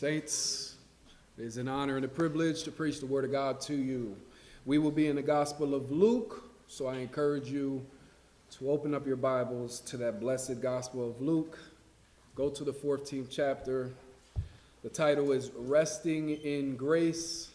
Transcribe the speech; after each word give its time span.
Saints, 0.00 0.76
it 1.36 1.44
is 1.44 1.58
an 1.58 1.68
honor 1.68 1.96
and 1.96 2.06
a 2.06 2.08
privilege 2.08 2.62
to 2.62 2.70
preach 2.70 3.00
the 3.00 3.06
Word 3.06 3.26
of 3.26 3.32
God 3.32 3.60
to 3.60 3.74
you. 3.74 4.16
We 4.64 4.78
will 4.78 4.90
be 4.90 5.08
in 5.08 5.16
the 5.16 5.20
Gospel 5.20 5.74
of 5.74 5.92
Luke, 5.92 6.42
so 6.68 6.86
I 6.86 6.96
encourage 7.00 7.50
you 7.50 7.84
to 8.52 8.70
open 8.70 8.94
up 8.94 9.06
your 9.06 9.16
Bibles 9.16 9.80
to 9.80 9.98
that 9.98 10.18
blessed 10.18 10.62
Gospel 10.62 11.06
of 11.06 11.20
Luke. 11.20 11.58
Go 12.34 12.48
to 12.48 12.64
the 12.64 12.72
14th 12.72 13.26
chapter. 13.30 13.90
The 14.82 14.88
title 14.88 15.32
is 15.32 15.50
Resting 15.54 16.30
in 16.30 16.76
Grace, 16.76 17.50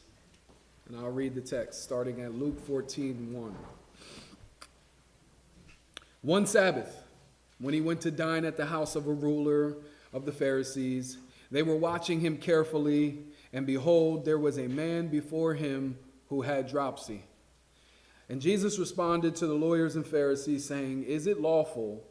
and 0.88 1.00
I'll 1.00 1.10
read 1.10 1.34
the 1.34 1.42
text 1.42 1.82
starting 1.82 2.22
at 2.22 2.36
Luke 2.36 2.64
14 2.68 3.34
1. 3.34 3.56
One 6.22 6.46
Sabbath, 6.46 6.96
when 7.58 7.74
he 7.74 7.82
went 7.82 8.02
to 8.02 8.12
dine 8.12 8.46
at 8.46 8.56
the 8.56 8.68
house 8.68 8.96
of 8.96 9.08
a 9.08 9.14
ruler 9.14 9.78
of 10.14 10.28
the 10.28 10.32
Pharisees, 10.32 11.18
they 11.52 11.64
were 11.64 11.76
watching 11.76 12.20
him 12.20 12.38
carefully, 12.38 13.20
and 13.54 13.66
behold, 13.66 14.26
there 14.26 14.40
was 14.40 14.58
a 14.58 14.68
man 14.68 15.08
before 15.08 15.54
him 15.54 15.98
who 16.30 16.42
had 16.42 16.68
dropsy. 16.68 17.24
And 18.30 18.42
Jesus 18.42 18.80
responded 18.80 19.36
to 19.38 19.48
the 19.48 19.54
lawyers 19.54 19.96
and 19.96 20.06
Pharisees, 20.06 20.66
saying, 20.66 21.04
Is 21.04 21.28
it 21.28 21.40
lawful 21.40 22.04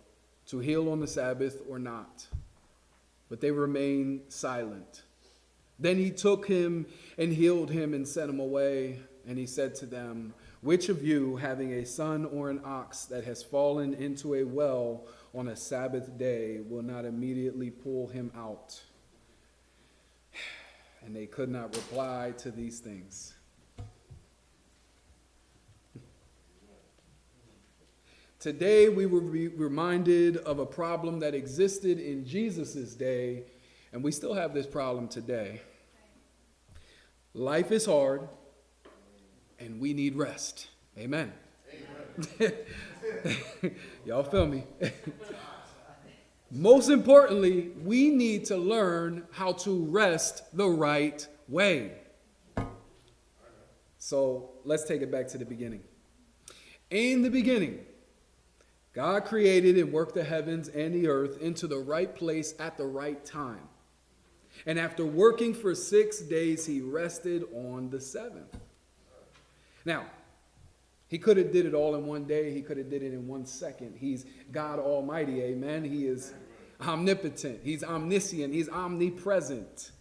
to 0.46 0.60
heal 0.60 0.90
on 0.90 1.00
the 1.00 1.06
Sabbath 1.06 1.60
or 1.68 1.78
not? 1.78 2.26
But 3.28 3.40
they 3.40 3.50
remained 3.50 4.22
silent. 4.28 5.02
Then 5.78 5.96
he 5.96 6.10
took 6.10 6.46
him 6.46 6.86
and 7.18 7.32
healed 7.32 7.70
him 7.70 7.94
and 7.94 8.06
sent 8.06 8.30
him 8.30 8.38
away. 8.38 9.00
And 9.26 9.38
he 9.38 9.46
said 9.46 9.74
to 9.76 9.86
them, 9.86 10.34
Which 10.60 10.88
of 10.88 11.02
you, 11.02 11.36
having 11.36 11.72
a 11.72 11.84
son 11.84 12.26
or 12.26 12.48
an 12.50 12.60
ox 12.64 13.06
that 13.06 13.24
has 13.24 13.42
fallen 13.42 13.94
into 13.94 14.34
a 14.34 14.44
well 14.44 15.06
on 15.34 15.48
a 15.48 15.56
Sabbath 15.56 16.16
day, 16.16 16.60
will 16.60 16.82
not 16.82 17.04
immediately 17.04 17.70
pull 17.70 18.06
him 18.06 18.30
out? 18.36 18.80
And 21.04 21.14
they 21.14 21.26
could 21.26 21.48
not 21.48 21.74
reply 21.74 22.32
to 22.38 22.50
these 22.50 22.80
things. 22.80 23.34
Today, 28.38 28.90
we 28.90 29.06
be 29.06 29.48
reminded 29.48 30.36
of 30.38 30.58
a 30.58 30.66
problem 30.66 31.20
that 31.20 31.34
existed 31.34 31.98
in 31.98 32.26
Jesus' 32.26 32.94
day, 32.94 33.44
and 33.92 34.04
we 34.04 34.12
still 34.12 34.34
have 34.34 34.52
this 34.52 34.66
problem 34.66 35.08
today. 35.08 35.62
Life 37.32 37.72
is 37.72 37.86
hard, 37.86 38.28
and 39.58 39.80
we 39.80 39.94
need 39.94 40.14
rest. 40.14 40.68
Amen. 40.98 41.32
Amen. 42.38 42.52
Y'all 44.04 44.24
feel 44.24 44.46
me? 44.46 44.64
Most 46.54 46.88
importantly, 46.88 47.72
we 47.82 48.10
need 48.10 48.44
to 48.44 48.56
learn 48.56 49.24
how 49.32 49.54
to 49.54 49.84
rest 49.86 50.44
the 50.56 50.68
right 50.68 51.26
way. 51.48 51.94
So 53.98 54.50
let's 54.64 54.84
take 54.84 55.02
it 55.02 55.10
back 55.10 55.26
to 55.28 55.38
the 55.38 55.44
beginning. 55.44 55.82
In 56.90 57.22
the 57.22 57.28
beginning, 57.28 57.80
God 58.92 59.24
created 59.24 59.76
and 59.78 59.92
worked 59.92 60.14
the 60.14 60.22
heavens 60.22 60.68
and 60.68 60.94
the 60.94 61.08
earth 61.08 61.42
into 61.42 61.66
the 61.66 61.78
right 61.78 62.14
place 62.14 62.54
at 62.60 62.76
the 62.76 62.86
right 62.86 63.24
time. 63.24 63.66
And 64.64 64.78
after 64.78 65.04
working 65.04 65.54
for 65.54 65.74
six 65.74 66.20
days, 66.20 66.64
he 66.64 66.80
rested 66.80 67.42
on 67.52 67.90
the 67.90 68.00
seventh. 68.00 68.56
Now, 69.84 70.06
he 71.08 71.18
could 71.18 71.36
have 71.36 71.50
did 71.50 71.66
it 71.66 71.74
all 71.74 71.96
in 71.96 72.06
one 72.06 72.24
day. 72.24 72.52
He 72.52 72.62
could 72.62 72.76
have 72.76 72.88
did 72.88 73.02
it 73.02 73.12
in 73.12 73.26
one 73.26 73.44
second. 73.44 73.96
He's 73.98 74.24
God 74.52 74.78
Almighty, 74.78 75.42
amen. 75.42 75.82
He 75.84 76.06
is 76.06 76.32
omnipotent, 76.80 77.60
he's 77.62 77.82
omniscient, 77.82 78.52
he's 78.52 78.68
omnipresent. 78.68 79.92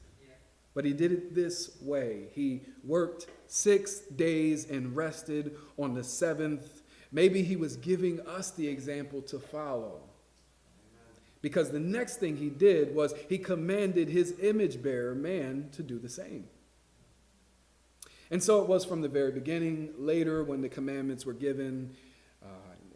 But 0.74 0.86
he 0.86 0.94
did 0.94 1.12
it 1.12 1.36
this 1.36 1.78
way. 1.82 2.30
He 2.34 2.64
worked 2.84 3.28
six 3.48 4.00
days 4.00 4.70
and 4.70 4.96
rested 4.96 5.56
on 5.78 5.94
the 5.94 6.04
seventh. 6.04 6.82
Maybe 7.12 7.44
he 7.44 7.56
was 7.56 7.78
giving 7.78 8.20
us 8.22 8.50
the 8.52 8.68
example 8.68 9.22
to 9.24 9.38
follow. 9.38 10.02
Because 11.44 11.70
the 11.72 11.80
next 11.80 12.18
thing 12.18 12.38
he 12.38 12.50
did 12.50 12.96
was 12.96 13.14
he 13.30 13.38
commanded 13.38 14.08
his 14.08 14.34
image 14.42 14.82
bearer, 14.82 15.14
man, 15.14 15.70
to 15.74 15.84
do 15.84 16.00
the 16.00 16.10
same. 16.10 16.48
And 18.32 18.42
so 18.42 18.62
it 18.62 18.68
was 18.68 18.84
from 18.84 19.02
the 19.02 19.10
very 19.10 19.32
beginning. 19.32 19.94
Later, 19.98 20.44
when 20.44 20.62
the 20.62 20.70
commandments 20.70 21.26
were 21.26 21.34
given, 21.34 21.96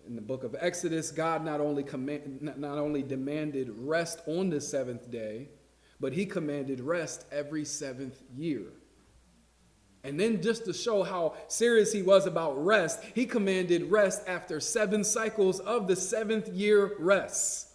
in 0.07 0.15
the 0.15 0.21
book 0.21 0.43
of 0.43 0.55
Exodus, 0.59 1.11
God 1.11 1.43
not 1.43 1.59
only, 1.59 1.83
command, 1.83 2.41
not 2.57 2.77
only 2.77 3.03
demanded 3.03 3.69
rest 3.77 4.21
on 4.25 4.49
the 4.49 4.61
seventh 4.61 5.11
day, 5.11 5.49
but 5.99 6.13
he 6.13 6.25
commanded 6.25 6.79
rest 6.79 7.25
every 7.31 7.65
seventh 7.65 8.21
year. 8.35 8.67
And 10.03 10.19
then, 10.19 10.41
just 10.41 10.65
to 10.65 10.73
show 10.73 11.03
how 11.03 11.35
serious 11.47 11.91
he 11.91 12.01
was 12.01 12.25
about 12.27 12.63
rest, 12.63 13.01
he 13.13 13.25
commanded 13.25 13.91
rest 13.91 14.21
after 14.27 14.59
seven 14.59 15.03
cycles 15.03 15.59
of 15.59 15.87
the 15.87 15.95
seventh 15.95 16.47
year 16.49 16.93
rest. 16.99 17.67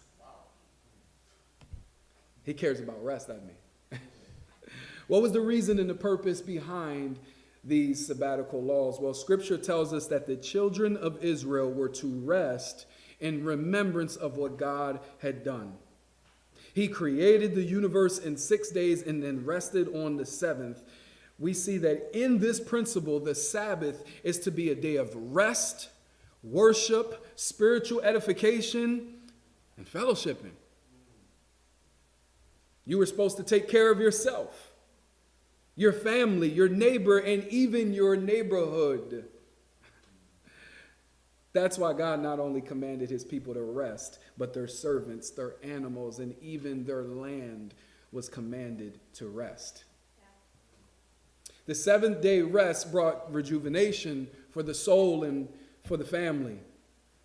He 2.43 2.53
cares 2.53 2.79
about 2.79 3.03
rest, 3.03 3.29
I 3.29 3.33
mean. 3.33 4.01
what 5.07 5.21
was 5.21 5.31
the 5.31 5.41
reason 5.41 5.79
and 5.79 5.89
the 5.89 5.95
purpose 5.95 6.41
behind 6.41 7.19
these 7.63 8.05
sabbatical 8.05 8.61
laws? 8.61 8.99
Well, 8.99 9.13
scripture 9.13 9.57
tells 9.57 9.93
us 9.93 10.07
that 10.07 10.27
the 10.27 10.35
children 10.35 10.97
of 10.97 11.23
Israel 11.23 11.71
were 11.71 11.89
to 11.89 12.07
rest 12.07 12.85
in 13.19 13.43
remembrance 13.43 14.15
of 14.15 14.37
what 14.37 14.57
God 14.57 14.99
had 15.19 15.43
done. 15.43 15.73
He 16.73 16.87
created 16.87 17.55
the 17.55 17.63
universe 17.63 18.17
in 18.17 18.35
six 18.35 18.69
days 18.69 19.03
and 19.03 19.23
then 19.23 19.45
rested 19.45 19.87
on 19.95 20.17
the 20.17 20.25
seventh. 20.25 20.81
We 21.39 21.53
see 21.53 21.77
that 21.77 22.17
in 22.19 22.39
this 22.39 22.59
principle, 22.59 23.19
the 23.19 23.35
Sabbath 23.35 24.03
is 24.23 24.39
to 24.39 24.51
be 24.51 24.69
a 24.69 24.75
day 24.75 24.95
of 24.95 25.15
rest, 25.15 25.89
worship, 26.41 27.25
spiritual 27.35 28.01
edification, 28.01 29.15
and 29.77 29.85
fellowshipping. 29.85 30.51
You 32.85 32.97
were 32.97 33.05
supposed 33.05 33.37
to 33.37 33.43
take 33.43 33.69
care 33.69 33.91
of 33.91 33.99
yourself 33.99 34.72
your 35.75 35.93
family, 35.93 36.49
your 36.49 36.69
neighbor, 36.69 37.17
and 37.17 37.47
even 37.47 37.93
your 37.93 38.15
neighborhood. 38.15 39.25
That's 41.53 41.77
why 41.77 41.93
God 41.93 42.21
not 42.21 42.39
only 42.39 42.61
commanded 42.61 43.09
his 43.09 43.23
people 43.23 43.53
to 43.53 43.61
rest, 43.61 44.19
but 44.37 44.53
their 44.53 44.67
servants, 44.67 45.29
their 45.29 45.55
animals, 45.63 46.19
and 46.19 46.35
even 46.41 46.83
their 46.83 47.03
land 47.03 47.73
was 48.11 48.27
commanded 48.27 48.99
to 49.13 49.27
rest. 49.27 49.83
The 51.65 51.75
seventh 51.75 52.21
day 52.21 52.41
rest 52.41 52.91
brought 52.91 53.31
rejuvenation 53.31 54.27
for 54.51 54.63
the 54.63 54.73
soul 54.73 55.23
and 55.23 55.47
for 55.85 55.95
the 55.95 56.05
family. 56.05 56.59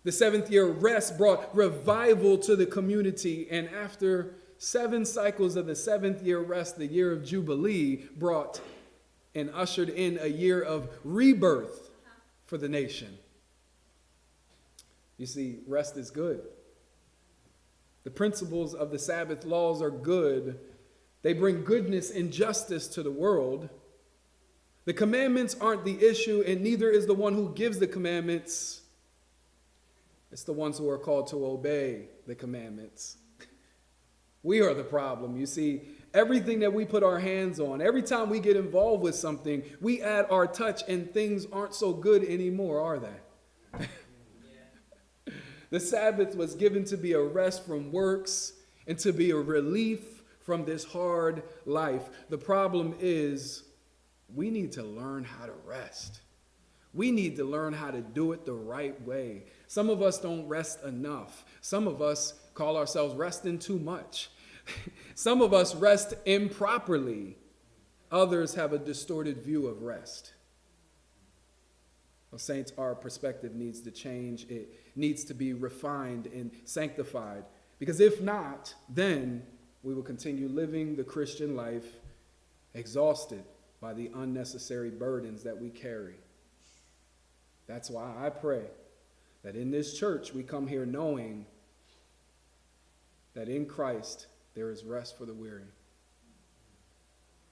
The 0.03 0.11
seventh 0.11 0.49
year 0.49 0.67
rest 0.67 1.17
brought 1.17 1.53
revival 1.55 2.37
to 2.39 2.55
the 2.55 2.65
community, 2.65 3.47
and 3.49 3.67
after 3.69 4.35
seven 4.59 5.05
cycles 5.05 5.55
of 5.55 5.65
the 5.65 5.75
seventh 5.75 6.21
year 6.21 6.39
rest, 6.39 6.77
the 6.77 6.85
year 6.85 7.11
of 7.11 7.25
Jubilee, 7.25 8.05
brought 8.17 8.61
and 9.33 9.49
ushered 9.53 9.89
in 9.89 10.19
a 10.21 10.27
year 10.27 10.61
of 10.61 10.89
rebirth 11.03 11.89
for 12.45 12.57
the 12.57 12.69
nation. 12.69 13.17
You 15.17 15.25
see, 15.25 15.59
rest 15.65 15.97
is 15.97 16.11
good. 16.11 16.41
The 18.03 18.11
principles 18.11 18.73
of 18.73 18.91
the 18.91 18.99
Sabbath 18.99 19.45
laws 19.45 19.81
are 19.81 19.91
good. 19.91 20.59
They 21.21 21.33
bring 21.33 21.63
goodness 21.63 22.11
and 22.11 22.31
justice 22.31 22.87
to 22.89 23.03
the 23.03 23.11
world. 23.11 23.69
The 24.85 24.93
commandments 24.93 25.55
aren't 25.59 25.85
the 25.85 26.05
issue, 26.05 26.43
and 26.45 26.61
neither 26.61 26.89
is 26.89 27.05
the 27.05 27.13
one 27.13 27.33
who 27.33 27.53
gives 27.53 27.79
the 27.79 27.87
commandments. 27.87 28.81
It's 30.31 30.43
the 30.43 30.53
ones 30.53 30.77
who 30.77 30.89
are 30.89 30.97
called 30.97 31.27
to 31.27 31.45
obey 31.45 32.07
the 32.27 32.35
commandments. 32.35 33.18
We 34.43 34.61
are 34.61 34.73
the 34.73 34.83
problem. 34.83 35.37
You 35.37 35.45
see, 35.45 35.81
everything 36.13 36.59
that 36.59 36.73
we 36.73 36.85
put 36.85 37.03
our 37.03 37.19
hands 37.19 37.59
on, 37.59 37.81
every 37.81 38.01
time 38.01 38.29
we 38.29 38.39
get 38.39 38.55
involved 38.55 39.03
with 39.03 39.15
something, 39.15 39.63
we 39.81 40.01
add 40.01 40.27
our 40.29 40.47
touch 40.47 40.81
and 40.87 41.11
things 41.13 41.45
aren't 41.51 41.75
so 41.75 41.93
good 41.93 42.23
anymore, 42.23 42.81
are 42.81 42.99
they? 42.99 43.87
the 45.69 45.79
Sabbath 45.79 46.35
was 46.35 46.55
given 46.55 46.83
to 46.85 46.97
be 46.97 47.13
a 47.13 47.21
rest 47.21 47.65
from 47.65 47.91
works 47.91 48.53
and 48.87 48.97
to 48.99 49.11
be 49.11 49.31
a 49.31 49.35
relief 49.35 50.23
from 50.39 50.65
this 50.65 50.83
hard 50.83 51.43
life. 51.65 52.09
The 52.29 52.37
problem 52.37 52.95
is 52.99 53.63
we 54.33 54.49
need 54.49 54.71
to 54.73 54.83
learn 54.83 55.23
how 55.23 55.45
to 55.45 55.53
rest. 55.65 56.21
We 56.93 57.11
need 57.11 57.35
to 57.37 57.43
learn 57.43 57.73
how 57.73 57.91
to 57.91 58.01
do 58.01 58.31
it 58.31 58.45
the 58.45 58.53
right 58.53 58.99
way. 59.05 59.43
Some 59.67 59.89
of 59.89 60.01
us 60.01 60.19
don't 60.19 60.47
rest 60.47 60.83
enough. 60.83 61.45
Some 61.61 61.87
of 61.87 62.01
us 62.01 62.33
call 62.53 62.77
ourselves 62.77 63.15
resting 63.15 63.59
too 63.59 63.77
much. 63.77 64.29
Some 65.15 65.41
of 65.41 65.53
us 65.53 65.75
rest 65.75 66.13
improperly. 66.25 67.37
Others 68.11 68.55
have 68.55 68.73
a 68.73 68.79
distorted 68.79 69.43
view 69.43 69.67
of 69.67 69.83
rest. 69.83 70.33
Well, 72.31 72.39
saints, 72.39 72.71
our 72.77 72.95
perspective 72.95 73.55
needs 73.55 73.81
to 73.81 73.91
change. 73.91 74.45
It 74.49 74.73
needs 74.95 75.23
to 75.25 75.33
be 75.33 75.53
refined 75.53 76.27
and 76.27 76.51
sanctified. 76.65 77.43
Because 77.79 77.99
if 77.99 78.21
not, 78.21 78.73
then 78.87 79.43
we 79.83 79.93
will 79.93 80.03
continue 80.03 80.47
living 80.47 80.95
the 80.95 81.03
Christian 81.03 81.55
life 81.55 81.85
exhausted 82.73 83.43
by 83.81 83.93
the 83.93 84.11
unnecessary 84.15 84.89
burdens 84.89 85.43
that 85.43 85.59
we 85.59 85.69
carry. 85.69 86.15
That's 87.69 87.91
why 87.91 88.11
I 88.19 88.31
pray 88.31 88.63
that 89.43 89.55
in 89.55 89.69
this 89.69 89.97
church 89.97 90.33
we 90.33 90.41
come 90.41 90.65
here 90.65 90.87
knowing 90.87 91.45
that 93.35 93.47
in 93.47 93.67
Christ 93.67 94.25
there 94.55 94.71
is 94.71 94.83
rest 94.83 95.19
for 95.19 95.25
the 95.25 95.35
weary. 95.35 95.69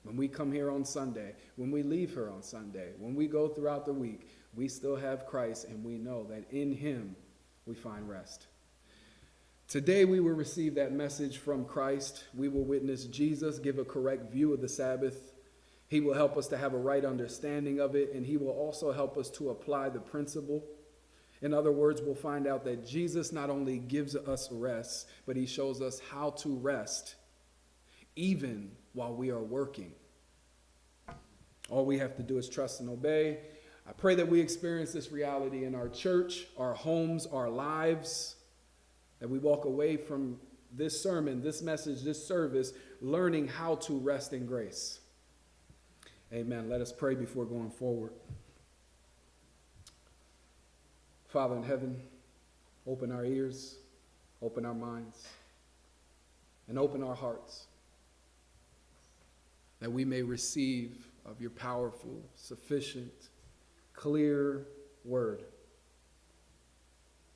When 0.01 0.17
we 0.17 0.27
come 0.27 0.51
here 0.51 0.71
on 0.71 0.83
Sunday, 0.85 1.35
when 1.55 1.69
we 1.69 1.83
leave 1.83 2.15
here 2.15 2.31
on 2.31 2.41
Sunday, 2.41 2.93
when 2.97 3.13
we 3.13 3.27
go 3.27 3.47
throughout 3.47 3.85
the 3.85 3.93
week, 3.93 4.27
we 4.55 4.67
still 4.67 4.95
have 4.95 5.27
Christ 5.27 5.67
and 5.67 5.83
we 5.83 5.99
know 5.99 6.23
that 6.31 6.45
in 6.49 6.73
Him 6.73 7.15
we 7.67 7.75
find 7.75 8.09
rest. 8.09 8.47
Today 9.67 10.03
we 10.03 10.19
will 10.19 10.31
receive 10.31 10.73
that 10.75 10.93
message 10.93 11.37
from 11.37 11.63
Christ. 11.63 12.23
We 12.35 12.47
will 12.47 12.63
witness 12.63 13.05
Jesus 13.05 13.59
give 13.59 13.77
a 13.77 13.85
correct 13.85 14.31
view 14.31 14.51
of 14.51 14.61
the 14.61 14.69
Sabbath. 14.69 15.33
He 15.87 16.01
will 16.01 16.13
help 16.13 16.37
us 16.37 16.47
to 16.47 16.57
have 16.57 16.73
a 16.73 16.77
right 16.77 17.05
understanding 17.05 17.79
of 17.79 17.95
it, 17.95 18.13
and 18.13 18.25
He 18.25 18.37
will 18.37 18.51
also 18.51 18.91
help 18.91 19.17
us 19.17 19.29
to 19.31 19.49
apply 19.49 19.89
the 19.89 19.99
principle. 19.99 20.63
In 21.41 21.53
other 21.53 21.71
words, 21.71 22.01
we'll 22.01 22.15
find 22.15 22.47
out 22.47 22.65
that 22.65 22.85
Jesus 22.85 23.31
not 23.31 23.49
only 23.49 23.77
gives 23.77 24.15
us 24.15 24.51
rest, 24.51 25.07
but 25.25 25.35
He 25.35 25.45
shows 25.45 25.81
us 25.81 26.01
how 26.11 26.31
to 26.31 26.55
rest 26.55 27.15
even 28.15 28.71
while 28.93 29.13
we 29.13 29.29
are 29.29 29.43
working. 29.43 29.93
All 31.69 31.85
we 31.85 31.99
have 31.99 32.15
to 32.17 32.23
do 32.23 32.37
is 32.37 32.49
trust 32.49 32.79
and 32.79 32.89
obey. 32.89 33.39
I 33.87 33.93
pray 33.93 34.15
that 34.15 34.27
we 34.27 34.41
experience 34.41 34.91
this 34.91 35.11
reality 35.11 35.63
in 35.63 35.75
our 35.75 35.87
church, 35.87 36.47
our 36.57 36.73
homes, 36.73 37.25
our 37.27 37.49
lives, 37.49 38.35
that 39.19 39.29
we 39.29 39.39
walk 39.39 39.65
away 39.65 39.95
from 39.95 40.39
this 40.73 41.01
sermon, 41.01 41.41
this 41.41 41.61
message, 41.61 42.03
this 42.03 42.25
service, 42.25 42.73
learning 43.01 43.47
how 43.47 43.75
to 43.75 43.97
rest 43.97 44.33
in 44.33 44.45
grace. 44.45 44.99
Amen. 46.33 46.69
Let 46.69 46.81
us 46.81 46.91
pray 46.91 47.15
before 47.15 47.45
going 47.45 47.69
forward. 47.69 48.11
Father 51.29 51.55
in 51.55 51.63
heaven, 51.63 52.01
open 52.85 53.11
our 53.11 53.25
ears, 53.25 53.77
open 54.41 54.65
our 54.65 54.73
minds, 54.73 55.27
and 56.67 56.77
open 56.77 57.03
our 57.03 57.15
hearts 57.15 57.67
that 59.79 59.91
we 59.91 60.03
may 60.03 60.21
receive 60.21 61.07
of 61.25 61.39
your 61.39 61.49
powerful, 61.51 62.21
sufficient, 62.35 63.29
clear 63.93 64.65
word. 65.03 65.43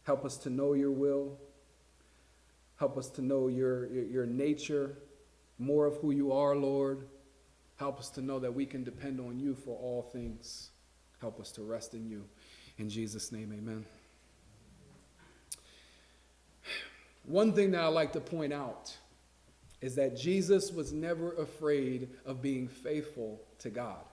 Help 0.04 0.26
us 0.26 0.38
to 0.38 0.50
know 0.50 0.74
your 0.74 0.92
will. 0.92 1.38
Help 2.78 2.98
us 2.98 3.10
to 3.10 3.22
know 3.22 3.48
your, 3.48 3.88
your, 3.94 4.04
your, 4.06 4.26
nature, 4.26 4.98
more 5.60 5.86
of 5.86 5.98
who 5.98 6.12
you 6.12 6.32
are, 6.32 6.56
Lord. 6.56 7.08
Help 7.82 7.98
us 8.00 8.12
to 8.12 8.22
know 8.22 8.38
that 8.38 8.54
we 8.54 8.68
can 8.68 8.84
depend 8.84 9.20
on 9.20 9.40
you 9.40 9.56
for 9.56 9.76
all 9.76 10.04
things. 10.04 10.70
Help 11.20 11.40
us 11.40 11.52
to 11.54 11.64
rest 11.64 11.96
in 11.96 12.08
you. 12.08 12.24
In 12.78 12.90
Jesus' 12.90 13.32
name, 13.32 13.52
amen. 13.58 13.84
One 17.26 17.54
thing 17.54 17.72
that 17.72 17.82
I 17.82 17.88
like 17.88 18.14
to 18.14 18.20
point 18.20 18.54
out 18.54 18.96
is 19.82 19.96
that 19.96 20.16
Jesus 20.16 20.72
was 20.72 20.94
never 20.94 21.32
afraid 21.32 22.10
of 22.24 22.40
being 22.40 22.68
faithful 22.68 23.42
to 23.58 23.72
God. 23.72 24.06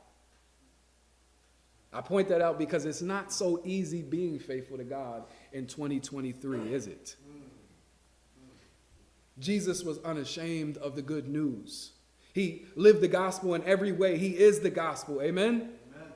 I 1.92 2.00
point 2.00 2.30
that 2.30 2.40
out 2.40 2.58
because 2.58 2.86
it's 2.86 3.02
not 3.02 3.34
so 3.34 3.60
easy 3.66 4.00
being 4.00 4.38
faithful 4.38 4.78
to 4.78 4.84
God 4.84 5.24
in 5.52 5.66
2023, 5.66 6.72
is 6.72 6.86
it? 6.86 7.16
Jesus 9.38 9.84
was 9.84 9.98
unashamed 9.98 10.78
of 10.78 10.96
the 10.96 11.02
good 11.02 11.28
news. 11.28 11.90
He 12.38 12.66
lived 12.76 13.00
the 13.00 13.08
gospel 13.08 13.54
in 13.54 13.64
every 13.64 13.90
way. 13.90 14.16
He 14.16 14.38
is 14.38 14.60
the 14.60 14.70
gospel. 14.70 15.20
Amen? 15.20 15.70
Amen? 15.92 16.08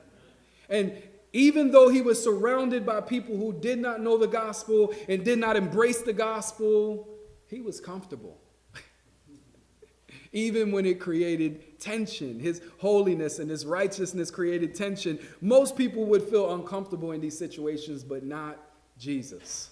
And 0.69 1.03
even 1.33 1.71
though 1.71 1.89
he 1.89 2.01
was 2.01 2.23
surrounded 2.23 2.85
by 2.85 3.01
people 3.01 3.35
who 3.35 3.51
did 3.51 3.77
not 3.77 3.99
know 3.99 4.17
the 4.17 4.27
gospel 4.27 4.95
and 5.09 5.25
did 5.25 5.37
not 5.37 5.57
embrace 5.57 6.01
the 6.01 6.13
gospel, 6.13 7.09
he 7.47 7.59
was 7.59 7.81
comfortable 7.81 8.39
even 10.31 10.71
when 10.71 10.85
it 10.85 10.97
created 10.97 11.77
tension. 11.77 12.39
His 12.39 12.61
holiness 12.77 13.39
and 13.39 13.49
his 13.49 13.65
righteousness 13.65 14.31
created 14.31 14.75
tension. 14.75 15.19
Most 15.41 15.75
people 15.75 16.05
would 16.05 16.23
feel 16.23 16.53
uncomfortable 16.53 17.11
in 17.11 17.19
these 17.19 17.37
situations, 17.37 18.01
but 18.01 18.23
not 18.23 18.57
Jesus. 18.97 19.71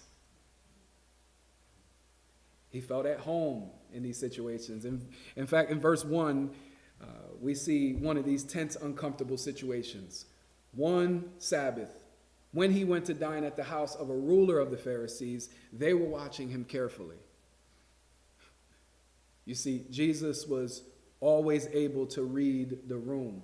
He 2.68 2.82
felt 2.82 3.06
at 3.06 3.20
home 3.20 3.70
in 3.92 4.02
these 4.02 4.18
situations. 4.18 4.84
In, 4.84 5.06
in 5.36 5.46
fact, 5.46 5.70
in 5.70 5.80
verse 5.80 6.04
1, 6.04 6.50
uh, 7.00 7.06
we 7.40 7.54
see 7.54 7.94
one 7.94 8.16
of 8.16 8.24
these 8.24 8.44
tense, 8.44 8.76
uncomfortable 8.76 9.36
situations. 9.36 10.26
One 10.72 11.30
Sabbath, 11.38 12.04
when 12.52 12.72
he 12.72 12.84
went 12.84 13.06
to 13.06 13.14
dine 13.14 13.44
at 13.44 13.56
the 13.56 13.64
house 13.64 13.94
of 13.94 14.10
a 14.10 14.14
ruler 14.14 14.58
of 14.58 14.70
the 14.70 14.76
Pharisees, 14.76 15.50
they 15.72 15.94
were 15.94 16.06
watching 16.06 16.48
him 16.48 16.64
carefully. 16.64 17.16
You 19.44 19.54
see, 19.54 19.86
Jesus 19.90 20.46
was 20.46 20.82
always 21.20 21.66
able 21.72 22.06
to 22.06 22.22
read 22.22 22.88
the 22.88 22.96
room. 22.96 23.42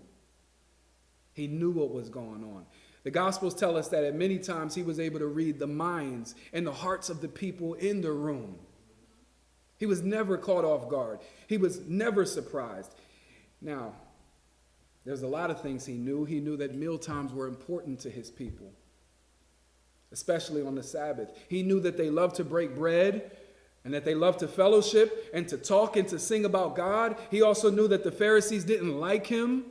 He 1.32 1.46
knew 1.46 1.70
what 1.70 1.92
was 1.92 2.08
going 2.08 2.44
on. 2.44 2.66
The 3.04 3.10
Gospels 3.10 3.54
tell 3.54 3.76
us 3.76 3.88
that 3.88 4.04
at 4.04 4.14
many 4.14 4.38
times 4.38 4.74
he 4.74 4.82
was 4.82 5.00
able 5.00 5.20
to 5.20 5.26
read 5.26 5.58
the 5.58 5.66
minds 5.66 6.34
and 6.52 6.66
the 6.66 6.72
hearts 6.72 7.08
of 7.08 7.20
the 7.20 7.28
people 7.28 7.74
in 7.74 8.00
the 8.00 8.12
room. 8.12 8.58
He 9.78 9.86
was 9.86 10.02
never 10.02 10.36
caught 10.36 10.64
off 10.64 10.88
guard, 10.88 11.20
he 11.46 11.56
was 11.56 11.80
never 11.86 12.24
surprised. 12.24 12.94
Now, 13.60 13.94
there's 15.04 15.22
a 15.22 15.26
lot 15.26 15.50
of 15.50 15.62
things 15.62 15.86
he 15.86 15.94
knew. 15.94 16.24
He 16.24 16.38
knew 16.38 16.56
that 16.58 16.74
meal 16.74 16.98
times 16.98 17.32
were 17.32 17.46
important 17.46 18.00
to 18.00 18.10
his 18.10 18.30
people, 18.30 18.72
especially 20.12 20.62
on 20.62 20.74
the 20.74 20.82
Sabbath. 20.82 21.30
He 21.48 21.62
knew 21.62 21.80
that 21.80 21.96
they 21.96 22.10
loved 22.10 22.36
to 22.36 22.44
break 22.44 22.76
bread 22.76 23.36
and 23.84 23.94
that 23.94 24.04
they 24.04 24.14
loved 24.14 24.40
to 24.40 24.48
fellowship 24.48 25.30
and 25.32 25.48
to 25.48 25.56
talk 25.56 25.96
and 25.96 26.06
to 26.08 26.18
sing 26.18 26.44
about 26.44 26.76
God. 26.76 27.16
He 27.30 27.40
also 27.40 27.70
knew 27.70 27.88
that 27.88 28.04
the 28.04 28.12
Pharisees 28.12 28.64
didn't 28.64 29.00
like 29.00 29.26
him 29.26 29.64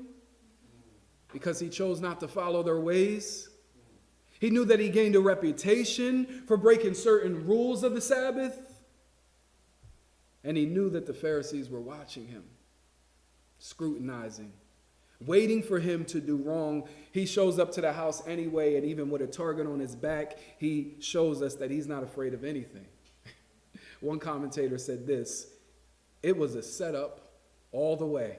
because 1.31 1.59
he 1.59 1.69
chose 1.69 1.99
not 1.99 2.19
to 2.21 2.27
follow 2.27 2.63
their 2.63 2.79
ways. 2.79 3.49
He 4.39 4.49
knew 4.49 4.65
that 4.65 4.79
he 4.79 4.89
gained 4.89 5.15
a 5.15 5.19
reputation 5.19 6.43
for 6.47 6.57
breaking 6.57 6.95
certain 6.95 7.45
rules 7.45 7.83
of 7.83 7.93
the 7.93 8.01
Sabbath. 8.01 8.66
And 10.47 10.55
he 10.55 10.65
knew 10.65 10.89
that 10.91 11.05
the 11.05 11.13
Pharisees 11.13 11.69
were 11.69 11.81
watching 11.81 12.25
him, 12.25 12.45
scrutinizing, 13.59 14.53
waiting 15.19 15.61
for 15.61 15.77
him 15.77 16.05
to 16.05 16.21
do 16.21 16.37
wrong. 16.37 16.87
He 17.11 17.25
shows 17.25 17.59
up 17.59 17.73
to 17.73 17.81
the 17.81 17.91
house 17.91 18.25
anyway, 18.25 18.77
and 18.77 18.85
even 18.85 19.09
with 19.09 19.21
a 19.21 19.27
target 19.27 19.67
on 19.67 19.79
his 19.79 19.93
back, 19.93 20.37
he 20.57 20.95
shows 21.01 21.41
us 21.41 21.55
that 21.55 21.69
he's 21.69 21.85
not 21.85 22.01
afraid 22.01 22.33
of 22.33 22.45
anything. 22.45 22.85
One 23.99 24.19
commentator 24.19 24.77
said 24.77 25.05
this 25.05 25.47
it 26.23 26.37
was 26.37 26.55
a 26.55 26.63
setup 26.63 27.33
all 27.73 27.97
the 27.97 28.07
way. 28.07 28.37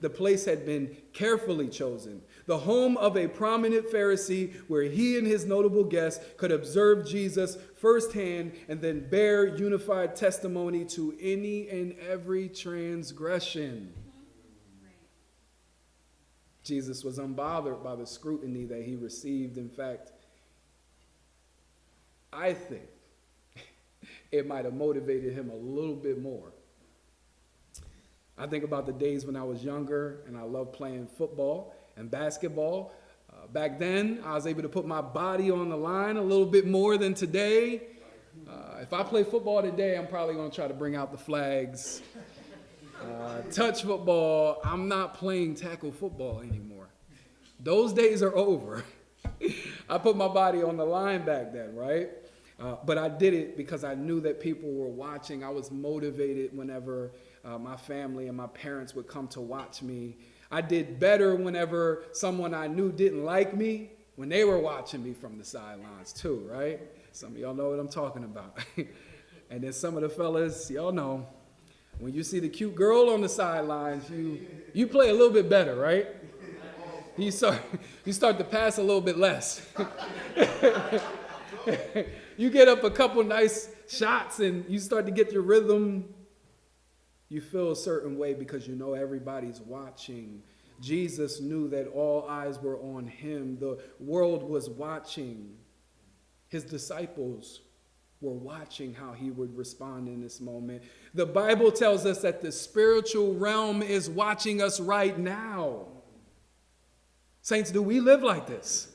The 0.00 0.10
place 0.10 0.46
had 0.46 0.64
been 0.64 0.96
carefully 1.12 1.68
chosen, 1.68 2.22
the 2.46 2.58
home 2.58 2.96
of 2.96 3.16
a 3.16 3.28
prominent 3.28 3.90
Pharisee 3.90 4.54
where 4.68 4.84
he 4.84 5.18
and 5.18 5.26
his 5.26 5.44
notable 5.44 5.84
guests 5.84 6.24
could 6.36 6.52
observe 6.52 7.06
Jesus 7.06 7.56
firsthand 7.76 8.52
and 8.68 8.80
then 8.80 9.08
bear 9.08 9.46
unified 9.46 10.16
testimony 10.16 10.84
to 10.84 11.14
any 11.20 11.68
and 11.68 11.94
every 12.00 12.48
transgression. 12.48 13.92
Jesus 16.64 17.04
was 17.04 17.18
unbothered 17.18 17.84
by 17.84 17.94
the 17.94 18.06
scrutiny 18.06 18.64
that 18.64 18.82
he 18.82 18.96
received. 18.96 19.56
In 19.56 19.68
fact, 19.68 20.10
I 22.32 22.52
think 22.52 22.88
it 24.32 24.48
might 24.48 24.64
have 24.64 24.74
motivated 24.74 25.32
him 25.32 25.50
a 25.50 25.54
little 25.54 25.94
bit 25.94 26.20
more. 26.20 26.52
I 28.36 28.46
think 28.46 28.64
about 28.64 28.84
the 28.84 28.92
days 28.92 29.24
when 29.24 29.36
I 29.36 29.44
was 29.44 29.64
younger 29.64 30.22
and 30.26 30.36
I 30.36 30.42
loved 30.42 30.72
playing 30.72 31.06
football 31.06 31.74
and 31.96 32.10
basketball. 32.10 32.92
Uh, 33.46 33.52
back 33.52 33.78
then, 33.78 34.20
I 34.24 34.34
was 34.34 34.46
able 34.46 34.62
to 34.62 34.68
put 34.68 34.86
my 34.86 35.00
body 35.00 35.50
on 35.50 35.68
the 35.68 35.76
line 35.76 36.16
a 36.16 36.22
little 36.22 36.46
bit 36.46 36.66
more 36.66 36.96
than 36.96 37.14
today. 37.14 37.82
Uh, 38.48 38.78
if 38.80 38.92
I 38.92 39.02
play 39.02 39.24
football 39.24 39.62
today, 39.62 39.96
I'm 39.96 40.06
probably 40.06 40.34
going 40.34 40.50
to 40.50 40.54
try 40.54 40.68
to 40.68 40.74
bring 40.74 40.96
out 40.96 41.12
the 41.12 41.18
flags. 41.18 42.02
Uh, 43.02 43.42
touch 43.52 43.82
football, 43.82 44.60
I'm 44.64 44.88
not 44.88 45.14
playing 45.14 45.54
tackle 45.54 45.92
football 45.92 46.40
anymore. 46.40 46.88
Those 47.60 47.92
days 47.92 48.22
are 48.22 48.34
over. 48.34 48.84
I 49.88 49.98
put 49.98 50.16
my 50.16 50.28
body 50.28 50.62
on 50.62 50.76
the 50.76 50.84
line 50.84 51.24
back 51.24 51.52
then, 51.52 51.74
right? 51.74 52.10
Uh, 52.58 52.76
but 52.84 52.96
I 52.96 53.08
did 53.08 53.34
it 53.34 53.56
because 53.56 53.84
I 53.84 53.94
knew 53.94 54.20
that 54.20 54.40
people 54.40 54.72
were 54.72 54.88
watching. 54.88 55.44
I 55.44 55.50
was 55.50 55.70
motivated 55.70 56.56
whenever 56.56 57.12
uh, 57.44 57.58
my 57.58 57.76
family 57.76 58.28
and 58.28 58.36
my 58.36 58.46
parents 58.46 58.94
would 58.94 59.08
come 59.08 59.28
to 59.28 59.40
watch 59.40 59.82
me. 59.82 60.16
I 60.50 60.60
did 60.60 61.00
better 61.00 61.34
whenever 61.34 62.04
someone 62.12 62.54
I 62.54 62.66
knew 62.66 62.92
didn't 62.92 63.24
like 63.24 63.54
me 63.54 63.90
when 64.16 64.28
they 64.28 64.44
were 64.44 64.58
watching 64.58 65.04
me 65.04 65.12
from 65.12 65.38
the 65.38 65.44
sidelines, 65.44 66.12
too, 66.12 66.48
right? 66.50 66.80
Some 67.12 67.32
of 67.32 67.38
y'all 67.38 67.54
know 67.54 67.70
what 67.70 67.78
I'm 67.78 67.88
talking 67.88 68.24
about. 68.24 68.58
and 69.50 69.62
then 69.62 69.72
some 69.72 69.96
of 69.96 70.02
the 70.02 70.08
fellas, 70.08 70.70
y'all 70.70 70.92
know. 70.92 71.26
When 71.98 72.12
you 72.12 72.22
see 72.22 72.40
the 72.40 72.48
cute 72.48 72.74
girl 72.74 73.08
on 73.10 73.22
the 73.22 73.28
sidelines, 73.28 74.10
you 74.10 74.46
you 74.74 74.86
play 74.86 75.08
a 75.08 75.12
little 75.12 75.32
bit 75.32 75.48
better, 75.48 75.76
right? 75.76 76.08
You 77.18 77.30
start 77.30 77.62
you 78.04 78.12
start 78.12 78.36
to 78.36 78.44
pass 78.44 78.76
a 78.76 78.82
little 78.82 79.00
bit 79.00 79.16
less. 79.16 79.66
you 82.36 82.50
get 82.50 82.68
up 82.68 82.84
a 82.84 82.90
couple 82.90 83.24
nice 83.24 83.70
shots 83.88 84.40
and 84.40 84.66
you 84.68 84.78
start 84.78 85.06
to 85.06 85.12
get 85.12 85.32
your 85.32 85.40
rhythm. 85.40 86.12
You 87.28 87.40
feel 87.40 87.72
a 87.72 87.76
certain 87.76 88.16
way 88.16 88.34
because 88.34 88.68
you 88.68 88.74
know 88.76 88.94
everybody's 88.94 89.60
watching. 89.60 90.42
Jesus 90.80 91.40
knew 91.40 91.68
that 91.68 91.88
all 91.88 92.26
eyes 92.28 92.60
were 92.60 92.78
on 92.78 93.06
him. 93.06 93.58
The 93.58 93.78
world 93.98 94.42
was 94.42 94.68
watching. 94.68 95.56
His 96.48 96.64
disciples 96.64 97.62
were 98.20 98.32
watching 98.32 98.94
how 98.94 99.12
he 99.12 99.30
would 99.30 99.56
respond 99.56 100.08
in 100.08 100.20
this 100.20 100.40
moment. 100.40 100.82
The 101.14 101.26
Bible 101.26 101.72
tells 101.72 102.06
us 102.06 102.22
that 102.22 102.42
the 102.42 102.52
spiritual 102.52 103.34
realm 103.34 103.82
is 103.82 104.08
watching 104.08 104.62
us 104.62 104.80
right 104.80 105.18
now. 105.18 105.86
Saints, 107.42 107.70
do 107.70 107.82
we 107.82 108.00
live 108.00 108.22
like 108.22 108.46
this? 108.46 108.88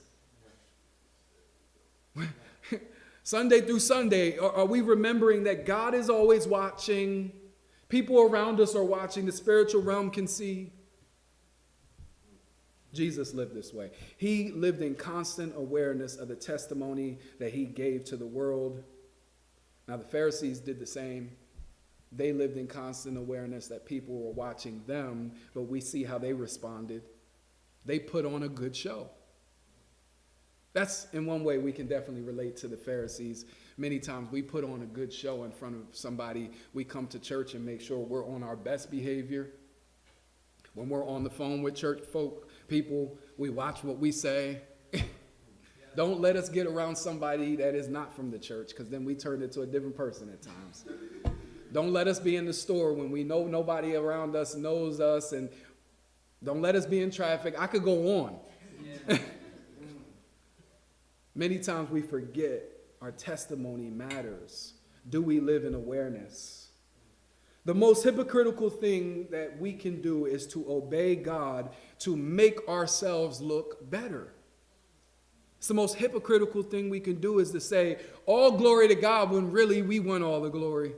Sunday 3.24 3.62
through 3.62 3.80
Sunday, 3.80 4.38
are, 4.38 4.66
we 4.66 4.82
remembering 4.82 5.44
that 5.44 5.66
God 5.66 5.94
is 5.94 6.10
always 6.10 6.48
watching? 6.48 7.32
People 7.92 8.22
around 8.22 8.62
us 8.62 8.74
are 8.74 8.86
watching, 8.86 9.26
the 9.26 9.34
spiritual 9.34 9.82
realm 9.82 10.12
can 10.12 10.26
see. 10.26 10.72
Jesus 12.94 13.34
lived 13.34 13.54
this 13.54 13.74
way. 13.74 13.92
He 14.16 14.52
lived 14.52 14.82
in 14.82 14.96
constant 14.96 15.54
awareness 15.58 16.16
of 16.16 16.30
the 16.30 16.36
testimony 16.38 17.20
that 17.38 17.52
he 17.52 17.66
gave 17.66 18.06
to 18.06 18.16
the 18.16 18.26
world. 18.26 18.82
Now, 19.90 19.98
the 19.98 20.06
Pharisees 20.06 20.62
did 20.62 20.80
the 20.80 20.86
same. 20.86 21.32
They 22.14 22.32
lived 22.32 22.56
in 22.56 22.66
constant 22.66 23.18
awareness 23.18 23.68
that 23.68 23.86
people 23.86 24.18
were 24.22 24.32
watching 24.32 24.82
them, 24.88 25.34
but 25.54 25.64
we 25.64 25.82
see 25.82 26.06
how 26.06 26.18
they 26.18 26.32
responded. 26.32 27.04
They 27.86 28.00
put 28.00 28.26
on 28.26 28.44
a 28.44 28.50
good 28.50 28.74
show. 28.74 29.10
That's 30.72 31.08
in 31.12 31.26
one 31.26 31.44
way 31.44 31.58
we 31.58 31.74
can 31.74 31.88
definitely 31.88 32.22
relate 32.22 32.56
to 32.58 32.70
the 32.70 32.78
Pharisees. 32.78 33.46
Many 33.82 33.98
times 33.98 34.32
we 34.32 34.44
put 34.44 34.64
on 34.64 34.84
a 34.84 34.86
good 34.86 35.12
show 35.12 35.44
in 35.44 35.50
front 35.50 35.74
of 35.74 35.82
somebody. 35.92 36.52
We 36.76 36.84
come 36.84 37.08
to 37.08 37.18
church 37.18 37.56
and 37.56 37.66
make 37.66 37.82
sure 37.82 37.98
we're 37.98 38.28
on 38.28 38.44
our 38.44 38.56
best 38.56 38.92
behavior. 38.92 39.50
When 40.76 40.88
we're 40.88 41.04
on 41.04 41.24
the 41.24 41.32
phone 41.32 41.64
with 41.64 41.74
church 41.74 42.04
folk, 42.04 42.48
people, 42.68 43.18
we 43.40 43.50
watch 43.50 43.84
what 43.84 43.98
we 43.98 44.12
say. 44.12 44.62
Don't 45.96 46.22
let 46.22 46.36
us 46.36 46.48
get 46.48 46.68
around 46.68 46.96
somebody 46.96 47.56
that 47.56 47.74
is 47.74 47.88
not 47.88 48.16
from 48.16 48.30
the 48.30 48.38
church 48.38 48.70
because 48.70 48.88
then 48.88 49.04
we 49.04 49.16
turn 49.16 49.42
into 49.42 49.62
a 49.62 49.66
different 49.66 49.98
person 49.98 50.30
at 50.30 50.44
times. 50.44 50.86
Don't 51.74 51.92
let 51.92 52.08
us 52.08 52.20
be 52.20 52.36
in 52.36 52.46
the 52.46 52.54
store 52.54 52.94
when 52.94 53.10
we 53.10 53.24
know 53.24 53.48
nobody 53.48 53.96
around 53.96 54.36
us 54.36 54.54
knows 54.54 55.00
us 55.00 55.32
and 55.32 55.50
don't 56.44 56.62
let 56.62 56.76
us 56.76 56.86
be 56.86 57.02
in 57.02 57.10
traffic. 57.10 57.56
I 57.58 57.66
could 57.66 57.84
go 57.84 58.20
on. 58.20 58.38
Yeah. 59.08 59.18
Many 61.34 61.58
times 61.58 61.90
we 61.90 62.04
forget 62.04 62.81
our 63.02 63.12
testimony 63.12 63.90
matters. 63.90 64.74
Do 65.10 65.22
we 65.22 65.40
live 65.40 65.66
in 65.66 65.74
awareness? 65.74 66.70
The 67.66 67.74
most 67.74 68.04
hypocritical 68.04 68.70
thing 68.70 69.28
that 69.32 69.60
we 69.60 69.74
can 69.74 70.02
do 70.02 70.26
is 70.26 70.48
to 70.48 70.66
obey 70.72 71.16
God 71.16 71.72
to 72.00 72.16
make 72.16 72.68
ourselves 72.68 73.42
look 73.42 73.90
better. 73.90 74.34
It's 75.58 75.68
the 75.68 75.76
most 75.76 75.96
hypocritical 75.96 76.64
thing 76.64 76.90
we 76.90 77.00
can 77.00 77.20
do 77.20 77.38
is 77.40 77.52
to 77.52 77.60
say, 77.60 77.98
all 78.26 78.52
glory 78.52 78.88
to 78.88 78.96
God 78.96 79.30
when 79.30 79.52
really 79.52 79.84
we 79.84 80.00
want 80.00 80.24
all 80.24 80.42
the 80.42 80.50
glory. 80.50 80.94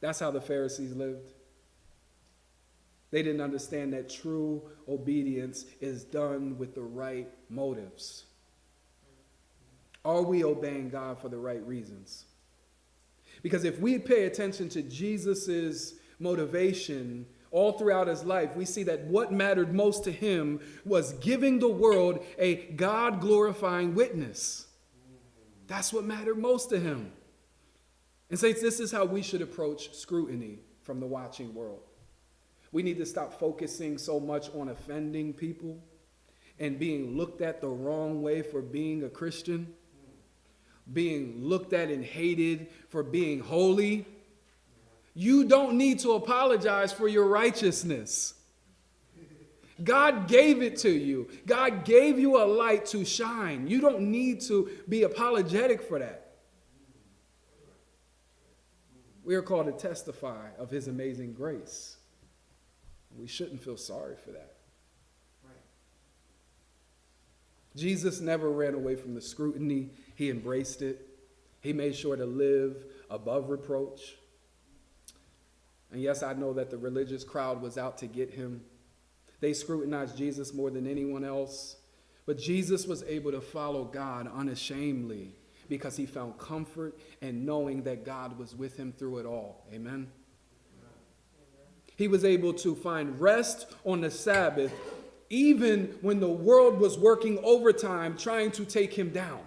That's 0.00 0.18
how 0.18 0.30
the 0.30 0.40
Pharisees 0.40 0.94
lived. 0.94 1.32
They 3.10 3.22
didn't 3.22 3.40
understand 3.40 3.92
that 3.92 4.08
true 4.08 4.62
obedience 4.88 5.64
is 5.80 6.04
done 6.04 6.58
with 6.58 6.74
the 6.74 6.82
right 6.82 7.28
motives. 7.48 8.25
Are 10.06 10.22
we 10.22 10.44
obeying 10.44 10.88
God 10.88 11.20
for 11.20 11.28
the 11.28 11.36
right 11.36 11.66
reasons? 11.66 12.26
Because 13.42 13.64
if 13.64 13.80
we 13.80 13.98
pay 13.98 14.26
attention 14.26 14.68
to 14.68 14.82
Jesus' 14.82 15.94
motivation 16.20 17.26
all 17.50 17.72
throughout 17.72 18.06
his 18.06 18.22
life, 18.22 18.54
we 18.54 18.64
see 18.64 18.84
that 18.84 19.02
what 19.06 19.32
mattered 19.32 19.74
most 19.74 20.04
to 20.04 20.12
him 20.12 20.60
was 20.84 21.14
giving 21.14 21.58
the 21.58 21.68
world 21.68 22.24
a 22.38 22.54
God 22.54 23.20
glorifying 23.20 23.96
witness. 23.96 24.68
That's 25.66 25.92
what 25.92 26.04
mattered 26.04 26.38
most 26.38 26.70
to 26.70 26.78
him. 26.78 27.10
And, 28.30 28.38
Saints, 28.38 28.60
this 28.60 28.78
is 28.78 28.92
how 28.92 29.06
we 29.06 29.22
should 29.22 29.42
approach 29.42 29.92
scrutiny 29.92 30.60
from 30.82 31.00
the 31.00 31.06
watching 31.06 31.52
world. 31.52 31.82
We 32.70 32.84
need 32.84 32.98
to 32.98 33.06
stop 33.06 33.40
focusing 33.40 33.98
so 33.98 34.20
much 34.20 34.50
on 34.54 34.68
offending 34.68 35.32
people 35.32 35.82
and 36.60 36.78
being 36.78 37.16
looked 37.16 37.40
at 37.40 37.60
the 37.60 37.68
wrong 37.68 38.22
way 38.22 38.42
for 38.42 38.62
being 38.62 39.02
a 39.02 39.08
Christian 39.08 39.74
being 40.92 41.44
looked 41.44 41.72
at 41.72 41.90
and 41.90 42.04
hated 42.04 42.68
for 42.88 43.02
being 43.02 43.40
holy. 43.40 44.06
You 45.14 45.44
don't 45.44 45.76
need 45.76 46.00
to 46.00 46.12
apologize 46.12 46.92
for 46.92 47.08
your 47.08 47.26
righteousness. 47.26 48.34
God 49.82 50.28
gave 50.28 50.62
it 50.62 50.78
to 50.78 50.90
you. 50.90 51.28
God 51.46 51.84
gave 51.84 52.18
you 52.18 52.42
a 52.42 52.44
light 52.44 52.86
to 52.86 53.04
shine. 53.04 53.66
You 53.66 53.80
don't 53.80 54.00
need 54.00 54.40
to 54.42 54.70
be 54.88 55.02
apologetic 55.02 55.82
for 55.82 55.98
that. 55.98 56.22
We 59.24 59.34
are 59.34 59.42
called 59.42 59.66
to 59.66 59.72
testify 59.72 60.48
of 60.58 60.70
his 60.70 60.86
amazing 60.88 61.32
grace. 61.34 61.96
We 63.18 63.26
shouldn't 63.26 63.62
feel 63.62 63.76
sorry 63.76 64.14
for 64.24 64.30
that. 64.30 64.52
Jesus 67.74 68.20
never 68.20 68.50
ran 68.50 68.74
away 68.74 68.96
from 68.96 69.14
the 69.14 69.20
scrutiny 69.20 69.90
he 70.16 70.30
embraced 70.30 70.82
it. 70.82 71.06
He 71.60 71.72
made 71.72 71.94
sure 71.94 72.16
to 72.16 72.26
live 72.26 72.84
above 73.08 73.48
reproach. 73.48 74.16
And 75.92 76.02
yes, 76.02 76.22
I 76.22 76.32
know 76.32 76.52
that 76.54 76.70
the 76.70 76.78
religious 76.78 77.22
crowd 77.22 77.62
was 77.62 77.78
out 77.78 77.98
to 77.98 78.06
get 78.06 78.30
him. 78.30 78.62
They 79.40 79.52
scrutinized 79.52 80.16
Jesus 80.16 80.52
more 80.52 80.70
than 80.70 80.86
anyone 80.86 81.24
else. 81.24 81.76
But 82.24 82.38
Jesus 82.38 82.86
was 82.86 83.04
able 83.04 83.30
to 83.30 83.40
follow 83.40 83.84
God 83.84 84.28
unashamedly 84.34 85.34
because 85.68 85.96
he 85.96 86.06
found 86.06 86.38
comfort 86.38 86.98
in 87.20 87.44
knowing 87.44 87.82
that 87.84 88.04
God 88.04 88.38
was 88.38 88.54
with 88.54 88.76
him 88.76 88.92
through 88.92 89.18
it 89.18 89.26
all. 89.26 89.66
Amen. 89.72 90.08
He 91.96 92.08
was 92.08 92.24
able 92.24 92.52
to 92.54 92.74
find 92.74 93.20
rest 93.20 93.72
on 93.84 94.00
the 94.00 94.10
Sabbath 94.10 94.72
even 95.28 95.96
when 96.02 96.20
the 96.20 96.28
world 96.28 96.78
was 96.78 96.98
working 96.98 97.38
overtime 97.42 98.16
trying 98.16 98.50
to 98.52 98.64
take 98.64 98.92
him 98.92 99.10
down. 99.10 99.40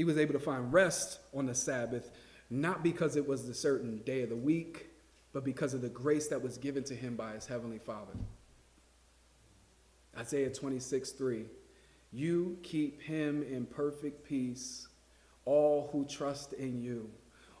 He 0.00 0.04
was 0.04 0.16
able 0.16 0.32
to 0.32 0.40
find 0.40 0.72
rest 0.72 1.18
on 1.34 1.44
the 1.44 1.54
Sabbath, 1.54 2.10
not 2.48 2.82
because 2.82 3.16
it 3.16 3.28
was 3.28 3.46
the 3.46 3.52
certain 3.52 3.98
day 4.06 4.22
of 4.22 4.30
the 4.30 4.34
week, 4.34 4.86
but 5.34 5.44
because 5.44 5.74
of 5.74 5.82
the 5.82 5.90
grace 5.90 6.28
that 6.28 6.40
was 6.40 6.56
given 6.56 6.82
to 6.84 6.94
him 6.94 7.16
by 7.16 7.32
his 7.32 7.44
heavenly 7.44 7.76
Father. 7.76 8.14
Isaiah 10.16 10.48
26, 10.48 11.10
3. 11.10 11.44
You 12.14 12.56
keep 12.62 13.02
him 13.02 13.42
in 13.42 13.66
perfect 13.66 14.26
peace, 14.26 14.88
all 15.44 15.90
who 15.92 16.06
trust 16.06 16.54
in 16.54 16.80
you, 16.80 17.10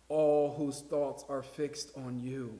all 0.08 0.54
whose 0.54 0.80
thoughts 0.80 1.26
are 1.28 1.42
fixed 1.42 1.90
on 1.94 2.18
you. 2.18 2.58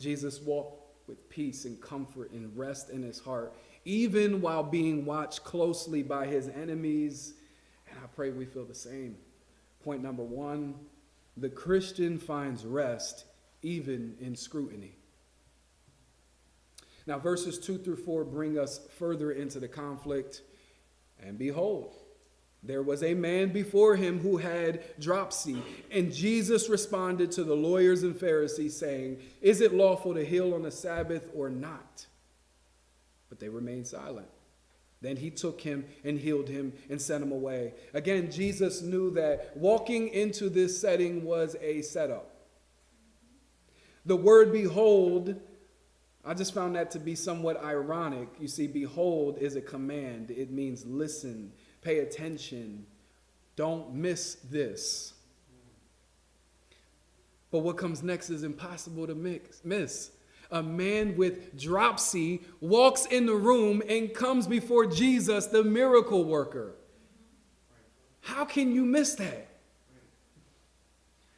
Jesus 0.00 0.42
walked 0.42 0.82
with 1.06 1.30
peace 1.30 1.64
and 1.64 1.80
comfort 1.80 2.32
and 2.32 2.58
rest 2.58 2.90
in 2.90 3.04
his 3.04 3.20
heart 3.20 3.54
even 3.88 4.42
while 4.42 4.62
being 4.62 5.06
watched 5.06 5.42
closely 5.44 6.02
by 6.02 6.26
his 6.26 6.48
enemies. 6.48 7.32
And 7.88 7.98
I 7.98 8.06
pray 8.14 8.30
we 8.30 8.44
feel 8.44 8.66
the 8.66 8.74
same. 8.74 9.16
Point 9.82 10.02
number 10.02 10.22
one 10.22 10.74
the 11.38 11.48
Christian 11.48 12.18
finds 12.18 12.66
rest 12.66 13.24
even 13.62 14.16
in 14.20 14.36
scrutiny. 14.36 14.96
Now, 17.06 17.18
verses 17.18 17.58
2 17.58 17.78
through 17.78 17.96
4 17.96 18.24
bring 18.24 18.58
us 18.58 18.80
further 18.98 19.32
into 19.32 19.58
the 19.58 19.68
conflict. 19.68 20.42
And 21.22 21.38
behold, 21.38 21.96
there 22.62 22.82
was 22.82 23.02
a 23.02 23.14
man 23.14 23.52
before 23.52 23.96
him 23.96 24.18
who 24.18 24.36
had 24.36 24.82
dropsy. 25.00 25.62
And 25.90 26.12
Jesus 26.12 26.68
responded 26.68 27.32
to 27.32 27.44
the 27.44 27.54
lawyers 27.54 28.02
and 28.02 28.18
Pharisees, 28.18 28.76
saying, 28.76 29.20
Is 29.40 29.60
it 29.62 29.72
lawful 29.72 30.12
to 30.14 30.26
heal 30.26 30.52
on 30.52 30.62
the 30.62 30.70
Sabbath 30.70 31.30
or 31.34 31.48
not? 31.48 32.06
But 33.38 33.44
they 33.44 33.48
remained 33.48 33.86
silent. 33.86 34.28
Then 35.00 35.16
he 35.16 35.30
took 35.30 35.60
him 35.60 35.84
and 36.02 36.18
healed 36.18 36.48
him 36.48 36.72
and 36.90 37.00
sent 37.00 37.22
him 37.22 37.30
away. 37.30 37.74
Again, 37.94 38.30
Jesus 38.32 38.82
knew 38.82 39.12
that 39.12 39.56
walking 39.56 40.08
into 40.08 40.48
this 40.48 40.80
setting 40.80 41.24
was 41.24 41.56
a 41.60 41.82
setup. 41.82 42.34
The 44.04 44.16
word 44.16 44.52
behold, 44.52 45.36
I 46.24 46.34
just 46.34 46.52
found 46.52 46.74
that 46.74 46.90
to 46.92 46.98
be 46.98 47.14
somewhat 47.14 47.62
ironic. 47.62 48.28
You 48.40 48.48
see, 48.48 48.66
behold 48.66 49.38
is 49.38 49.54
a 49.54 49.60
command, 49.60 50.30
it 50.30 50.50
means 50.50 50.84
listen, 50.84 51.52
pay 51.82 52.00
attention, 52.00 52.86
Don't 53.54 53.94
miss 53.94 54.36
this. 54.50 55.14
But 57.50 57.60
what 57.60 57.76
comes 57.76 58.02
next 58.02 58.30
is 58.30 58.42
impossible 58.42 59.06
to 59.06 59.14
mix, 59.14 59.62
miss. 59.64 60.10
A 60.50 60.62
man 60.62 61.16
with 61.16 61.58
dropsy 61.58 62.42
walks 62.60 63.06
in 63.06 63.26
the 63.26 63.34
room 63.34 63.82
and 63.88 64.12
comes 64.14 64.46
before 64.46 64.86
Jesus, 64.86 65.46
the 65.46 65.62
miracle 65.62 66.24
worker. 66.24 66.74
How 68.22 68.44
can 68.44 68.72
you 68.72 68.84
miss 68.84 69.14
that? 69.16 69.48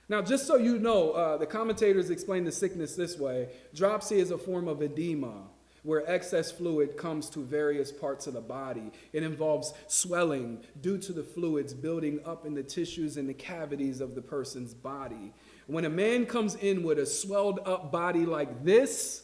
Now, 0.08 0.20
just 0.20 0.46
so 0.46 0.56
you 0.56 0.78
know, 0.78 1.12
uh, 1.12 1.36
the 1.36 1.46
commentators 1.46 2.10
explain 2.10 2.42
the 2.44 2.50
sickness 2.50 2.96
this 2.96 3.16
way 3.16 3.48
dropsy 3.74 4.18
is 4.18 4.32
a 4.32 4.38
form 4.38 4.66
of 4.66 4.82
edema 4.82 5.44
where 5.82 6.08
excess 6.10 6.50
fluid 6.52 6.96
comes 6.96 7.30
to 7.30 7.40
various 7.40 7.90
parts 7.90 8.26
of 8.26 8.34
the 8.34 8.40
body. 8.40 8.92
It 9.12 9.22
involves 9.22 9.72
swelling 9.86 10.60
due 10.80 10.98
to 10.98 11.12
the 11.12 11.22
fluids 11.22 11.72
building 11.72 12.20
up 12.24 12.44
in 12.44 12.54
the 12.54 12.62
tissues 12.62 13.16
and 13.16 13.28
the 13.28 13.34
cavities 13.34 14.00
of 14.00 14.14
the 14.14 14.20
person's 14.20 14.74
body. 14.74 15.32
When 15.70 15.84
a 15.84 15.90
man 15.90 16.26
comes 16.26 16.56
in 16.56 16.82
with 16.82 16.98
a 16.98 17.06
swelled 17.06 17.60
up 17.64 17.92
body 17.92 18.26
like 18.26 18.64
this, 18.64 19.22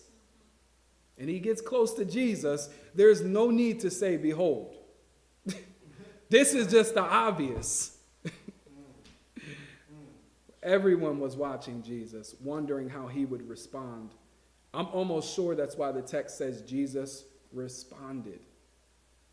and 1.19 1.29
he 1.29 1.41
gets 1.41 1.61
close 1.61 1.93
to 1.95 2.05
Jesus, 2.05 2.69
there's 2.95 3.21
no 3.21 3.51
need 3.51 3.81
to 3.81 3.91
say, 3.91 4.17
Behold. 4.17 4.77
this 6.29 6.55
is 6.55 6.69
just 6.69 6.95
the 6.95 7.03
obvious. 7.03 7.99
Everyone 10.63 11.19
was 11.19 11.35
watching 11.35 11.83
Jesus, 11.83 12.37
wondering 12.41 12.89
how 12.89 13.09
he 13.09 13.25
would 13.25 13.49
respond. 13.49 14.11
I'm 14.73 14.87
almost 14.87 15.35
sure 15.35 15.57
that's 15.57 15.77
why 15.77 15.91
the 15.91 16.03
text 16.03 16.39
says 16.39 16.63
Jesus 16.63 17.25
responded. 17.53 18.39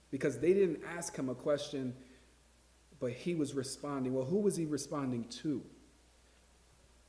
Because 0.10 0.39
they 0.39 0.53
didn't 0.53 0.82
ask 0.98 1.15
him 1.15 1.29
a 1.29 1.36
question, 1.36 1.93
but 3.00 3.12
he 3.12 3.36
was 3.36 3.53
responding. 3.53 4.15
Well, 4.15 4.25
who 4.25 4.39
was 4.39 4.55
he 4.55 4.65
responding 4.65 5.25
to? 5.25 5.62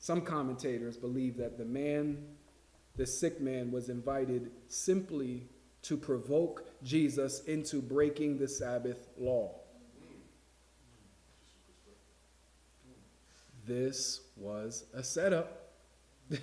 Some 0.05 0.21
commentators 0.21 0.99
believe 0.99 1.39
that 1.39 1.57
the 1.57 1.65
man, 1.65 2.27
the 2.95 3.07
sick 3.07 3.41
man, 3.41 3.73
was 3.73 3.89
invited 3.89 4.51
simply 4.69 5.49
to 5.81 5.97
provoke 5.97 6.67
Jesus 6.83 7.43
into 7.45 7.81
breaking 7.81 8.37
the 8.37 8.47
Sabbath 8.47 9.09
law. 9.17 9.55
This 13.67 14.21
was 14.37 14.85
a 14.93 15.03
setup. 15.03 15.71
and 16.31 16.39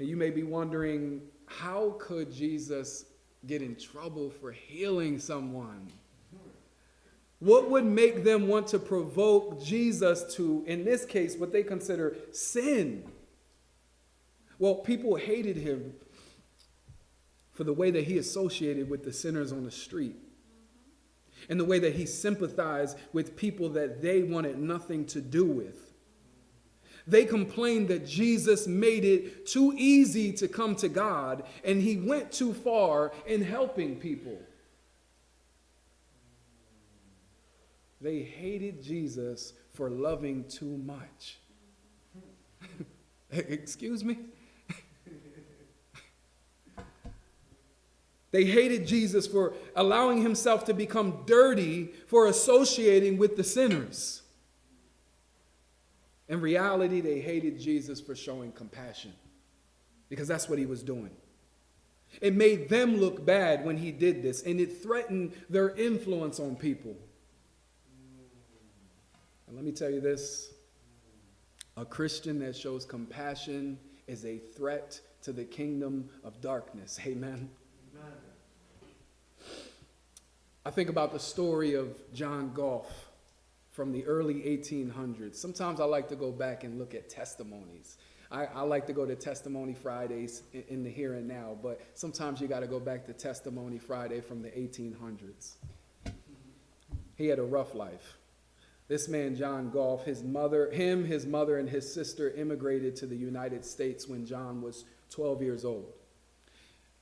you 0.00 0.16
may 0.16 0.30
be 0.30 0.42
wondering 0.42 1.20
how 1.46 1.94
could 2.00 2.32
Jesus 2.32 3.04
get 3.46 3.62
in 3.62 3.76
trouble 3.76 4.28
for 4.28 4.50
healing 4.50 5.20
someone? 5.20 5.92
What 7.40 7.70
would 7.70 7.84
make 7.84 8.24
them 8.24 8.48
want 8.48 8.66
to 8.68 8.78
provoke 8.78 9.62
Jesus 9.62 10.34
to, 10.34 10.64
in 10.66 10.84
this 10.84 11.04
case, 11.04 11.36
what 11.36 11.52
they 11.52 11.62
consider 11.62 12.16
sin? 12.32 13.04
Well, 14.58 14.76
people 14.76 15.14
hated 15.14 15.56
him 15.56 15.94
for 17.52 17.64
the 17.64 17.72
way 17.72 17.90
that 17.92 18.04
he 18.04 18.18
associated 18.18 18.90
with 18.90 19.04
the 19.04 19.12
sinners 19.12 19.52
on 19.52 19.64
the 19.64 19.70
street 19.70 20.16
and 21.48 21.60
the 21.60 21.64
way 21.64 21.78
that 21.78 21.94
he 21.94 22.06
sympathized 22.06 22.98
with 23.12 23.36
people 23.36 23.68
that 23.70 24.02
they 24.02 24.22
wanted 24.22 24.58
nothing 24.58 25.06
to 25.06 25.20
do 25.20 25.44
with. 25.44 25.92
They 27.06 27.24
complained 27.24 27.88
that 27.88 28.06
Jesus 28.06 28.66
made 28.66 29.04
it 29.04 29.46
too 29.46 29.72
easy 29.76 30.32
to 30.34 30.48
come 30.48 30.74
to 30.76 30.88
God 30.88 31.44
and 31.64 31.80
he 31.80 31.96
went 31.96 32.32
too 32.32 32.52
far 32.52 33.12
in 33.26 33.42
helping 33.42 33.96
people. 33.96 34.38
They 38.00 38.20
hated 38.20 38.82
Jesus 38.82 39.52
for 39.74 39.90
loving 39.90 40.44
too 40.44 40.76
much. 40.78 41.38
Excuse 43.30 44.04
me? 44.04 44.18
They 48.30 48.44
hated 48.44 48.86
Jesus 48.86 49.26
for 49.26 49.54
allowing 49.74 50.22
himself 50.22 50.64
to 50.66 50.74
become 50.74 51.22
dirty 51.24 51.86
for 52.06 52.26
associating 52.26 53.16
with 53.16 53.36
the 53.36 53.44
sinners. 53.44 54.22
In 56.28 56.42
reality, 56.42 57.00
they 57.00 57.20
hated 57.20 57.58
Jesus 57.58 58.00
for 58.00 58.14
showing 58.14 58.52
compassion 58.52 59.14
because 60.10 60.28
that's 60.28 60.48
what 60.48 60.58
he 60.58 60.66
was 60.66 60.82
doing. 60.82 61.10
It 62.20 62.34
made 62.34 62.68
them 62.68 62.98
look 62.98 63.24
bad 63.24 63.64
when 63.64 63.78
he 63.78 63.92
did 63.92 64.22
this, 64.22 64.42
and 64.42 64.60
it 64.60 64.82
threatened 64.82 65.32
their 65.48 65.70
influence 65.70 66.40
on 66.40 66.56
people. 66.56 66.96
And 69.48 69.56
let 69.56 69.64
me 69.64 69.72
tell 69.72 69.90
you 69.90 70.00
this 70.00 70.52
a 71.76 71.84
Christian 71.84 72.38
that 72.40 72.54
shows 72.54 72.84
compassion 72.84 73.78
is 74.06 74.24
a 74.26 74.38
threat 74.38 75.00
to 75.22 75.32
the 75.32 75.44
kingdom 75.44 76.10
of 76.22 76.40
darkness. 76.40 77.00
Amen. 77.06 77.48
I 80.66 80.70
think 80.70 80.90
about 80.90 81.12
the 81.14 81.18
story 81.18 81.74
of 81.74 81.96
John 82.12 82.52
Gough 82.52 82.92
from 83.70 83.90
the 83.90 84.04
early 84.04 84.34
1800s. 84.34 85.36
Sometimes 85.36 85.80
I 85.80 85.84
like 85.84 86.08
to 86.08 86.16
go 86.16 86.30
back 86.30 86.64
and 86.64 86.78
look 86.78 86.94
at 86.94 87.08
testimonies. 87.08 87.96
I, 88.30 88.44
I 88.46 88.60
like 88.62 88.86
to 88.88 88.92
go 88.92 89.06
to 89.06 89.16
Testimony 89.16 89.72
Fridays 89.72 90.42
in, 90.52 90.64
in 90.68 90.82
the 90.82 90.90
here 90.90 91.14
and 91.14 91.26
now, 91.26 91.56
but 91.62 91.80
sometimes 91.94 92.42
you 92.42 92.48
got 92.48 92.60
to 92.60 92.66
go 92.66 92.78
back 92.80 93.06
to 93.06 93.14
Testimony 93.14 93.78
Friday 93.78 94.20
from 94.20 94.42
the 94.42 94.50
1800s. 94.50 95.54
He 97.14 97.28
had 97.28 97.38
a 97.38 97.44
rough 97.44 97.74
life. 97.74 98.18
This 98.88 99.06
man, 99.06 99.36
John 99.36 99.70
Gough, 99.70 100.04
his 100.04 100.22
mother, 100.22 100.70
him, 100.70 101.04
his 101.04 101.26
mother, 101.26 101.58
and 101.58 101.68
his 101.68 101.92
sister 101.92 102.30
immigrated 102.30 102.96
to 102.96 103.06
the 103.06 103.16
United 103.16 103.64
States 103.64 104.08
when 104.08 104.24
John 104.24 104.62
was 104.62 104.86
12 105.10 105.42
years 105.42 105.64
old. 105.66 105.92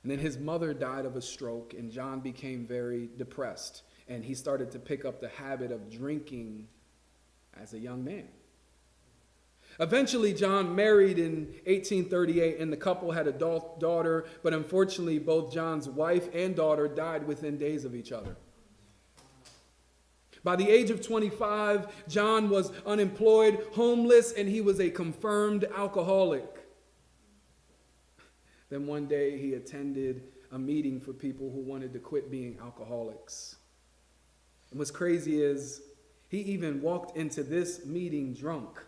And 0.03 0.11
then 0.11 0.18
his 0.18 0.37
mother 0.37 0.75
died 0.75 1.05
of 1.05 1.16
a 1.16 1.22
stroke, 1.22 1.75
and 1.75 1.90
John 1.90 2.20
became 2.20 2.66
very 2.66 3.09
depressed. 3.16 3.83
And 4.09 4.25
he 4.25 4.35
started 4.35 4.72
to 4.72 4.79
pick 4.81 5.05
up 5.05 5.20
the 5.20 5.29
habit 5.29 5.70
of 5.70 5.90
drinking 5.90 6.68
as 7.61 7.72
a 7.72 7.79
young 7.79 8.05
man. 8.05 8.29
Eventually, 9.79 10.33
John 10.33 10.75
married 10.75 11.18
in 11.18 11.46
1838, 11.66 12.59
and 12.61 12.72
the 12.72 12.77
couple 12.77 13.12
had 13.12 13.27
a 13.27 13.33
daughter, 13.33 14.25
but 14.42 14.55
unfortunately, 14.55 15.18
both 15.18 15.53
John's 15.53 15.88
wife 15.88 16.29
and 16.35 16.57
daughter 16.57 16.88
died 16.88 17.27
within 17.27 17.59
days 17.59 17.85
of 17.85 17.94
each 17.94 18.11
other. 18.11 18.37
By 20.46 20.54
the 20.54 20.70
age 20.70 20.90
of 20.90 21.02
25, 21.04 22.06
John 22.06 22.48
was 22.48 22.70
unemployed, 22.87 23.66
homeless, 23.72 24.30
and 24.30 24.48
he 24.48 24.61
was 24.61 24.78
a 24.78 24.88
confirmed 24.88 25.64
alcoholic. 25.76 26.46
Then 28.70 28.87
one 28.87 29.06
day 29.06 29.37
he 29.38 29.54
attended 29.54 30.22
a 30.52 30.59
meeting 30.59 31.00
for 31.00 31.12
people 31.12 31.50
who 31.50 31.59
wanted 31.59 31.92
to 31.94 31.98
quit 31.98 32.30
being 32.30 32.59
alcoholics. 32.62 33.56
And 34.70 34.78
what's 34.78 34.92
crazy 34.92 35.42
is 35.42 35.82
he 36.28 36.42
even 36.42 36.80
walked 36.80 37.16
into 37.16 37.42
this 37.42 37.85
meeting 37.85 38.32
drunk. 38.32 38.80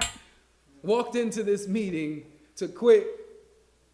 walked 0.82 1.14
into 1.14 1.44
this 1.44 1.68
meeting 1.68 2.24
to 2.56 2.66
quit 2.66 3.06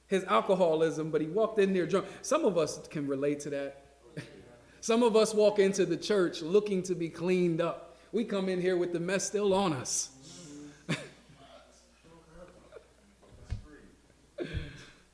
his 0.07 0.25
alcoholism, 0.25 1.11
but 1.11 1.21
he 1.21 1.27
walked 1.27 1.59
in 1.59 1.75
there 1.75 1.85
drunk. 1.85 2.07
Some 2.23 2.47
of 2.47 2.57
us 2.57 2.81
can 2.89 3.07
relate 3.07 3.41
to 3.41 3.51
that. 3.51 3.82
Some 4.83 5.03
of 5.05 5.15
us 5.15 5.33
walk 5.33 5.61
into 5.61 5.87
the 5.87 5.97
church 5.97 6.43
looking 6.43 6.83
to 6.83 6.97
be 6.97 7.09
cleaned 7.09 7.61
up. 7.61 7.97
We 8.11 8.25
come 8.25 8.49
in 8.49 8.61
here 8.61 8.77
with 8.77 8.93
the 8.93 8.99
mess 8.99 9.25
still 9.25 9.55
on 9.55 9.73
us. 9.73 10.11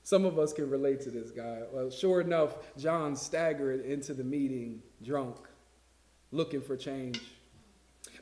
Some 0.04 0.24
of 0.24 0.38
us 0.38 0.54
can 0.54 0.70
relate 0.70 1.02
to 1.02 1.10
this 1.10 1.30
guy. 1.30 1.64
Well, 1.70 1.90
sure 1.90 2.22
enough, 2.22 2.54
John 2.78 3.14
staggered 3.14 3.84
into 3.84 4.14
the 4.14 4.24
meeting 4.24 4.80
drunk, 5.02 5.36
looking 6.32 6.62
for 6.62 6.74
change. 6.74 7.20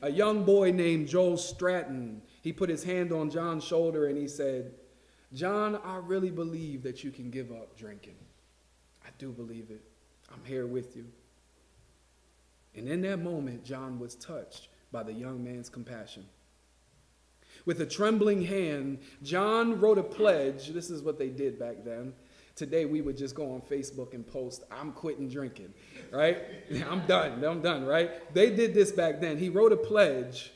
A 0.03 0.11
young 0.11 0.43
boy 0.43 0.73
named 0.73 1.07
Joel 1.07 1.37
Stratton, 1.37 2.23
he 2.43 2.53
put 2.53 2.69
his 2.69 2.83
hand 2.83 3.13
on 3.13 3.31
John's 3.31 3.63
shoulder 3.63 4.09
and 4.09 4.19
he 4.19 4.27
said, 4.27 4.75
John, 5.33 5.79
I 5.85 5.99
really 5.99 6.31
believe 6.31 6.83
that 6.83 7.05
you 7.05 7.13
can 7.13 7.31
give 7.31 7.53
up 7.53 7.77
drinking. 7.79 8.17
I 9.05 9.11
do 9.19 9.31
believe 9.31 9.71
it. 9.71 9.85
I'm 10.33 10.45
here 10.45 10.67
with 10.67 10.97
you. 10.97 11.07
And 12.77 12.89
in 12.89 13.01
that 13.03 13.19
moment, 13.19 13.65
John 13.65 13.99
was 13.99 14.15
touched 14.15 14.69
by 14.93 15.03
the 15.03 15.13
young 15.13 15.43
man's 15.43 15.69
compassion. 15.69 16.27
With 17.65 17.81
a 17.81 17.87
trembling 17.87 18.43
hand, 18.43 18.99
John 19.23 19.81
wrote 19.81 19.99
a 19.99 20.03
pledge. 20.03 20.69
This 20.69 20.91
is 20.91 21.03
what 21.03 21.19
they 21.19 21.29
did 21.29 21.59
back 21.59 21.85
then. 21.85 22.13
Today, 22.55 22.85
we 22.87 23.03
would 23.03 23.17
just 23.17 23.35
go 23.35 23.53
on 23.53 23.61
Facebook 23.61 24.15
and 24.15 24.27
post, 24.27 24.65
I'm 24.71 24.93
quitting 24.93 25.29
drinking, 25.29 25.75
right? 26.11 26.39
I'm 26.89 27.05
done. 27.07 27.45
I'm 27.45 27.61
done, 27.61 27.85
right? 27.85 28.33
They 28.35 28.51
did 28.51 28.73
this 28.73 28.93
back 28.93 29.21
then. 29.21 29.37
He 29.37 29.49
wrote 29.49 29.73
a 29.73 29.77
pledge 29.77 30.53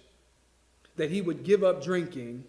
that 0.97 1.11
he 1.11 1.21
would 1.21 1.43
give 1.45 1.63
up 1.63 1.83
drinking. 1.83 2.45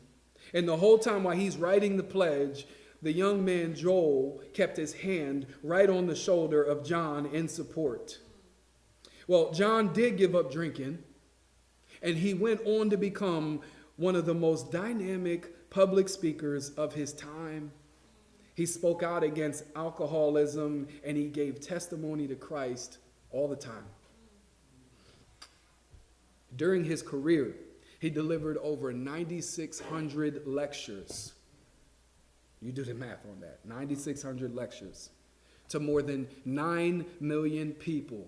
And 0.53 0.67
the 0.67 0.77
whole 0.77 0.97
time 0.97 1.23
while 1.23 1.35
he's 1.35 1.57
writing 1.57 1.97
the 1.97 2.03
pledge, 2.03 2.65
the 3.01 3.11
young 3.11 3.43
man 3.43 3.75
Joel 3.75 4.41
kept 4.53 4.77
his 4.77 4.93
hand 4.93 5.47
right 5.63 5.89
on 5.89 6.07
the 6.07 6.15
shoulder 6.15 6.61
of 6.61 6.85
John 6.85 7.25
in 7.27 7.47
support. 7.47 8.19
Well, 9.31 9.49
John 9.53 9.93
did 9.93 10.17
give 10.17 10.35
up 10.35 10.51
drinking, 10.51 10.97
and 12.01 12.17
he 12.17 12.33
went 12.33 12.59
on 12.65 12.89
to 12.89 12.97
become 12.97 13.61
one 13.95 14.17
of 14.17 14.25
the 14.25 14.33
most 14.33 14.73
dynamic 14.73 15.69
public 15.69 16.09
speakers 16.09 16.71
of 16.71 16.93
his 16.93 17.13
time. 17.13 17.71
He 18.55 18.65
spoke 18.65 19.03
out 19.03 19.23
against 19.23 19.63
alcoholism 19.73 20.85
and 21.05 21.15
he 21.15 21.29
gave 21.29 21.61
testimony 21.61 22.27
to 22.27 22.35
Christ 22.35 22.97
all 23.31 23.47
the 23.47 23.55
time. 23.55 23.85
During 26.57 26.83
his 26.83 27.01
career, 27.01 27.55
he 28.01 28.09
delivered 28.09 28.57
over 28.57 28.91
9,600 28.91 30.45
lectures. 30.45 31.31
You 32.61 32.73
do 32.73 32.83
the 32.83 32.95
math 32.95 33.25
on 33.31 33.39
that 33.39 33.59
9,600 33.63 34.53
lectures 34.53 35.09
to 35.69 35.79
more 35.79 36.01
than 36.01 36.27
9 36.43 37.05
million 37.21 37.71
people 37.71 38.27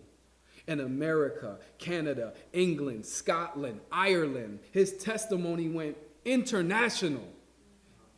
in 0.67 0.79
America, 0.79 1.59
Canada, 1.77 2.33
England, 2.53 3.05
Scotland, 3.05 3.79
Ireland. 3.91 4.59
His 4.71 4.93
testimony 4.97 5.69
went 5.69 5.97
international, 6.25 7.27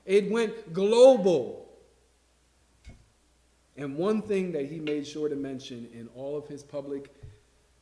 it 0.05 0.29
went 0.29 0.73
global. 0.73 1.63
And 3.77 3.97
one 3.97 4.21
thing 4.21 4.53
that 4.53 4.67
he 4.67 4.79
made 4.79 5.05
sure 5.05 5.27
to 5.27 5.35
mention 5.35 5.89
in 5.93 6.07
all 6.15 6.37
of 6.37 6.47
his 6.47 6.63
public 6.63 7.13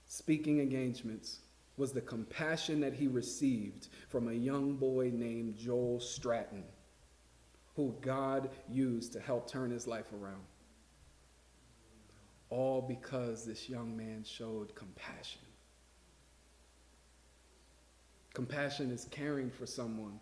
speaking 0.08 0.60
engagements 0.60 1.42
was 1.78 1.92
the 1.92 2.02
compassion 2.02 2.80
that 2.82 2.94
he 2.94 3.08
received 3.08 3.90
from 4.10 4.28
a 4.28 4.34
young 4.34 4.74
boy 4.74 5.12
named 5.14 5.56
Joel 5.56 6.00
Stratton, 6.00 6.64
who 7.76 7.96
God 8.02 8.50
used 8.70 9.14
to 9.14 9.20
help 9.20 9.50
turn 9.50 9.70
his 9.72 9.88
life 9.88 10.12
around. 10.14 10.42
All 12.54 12.84
because 12.84 13.46
this 13.46 13.68
young 13.68 13.98
man 13.98 14.24
showed 14.24 14.76
compassion. 14.76 15.42
Compassion 18.36 18.92
is 18.92 19.08
caring 19.10 19.50
for 19.50 19.66
someone 19.66 20.20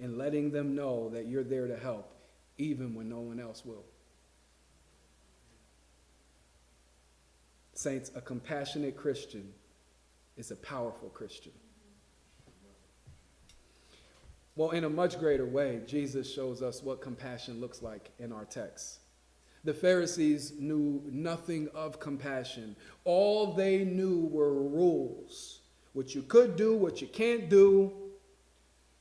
and 0.00 0.16
letting 0.16 0.50
them 0.50 0.74
know 0.74 1.10
that 1.10 1.26
you're 1.26 1.44
there 1.44 1.66
to 1.66 1.76
help, 1.76 2.10
even 2.56 2.94
when 2.94 3.10
no 3.10 3.20
one 3.20 3.38
else 3.38 3.66
will. 3.66 3.84
Saints, 7.74 8.10
a 8.14 8.20
compassionate 8.22 8.96
Christian 8.96 9.52
is 10.38 10.50
a 10.52 10.56
powerful 10.56 11.10
Christian. 11.10 11.52
Well, 14.56 14.70
in 14.70 14.84
a 14.84 14.90
much 14.90 15.18
greater 15.18 15.44
way, 15.44 15.82
Jesus 15.86 16.32
shows 16.32 16.62
us 16.62 16.82
what 16.82 17.02
compassion 17.02 17.60
looks 17.60 17.82
like 17.82 18.10
in 18.18 18.32
our 18.32 18.46
text. 18.46 19.00
The 19.64 19.74
Pharisees 19.74 20.52
knew 20.58 21.02
nothing 21.10 21.68
of 21.74 21.98
compassion. 21.98 22.76
All 23.04 23.54
they 23.54 23.84
knew 23.84 24.26
were 24.26 24.62
rules 24.62 25.60
what 25.94 26.14
you 26.14 26.22
could 26.22 26.56
do, 26.56 26.76
what 26.76 27.00
you 27.00 27.06
can't 27.06 27.48
do. 27.48 27.92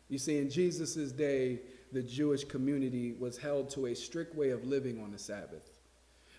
You 0.10 0.19
see, 0.19 0.38
in 0.38 0.49
Jesus' 0.49 1.12
day, 1.12 1.60
the 1.91 2.04
Jewish 2.04 2.43
community 2.43 3.13
was 3.19 3.38
held 3.38 3.69
to 3.71 3.88
a 3.88 3.95
strict 3.95 4.36
way 4.36 4.52
of 4.52 4.63
living 4.63 5.02
on 5.04 5.12
the 5.12 5.17
Sabbath. 5.17 5.69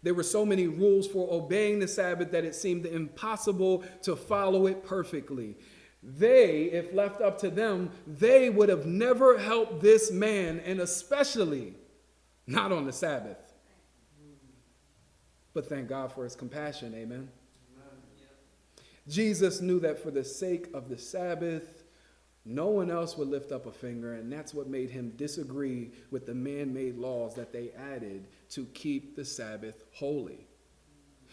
There 0.02 0.14
were 0.14 0.22
so 0.22 0.46
many 0.46 0.66
rules 0.66 1.06
for 1.06 1.32
obeying 1.32 1.80
the 1.80 1.88
Sabbath 1.88 2.30
that 2.30 2.44
it 2.44 2.54
seemed 2.54 2.86
impossible 2.86 3.84
to 4.02 4.14
follow 4.14 4.66
it 4.66 4.84
perfectly. 4.84 5.56
They, 6.02 6.64
if 6.64 6.92
left 6.92 7.20
up 7.20 7.38
to 7.38 7.50
them, 7.50 7.90
they 8.06 8.50
would 8.50 8.68
have 8.68 8.86
never 8.86 9.38
helped 9.38 9.80
this 9.80 10.10
man, 10.12 10.60
and 10.60 10.80
especially 10.80 11.74
not 12.46 12.70
on 12.70 12.84
the 12.84 12.92
Sabbath. 12.92 13.43
But 15.54 15.68
thank 15.68 15.88
God 15.88 16.12
for 16.12 16.24
his 16.24 16.34
compassion, 16.34 16.94
amen. 16.94 17.28
Jesus 19.08 19.60
knew 19.60 19.80
that 19.80 20.02
for 20.02 20.10
the 20.10 20.24
sake 20.24 20.68
of 20.74 20.88
the 20.88 20.98
Sabbath, 20.98 21.84
no 22.44 22.66
one 22.66 22.90
else 22.90 23.16
would 23.16 23.28
lift 23.28 23.52
up 23.52 23.66
a 23.66 23.72
finger, 23.72 24.14
and 24.14 24.30
that's 24.32 24.52
what 24.52 24.66
made 24.66 24.90
him 24.90 25.12
disagree 25.16 25.90
with 26.10 26.26
the 26.26 26.34
man 26.34 26.74
made 26.74 26.96
laws 26.96 27.34
that 27.36 27.52
they 27.52 27.70
added 27.70 28.26
to 28.50 28.64
keep 28.74 29.16
the 29.16 29.24
Sabbath 29.24 29.84
holy. 29.92 30.46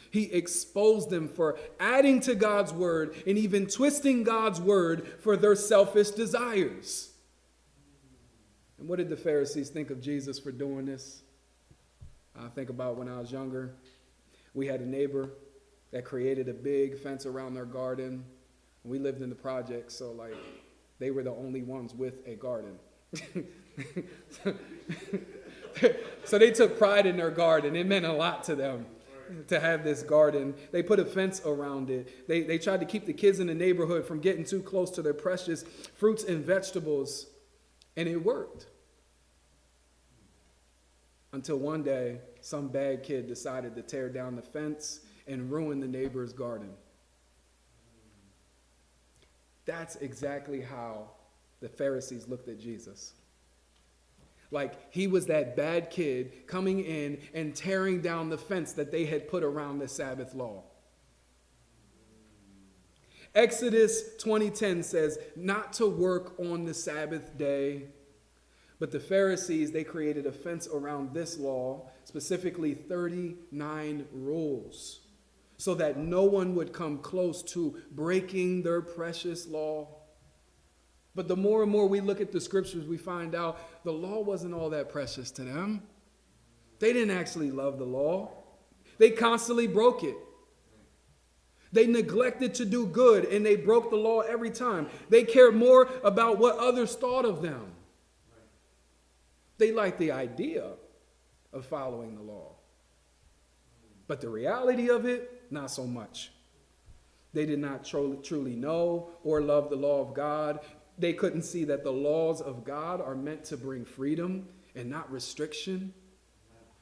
He 0.09 0.23
exposed 0.23 1.09
them 1.09 1.27
for 1.27 1.57
adding 1.79 2.19
to 2.21 2.35
God's 2.35 2.73
word 2.73 3.15
and 3.25 3.37
even 3.37 3.67
twisting 3.67 4.23
God's 4.23 4.59
word 4.59 5.07
for 5.19 5.37
their 5.37 5.55
selfish 5.55 6.11
desires. 6.11 7.11
And 8.77 8.89
what 8.89 8.97
did 8.97 9.09
the 9.09 9.17
Pharisees 9.17 9.69
think 9.69 9.89
of 9.89 10.01
Jesus 10.01 10.39
for 10.39 10.51
doing 10.51 10.85
this? 10.85 11.21
I 12.37 12.47
think 12.49 12.69
about 12.69 12.97
when 12.97 13.07
I 13.07 13.19
was 13.19 13.31
younger. 13.31 13.75
We 14.53 14.67
had 14.67 14.81
a 14.81 14.85
neighbor 14.85 15.31
that 15.91 16.05
created 16.05 16.49
a 16.49 16.53
big 16.53 16.97
fence 16.97 17.25
around 17.25 17.53
their 17.53 17.65
garden. 17.65 18.23
We 18.83 18.99
lived 18.99 19.21
in 19.21 19.29
the 19.29 19.35
project, 19.35 19.91
so 19.91 20.11
like 20.11 20.35
they 20.99 21.11
were 21.11 21.23
the 21.23 21.31
only 21.31 21.63
ones 21.63 21.93
with 21.93 22.15
a 22.25 22.35
garden. 22.35 22.77
so 26.25 26.37
they 26.37 26.51
took 26.51 26.77
pride 26.77 27.05
in 27.05 27.17
their 27.17 27.31
garden. 27.31 27.75
It 27.75 27.85
meant 27.87 28.05
a 28.05 28.13
lot 28.13 28.43
to 28.45 28.55
them 28.55 28.85
to 29.47 29.59
have 29.59 29.83
this 29.83 30.03
garden. 30.03 30.53
They 30.71 30.83
put 30.83 30.99
a 30.99 31.05
fence 31.05 31.41
around 31.45 31.89
it. 31.89 32.27
They, 32.27 32.43
they 32.43 32.57
tried 32.57 32.79
to 32.81 32.85
keep 32.85 33.05
the 33.05 33.13
kids 33.13 33.39
in 33.39 33.47
the 33.47 33.53
neighborhood 33.53 34.05
from 34.05 34.19
getting 34.19 34.43
too 34.43 34.61
close 34.61 34.91
to 34.91 35.01
their 35.01 35.13
precious 35.13 35.63
fruits 35.95 36.23
and 36.23 36.45
vegetables, 36.45 37.27
and 37.95 38.07
it 38.07 38.17
worked. 38.17 38.67
Until 41.33 41.57
one 41.57 41.81
day, 41.81 42.19
some 42.41 42.67
bad 42.67 43.03
kid 43.03 43.27
decided 43.27 43.75
to 43.75 43.81
tear 43.81 44.09
down 44.09 44.35
the 44.35 44.41
fence 44.41 45.01
and 45.27 45.51
ruin 45.51 45.79
the 45.79 45.87
neighbor's 45.87 46.33
garden. 46.33 46.71
That's 49.65 49.95
exactly 49.97 50.61
how 50.61 51.11
the 51.61 51.69
Pharisees 51.69 52.27
looked 52.27 52.49
at 52.49 52.59
Jesus. 52.59 53.13
Like 54.49 54.73
he 54.93 55.07
was 55.07 55.27
that 55.27 55.55
bad 55.55 55.89
kid 55.89 56.45
coming 56.47 56.83
in 56.83 57.19
and 57.33 57.55
tearing 57.55 58.01
down 58.01 58.29
the 58.29 58.37
fence 58.37 58.73
that 58.73 58.91
they 58.91 59.05
had 59.05 59.29
put 59.29 59.43
around 59.43 59.79
the 59.79 59.87
Sabbath 59.87 60.33
law. 60.33 60.63
Exodus 63.33 64.17
20:10 64.17 64.83
says 64.83 65.17
not 65.37 65.71
to 65.73 65.87
work 65.87 66.37
on 66.37 66.65
the 66.65 66.73
Sabbath 66.73 67.37
day. 67.37 67.87
But 68.81 68.89
the 68.89 68.99
Pharisees, 68.99 69.71
they 69.71 69.83
created 69.83 70.25
a 70.25 70.31
fence 70.31 70.67
around 70.67 71.13
this 71.13 71.37
law, 71.37 71.91
specifically 72.03 72.73
39 72.73 74.07
rules, 74.11 75.01
so 75.57 75.75
that 75.75 75.99
no 75.99 76.23
one 76.23 76.55
would 76.55 76.73
come 76.73 76.97
close 76.97 77.43
to 77.53 77.77
breaking 77.91 78.63
their 78.63 78.81
precious 78.81 79.47
law. 79.47 79.87
But 81.13 81.27
the 81.27 81.35
more 81.35 81.61
and 81.61 81.71
more 81.71 81.85
we 81.85 81.99
look 81.99 82.21
at 82.21 82.31
the 82.31 82.41
scriptures, 82.41 82.87
we 82.87 82.97
find 82.97 83.35
out 83.35 83.83
the 83.83 83.93
law 83.93 84.19
wasn't 84.19 84.55
all 84.55 84.71
that 84.71 84.89
precious 84.89 85.29
to 85.33 85.43
them. 85.43 85.83
They 86.79 86.91
didn't 86.91 87.15
actually 87.15 87.51
love 87.51 87.77
the 87.77 87.85
law, 87.85 88.31
they 88.97 89.11
constantly 89.11 89.67
broke 89.67 90.03
it. 90.03 90.15
They 91.71 91.85
neglected 91.85 92.55
to 92.55 92.65
do 92.65 92.87
good 92.87 93.25
and 93.25 93.45
they 93.45 93.57
broke 93.57 93.91
the 93.91 93.95
law 93.95 94.21
every 94.21 94.49
time. 94.49 94.87
They 95.09 95.23
cared 95.23 95.55
more 95.55 95.87
about 96.03 96.39
what 96.39 96.57
others 96.57 96.95
thought 96.95 97.25
of 97.25 97.43
them. 97.43 97.70
They 99.61 99.71
liked 99.71 99.99
the 99.99 100.11
idea 100.11 100.71
of 101.53 101.67
following 101.67 102.15
the 102.15 102.23
law. 102.23 102.55
But 104.07 104.19
the 104.19 104.27
reality 104.27 104.89
of 104.89 105.05
it, 105.05 105.43
not 105.51 105.69
so 105.69 105.85
much. 105.85 106.31
They 107.33 107.45
did 107.45 107.59
not 107.59 107.85
truly, 107.85 108.17
truly 108.23 108.55
know 108.55 109.11
or 109.23 109.39
love 109.39 109.69
the 109.69 109.75
law 109.75 110.01
of 110.01 110.15
God. 110.15 110.61
They 110.97 111.13
couldn't 111.13 111.43
see 111.43 111.63
that 111.65 111.83
the 111.83 111.91
laws 111.91 112.41
of 112.41 112.63
God 112.63 113.01
are 113.01 113.13
meant 113.13 113.43
to 113.45 113.55
bring 113.55 113.85
freedom 113.85 114.47
and 114.73 114.89
not 114.89 115.11
restriction. 115.11 115.93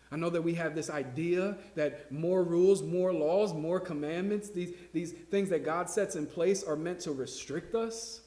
I 0.10 0.16
know 0.16 0.30
that 0.30 0.42
we 0.42 0.54
have 0.54 0.74
this 0.74 0.90
idea 0.90 1.58
that 1.76 2.10
more 2.10 2.46
rules, 2.46 2.82
more 2.82 3.12
laws, 3.12 3.54
more 3.54 3.82
commandments, 3.82 4.52
these, 4.52 4.74
these 4.94 5.12
things 5.12 5.50
that 5.50 5.66
God 5.66 5.90
sets 5.90 6.16
in 6.16 6.26
place 6.26 6.64
are 6.64 6.78
meant 6.78 7.02
to 7.02 7.12
restrict 7.12 7.76
us. 7.76 8.22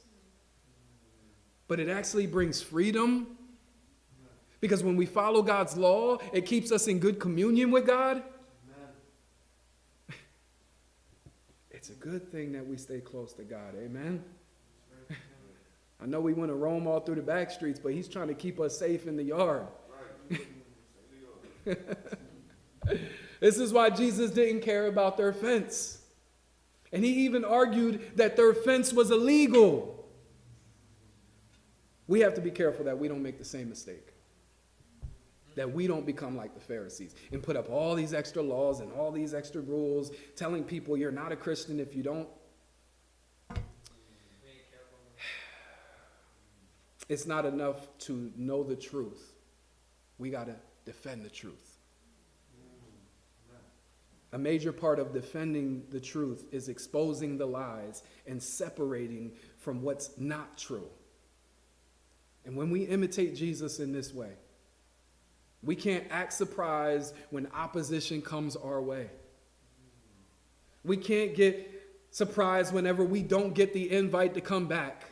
But 1.67 1.79
it 1.79 1.89
actually 1.89 2.27
brings 2.27 2.61
freedom. 2.61 3.39
Because 4.63 4.81
when 4.81 4.95
we 4.95 5.05
follow 5.05 5.41
God's 5.41 5.75
law, 5.75 6.19
it 6.31 6.45
keeps 6.45 6.71
us 6.71 6.87
in 6.87 6.97
good 6.99 7.19
communion 7.19 7.69
with 7.69 7.85
God. 7.85 8.23
It's 11.69 11.89
a 11.89 11.95
good 11.95 12.31
thing 12.31 12.53
that 12.53 12.65
we 12.65 12.77
stay 12.77 13.01
close 13.01 13.33
to 13.33 13.43
God. 13.43 13.75
Amen. 13.77 14.23
I 16.01 16.05
know 16.05 16.21
we 16.21 16.31
want 16.31 16.49
to 16.49 16.55
roam 16.55 16.87
all 16.87 17.01
through 17.01 17.15
the 17.15 17.21
back 17.21 17.51
streets, 17.51 17.77
but 17.77 17.91
he's 17.91 18.07
trying 18.07 18.29
to 18.29 18.33
keep 18.33 18.57
us 18.61 18.79
safe 18.79 19.05
in 19.05 19.17
the 19.17 19.23
yard. 19.23 19.67
this 23.41 23.57
is 23.57 23.73
why 23.73 23.89
Jesus 23.89 24.31
didn't 24.31 24.61
care 24.61 24.87
about 24.87 25.17
their 25.17 25.33
fence. 25.33 25.97
And 26.93 27.03
he 27.03 27.25
even 27.25 27.43
argued 27.43 28.15
that 28.15 28.37
their 28.37 28.53
fence 28.53 28.93
was 28.93 29.11
illegal. 29.11 30.07
We 32.07 32.21
have 32.21 32.35
to 32.35 32.41
be 32.41 32.51
careful 32.51 32.85
that 32.85 32.97
we 32.97 33.09
don't 33.09 33.23
make 33.23 33.39
the 33.39 33.43
same 33.43 33.67
mistake 33.67 34.12
that 35.55 35.71
we 35.71 35.87
don't 35.87 36.05
become 36.05 36.35
like 36.35 36.53
the 36.53 36.59
Pharisees 36.59 37.15
and 37.31 37.41
put 37.41 37.55
up 37.55 37.69
all 37.69 37.95
these 37.95 38.13
extra 38.13 38.41
laws 38.41 38.79
and 38.79 38.91
all 38.93 39.11
these 39.11 39.33
extra 39.33 39.61
rules, 39.61 40.11
telling 40.35 40.63
people 40.63 40.97
you're 40.97 41.11
not 41.11 41.31
a 41.31 41.35
Christian 41.35 41.79
if 41.79 41.95
you 41.95 42.03
don't. 42.03 42.27
It's 47.09 47.25
not 47.25 47.45
enough 47.45 47.85
to 47.99 48.31
know 48.37 48.63
the 48.63 48.77
truth. 48.77 49.33
We 50.17 50.29
got 50.29 50.45
to 50.45 50.55
defend 50.85 51.25
the 51.25 51.29
truth. 51.29 51.73
A 54.33 54.37
major 54.37 54.71
part 54.71 54.99
of 54.99 55.13
defending 55.13 55.83
the 55.91 55.99
truth 55.99 56.45
is 56.51 56.67
exposing 56.67 57.37
the 57.37 57.45
lies 57.45 58.01
and 58.25 58.41
separating 58.41 59.33
from 59.57 59.83
what's 59.83 60.17
not 60.17 60.57
true. 60.57 60.89
And 62.43 62.57
when 62.57 62.71
we 62.71 62.83
imitate 62.83 63.35
Jesus 63.35 63.79
in 63.79 63.91
this 63.91 64.11
way, 64.11 64.31
we 65.63 65.75
can't 65.75 66.05
act 66.09 66.33
surprised 66.33 67.15
when 67.29 67.47
opposition 67.53 68.21
comes 68.21 68.55
our 68.55 68.81
way. 68.81 69.09
We 70.83 70.97
can't 70.97 71.35
get 71.35 71.69
surprised 72.11 72.73
whenever 72.73 73.03
we 73.03 73.23
don't 73.23 73.53
get 73.53 73.73
the 73.73 73.91
invite 73.91 74.33
to 74.33 74.41
come 74.41 74.67
back. 74.67 75.05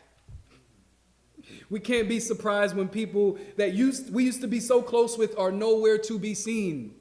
We 1.70 1.80
can't 1.80 2.10
be 2.10 2.20
surprised 2.20 2.76
when 2.76 2.90
people 2.90 3.40
that 3.56 3.74
used, 3.74 4.14
we 4.14 4.26
used 4.26 4.42
to 4.42 4.48
be 4.48 4.60
so 4.60 4.82
close 4.82 5.18
with 5.18 5.38
are 5.40 5.52
nowhere 5.52 5.98
to 6.00 6.20
be 6.20 6.34
seen. 6.34 6.96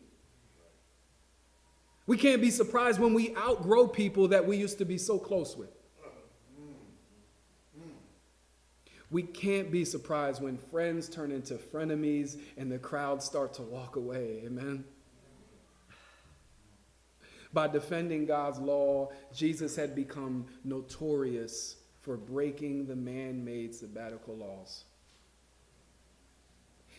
We 2.07 2.17
can't 2.17 2.41
be 2.41 2.51
surprised 2.51 3.01
when 3.01 3.15
we 3.15 3.37
outgrow 3.37 3.87
people 3.89 4.29
that 4.29 4.47
we 4.47 4.57
used 4.57 4.79
to 4.79 4.85
be 4.85 4.99
so 4.99 5.19
close 5.19 5.57
with. 5.57 5.71
We 9.11 9.23
can't 9.23 9.73
be 9.73 9.85
surprised 9.85 10.41
when 10.41 10.57
friends 10.57 11.09
turn 11.09 11.33
into 11.33 11.55
frenemies 11.55 12.39
and 12.57 12.71
the 12.71 12.79
crowd 12.79 13.23
start 13.23 13.55
to 13.55 13.63
walk 13.63 13.97
away. 13.97 14.43
Amen. 14.45 14.85
By 17.53 17.67
defending 17.67 18.27
God's 18.27 18.61
law, 18.61 19.11
Jesus 19.35 19.75
had 19.75 19.97
become 19.97 20.47
notorious 20.63 21.77
for 22.03 22.17
breaking 22.17 22.87
the 22.87 22.95
man 22.95 23.45
made 23.45 23.75
sabbatical 23.75 24.37
laws. 24.37 24.85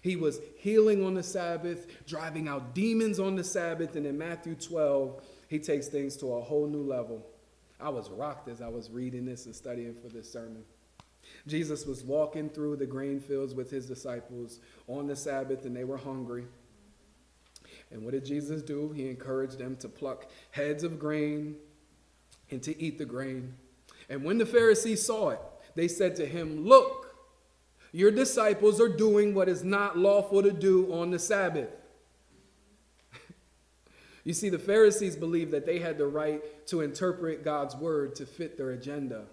He 0.02 0.16
was 0.16 0.40
healing 0.58 1.06
on 1.06 1.14
the 1.14 1.24
Sabbath, 1.24 2.06
driving 2.06 2.48
out 2.48 2.74
demons 2.74 3.20
on 3.20 3.36
the 3.36 3.44
Sabbath, 3.44 3.96
and 3.96 4.06
in 4.06 4.18
Matthew 4.18 4.56
12, 4.56 5.24
he 5.48 5.60
takes 5.60 5.88
things 5.88 6.18
to 6.18 6.34
a 6.34 6.42
whole 6.42 6.68
new 6.68 6.84
level. 6.84 7.26
I 7.80 7.90
was 7.90 8.10
rocked 8.10 8.50
as 8.50 8.62
I 8.62 8.68
was 8.68 8.90
reading 8.90 9.26
this 9.26 9.46
and 9.46 9.56
studying 9.56 9.96
for 9.96 10.10
this 10.10 10.32
sermon. 10.32 10.64
Jesus 11.48 11.86
was 11.86 12.04
walking 12.04 12.50
through 12.50 12.78
the 12.78 12.86
grain 12.86 13.20
fields 13.20 13.54
with 13.54 13.70
his 13.70 13.88
disciples 13.88 14.60
on 14.88 15.08
the 15.08 15.16
Sabbath, 15.16 15.66
and 15.66 15.76
they 15.76 15.84
were 15.84 15.98
hungry. 15.98 16.46
And 17.92 18.04
what 18.04 18.12
did 18.12 18.26
Jesus 18.26 18.62
do? 18.62 18.92
He 18.92 19.10
encouraged 19.10 19.58
them 19.58 19.76
to 19.78 19.90
pluck 19.90 20.30
heads 20.52 20.84
of 20.84 20.98
grain 20.98 21.56
and 22.50 22.62
to 22.64 22.82
eat 22.82 22.98
the 22.98 23.06
grain. 23.06 23.54
And 24.10 24.24
when 24.24 24.38
the 24.38 24.46
Pharisees 24.46 25.06
saw 25.06 25.30
it, 25.30 25.40
they 25.76 25.88
said 25.88 26.16
to 26.18 26.26
him, 26.26 26.66
Look, 26.66 27.16
your 27.92 28.12
disciples 28.12 28.80
are 28.80 28.90
doing 28.90 29.34
what 29.34 29.50
is 29.50 29.64
not 29.64 29.98
lawful 29.98 30.42
to 30.44 30.52
do 30.52 30.94
on 30.94 31.12
the 31.12 31.20
Sabbath. 31.20 31.70
you 34.24 34.34
see, 34.34 34.50
the 34.50 34.60
Pharisees 34.60 35.16
believed 35.16 35.52
that 35.52 35.66
they 35.66 35.80
had 35.80 35.98
the 35.98 36.08
right 36.08 36.42
to 36.68 36.82
interpret 36.82 37.44
God's 37.44 37.76
word 37.76 38.16
to 38.16 38.26
fit 38.26 38.58
their 38.58 38.72
agenda. 38.72 39.26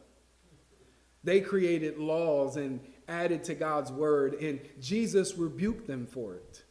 They 1.28 1.42
created 1.42 1.98
laws 1.98 2.56
and 2.56 2.80
added 3.06 3.44
to 3.44 3.54
God's 3.54 3.92
word, 3.92 4.32
and 4.40 4.60
Jesus 4.80 5.36
rebuked 5.36 5.86
them 5.86 6.06
for 6.06 6.36
it. 6.36 6.62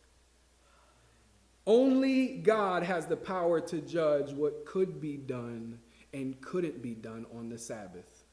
Only 1.68 2.40
God 2.40 2.82
has 2.82 3.06
the 3.06 3.18
power 3.18 3.62
to 3.62 3.82
judge 3.82 4.32
what 4.32 4.66
could 4.66 5.00
be 5.00 5.16
done 5.16 5.78
and 6.12 6.42
couldn't 6.42 6.82
be 6.82 6.96
done 6.96 7.28
on 7.38 7.50
the 7.50 7.60
Sabbath. 7.60 8.24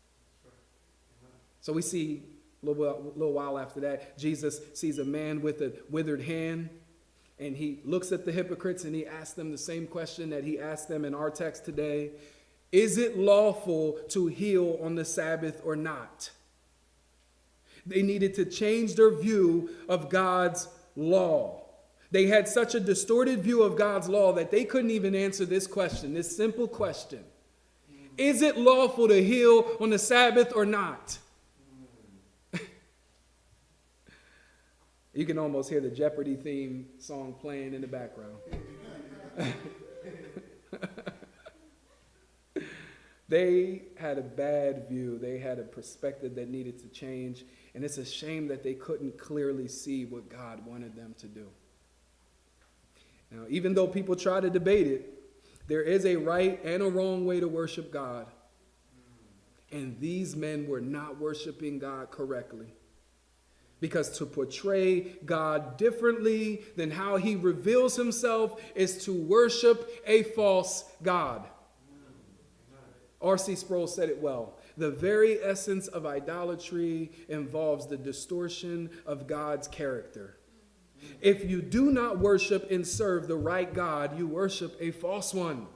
So 1.60 1.74
we 1.74 1.82
see 1.82 2.22
a 2.62 2.66
little, 2.70 3.12
little 3.14 3.34
while 3.34 3.58
after 3.58 3.80
that, 3.80 4.16
Jesus 4.16 4.62
sees 4.72 4.98
a 4.98 5.04
man 5.04 5.42
with 5.42 5.60
a 5.60 5.74
withered 5.90 6.22
hand, 6.22 6.70
and 7.38 7.54
he 7.54 7.80
looks 7.84 8.12
at 8.12 8.24
the 8.24 8.32
hypocrites 8.32 8.84
and 8.84 8.94
he 8.94 9.06
asks 9.06 9.34
them 9.34 9.52
the 9.52 9.58
same 9.58 9.86
question 9.86 10.30
that 10.30 10.42
he 10.42 10.58
asked 10.58 10.88
them 10.88 11.04
in 11.04 11.14
our 11.14 11.28
text 11.28 11.66
today 11.66 12.12
Is 12.74 12.98
it 12.98 13.16
lawful 13.16 14.00
to 14.08 14.26
heal 14.26 14.80
on 14.82 14.96
the 14.96 15.04
Sabbath 15.04 15.62
or 15.64 15.76
not? 15.76 16.32
They 17.86 18.02
needed 18.02 18.34
to 18.34 18.44
change 18.44 18.96
their 18.96 19.10
view 19.14 19.70
of 19.88 20.10
God's 20.10 20.66
law. 20.96 21.62
They 22.10 22.26
had 22.26 22.48
such 22.48 22.74
a 22.74 22.80
distorted 22.80 23.44
view 23.44 23.62
of 23.62 23.76
God's 23.76 24.08
law 24.08 24.32
that 24.32 24.50
they 24.50 24.64
couldn't 24.64 24.90
even 24.90 25.14
answer 25.14 25.44
this 25.44 25.68
question, 25.68 26.14
this 26.14 26.36
simple 26.36 26.66
question 26.66 27.22
Is 28.18 28.42
it 28.42 28.58
lawful 28.58 29.06
to 29.06 29.22
heal 29.22 29.76
on 29.78 29.90
the 29.90 29.98
Sabbath 30.00 30.52
or 30.52 30.66
not? 30.66 31.16
you 35.14 35.24
can 35.24 35.38
almost 35.38 35.70
hear 35.70 35.80
the 35.80 35.90
Jeopardy 35.90 36.34
theme 36.34 36.86
song 36.98 37.36
playing 37.40 37.72
in 37.72 37.82
the 37.82 37.86
background. 37.86 38.34
they 43.28 43.82
had 43.96 44.18
a 44.18 44.22
bad 44.22 44.88
view, 44.88 45.18
they 45.18 45.38
had 45.38 45.58
a 45.58 45.62
perspective 45.62 46.34
that 46.34 46.50
needed 46.50 46.78
to 46.80 46.88
change, 46.88 47.44
and 47.74 47.82
it's 47.84 47.98
a 47.98 48.04
shame 48.04 48.48
that 48.48 48.62
they 48.62 48.74
couldn't 48.74 49.18
clearly 49.18 49.66
see 49.66 50.04
what 50.04 50.28
God 50.28 50.64
wanted 50.66 50.94
them 50.94 51.14
to 51.18 51.26
do. 51.26 51.46
Now, 53.30 53.44
even 53.48 53.74
though 53.74 53.86
people 53.86 54.14
try 54.14 54.40
to 54.40 54.50
debate 54.50 54.86
it, 54.86 55.10
there 55.66 55.82
is 55.82 56.04
a 56.04 56.16
right 56.16 56.62
and 56.64 56.82
a 56.82 56.88
wrong 56.88 57.24
way 57.24 57.40
to 57.40 57.48
worship 57.48 57.90
God. 57.90 58.26
And 59.72 59.98
these 59.98 60.36
men 60.36 60.68
were 60.68 60.80
not 60.80 61.18
worshiping 61.18 61.78
God 61.78 62.10
correctly. 62.10 62.66
Because 63.80 64.18
to 64.18 64.26
portray 64.26 65.00
God 65.24 65.76
differently 65.78 66.62
than 66.76 66.90
how 66.90 67.16
he 67.16 67.34
reveals 67.34 67.96
himself 67.96 68.62
is 68.74 69.04
to 69.04 69.12
worship 69.12 69.90
a 70.06 70.22
false 70.22 70.84
God. 71.02 71.44
R.C. 73.24 73.56
Sproul 73.56 73.86
said 73.86 74.08
it 74.08 74.20
well. 74.20 74.54
The 74.76 74.90
very 74.90 75.42
essence 75.42 75.88
of 75.88 76.06
idolatry 76.06 77.10
involves 77.28 77.86
the 77.86 77.96
distortion 77.96 78.90
of 79.06 79.26
God's 79.26 79.66
character. 79.66 80.36
If 81.20 81.48
you 81.48 81.62
do 81.62 81.90
not 81.90 82.18
worship 82.18 82.70
and 82.70 82.86
serve 82.86 83.26
the 83.26 83.36
right 83.36 83.72
God, 83.72 84.18
you 84.18 84.26
worship 84.26 84.76
a 84.80 84.90
false 84.90 85.34
one. 85.34 85.66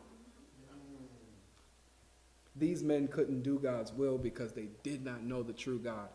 These 2.56 2.82
men 2.82 3.08
couldn't 3.08 3.42
do 3.42 3.58
God's 3.58 3.92
will 3.92 4.18
because 4.18 4.52
they 4.52 4.68
did 4.82 5.04
not 5.04 5.22
know 5.22 5.42
the 5.42 5.52
true 5.52 5.78
God. 5.78 6.08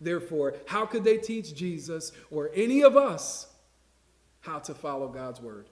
Therefore, 0.00 0.54
how 0.66 0.84
could 0.84 1.04
they 1.04 1.16
teach 1.16 1.54
Jesus 1.54 2.12
or 2.30 2.50
any 2.54 2.82
of 2.82 2.96
us 2.96 3.46
how 4.40 4.58
to 4.60 4.74
follow 4.74 5.08
God's 5.08 5.40
word? 5.40 5.68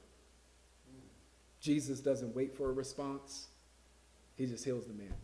Jesus 1.60 2.00
doesn't 2.00 2.34
wait 2.34 2.56
for 2.56 2.70
a 2.70 2.72
response, 2.72 3.48
he 4.36 4.46
just 4.46 4.64
heals 4.64 4.86
the 4.86 4.92
man. 4.92 5.14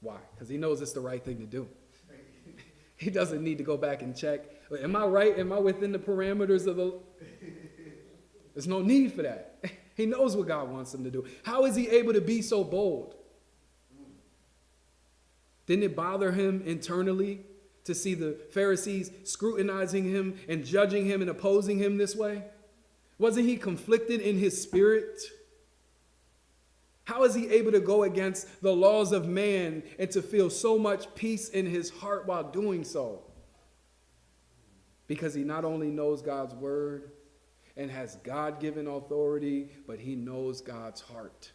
Why? 0.00 0.18
Because 0.34 0.48
he 0.48 0.56
knows 0.56 0.80
it's 0.80 0.92
the 0.92 1.00
right 1.00 1.24
thing 1.24 1.38
to 1.38 1.46
do. 1.46 1.68
he 2.96 3.10
doesn't 3.10 3.42
need 3.42 3.58
to 3.58 3.64
go 3.64 3.76
back 3.76 4.02
and 4.02 4.16
check. 4.16 4.40
Am 4.80 4.96
I 4.96 5.04
right? 5.04 5.38
Am 5.38 5.52
I 5.52 5.58
within 5.58 5.92
the 5.92 5.98
parameters 5.98 6.66
of 6.66 6.76
the. 6.76 6.94
There's 8.54 8.66
no 8.66 8.80
need 8.80 9.12
for 9.12 9.22
that. 9.22 9.64
He 9.94 10.06
knows 10.06 10.34
what 10.34 10.48
God 10.48 10.70
wants 10.70 10.94
him 10.94 11.04
to 11.04 11.10
do. 11.10 11.26
How 11.42 11.66
is 11.66 11.76
he 11.76 11.86
able 11.90 12.14
to 12.14 12.22
be 12.22 12.40
so 12.40 12.64
bold? 12.64 13.14
Didn't 15.66 15.84
it 15.84 15.94
bother 15.94 16.32
him 16.32 16.62
internally 16.64 17.40
to 17.84 17.94
see 17.94 18.14
the 18.14 18.38
Pharisees 18.52 19.10
scrutinizing 19.24 20.04
him 20.04 20.38
and 20.48 20.64
judging 20.64 21.04
him 21.04 21.20
and 21.20 21.30
opposing 21.30 21.78
him 21.78 21.98
this 21.98 22.16
way? 22.16 22.42
Wasn't 23.18 23.46
he 23.46 23.56
conflicted 23.56 24.22
in 24.22 24.38
his 24.38 24.60
spirit? 24.60 25.20
How 27.04 27.24
is 27.24 27.34
he 27.34 27.48
able 27.48 27.72
to 27.72 27.80
go 27.80 28.04
against 28.04 28.62
the 28.62 28.72
laws 28.72 29.12
of 29.12 29.26
man 29.26 29.82
and 29.98 30.10
to 30.12 30.22
feel 30.22 30.50
so 30.50 30.78
much 30.78 31.12
peace 31.14 31.48
in 31.48 31.66
his 31.66 31.90
heart 31.90 32.26
while 32.26 32.44
doing 32.44 32.84
so? 32.84 33.22
Because 35.08 35.34
he 35.34 35.42
not 35.42 35.64
only 35.64 35.88
knows 35.88 36.22
God's 36.22 36.54
word 36.54 37.10
and 37.76 37.90
has 37.90 38.16
God 38.16 38.60
given 38.60 38.86
authority, 38.86 39.68
but 39.86 39.98
he 39.98 40.14
knows 40.14 40.60
God's 40.60 41.00
heart. 41.00 41.50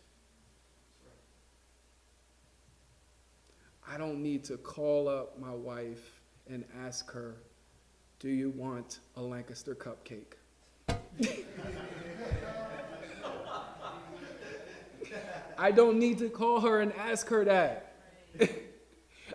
I 3.89 3.97
don't 3.97 4.21
need 4.21 4.43
to 4.45 4.57
call 4.57 5.07
up 5.07 5.39
my 5.39 5.53
wife 5.53 6.19
and 6.49 6.65
ask 6.83 7.09
her, 7.11 7.37
Do 8.19 8.27
you 8.27 8.49
want 8.49 8.99
a 9.15 9.21
Lancaster 9.21 9.75
cupcake? 9.75 10.33
I 15.57 15.71
don't 15.71 15.97
need 15.99 16.19
to 16.19 16.29
call 16.29 16.61
her 16.61 16.81
and 16.81 16.93
ask 16.93 17.27
her 17.29 17.45
that. 17.45 17.95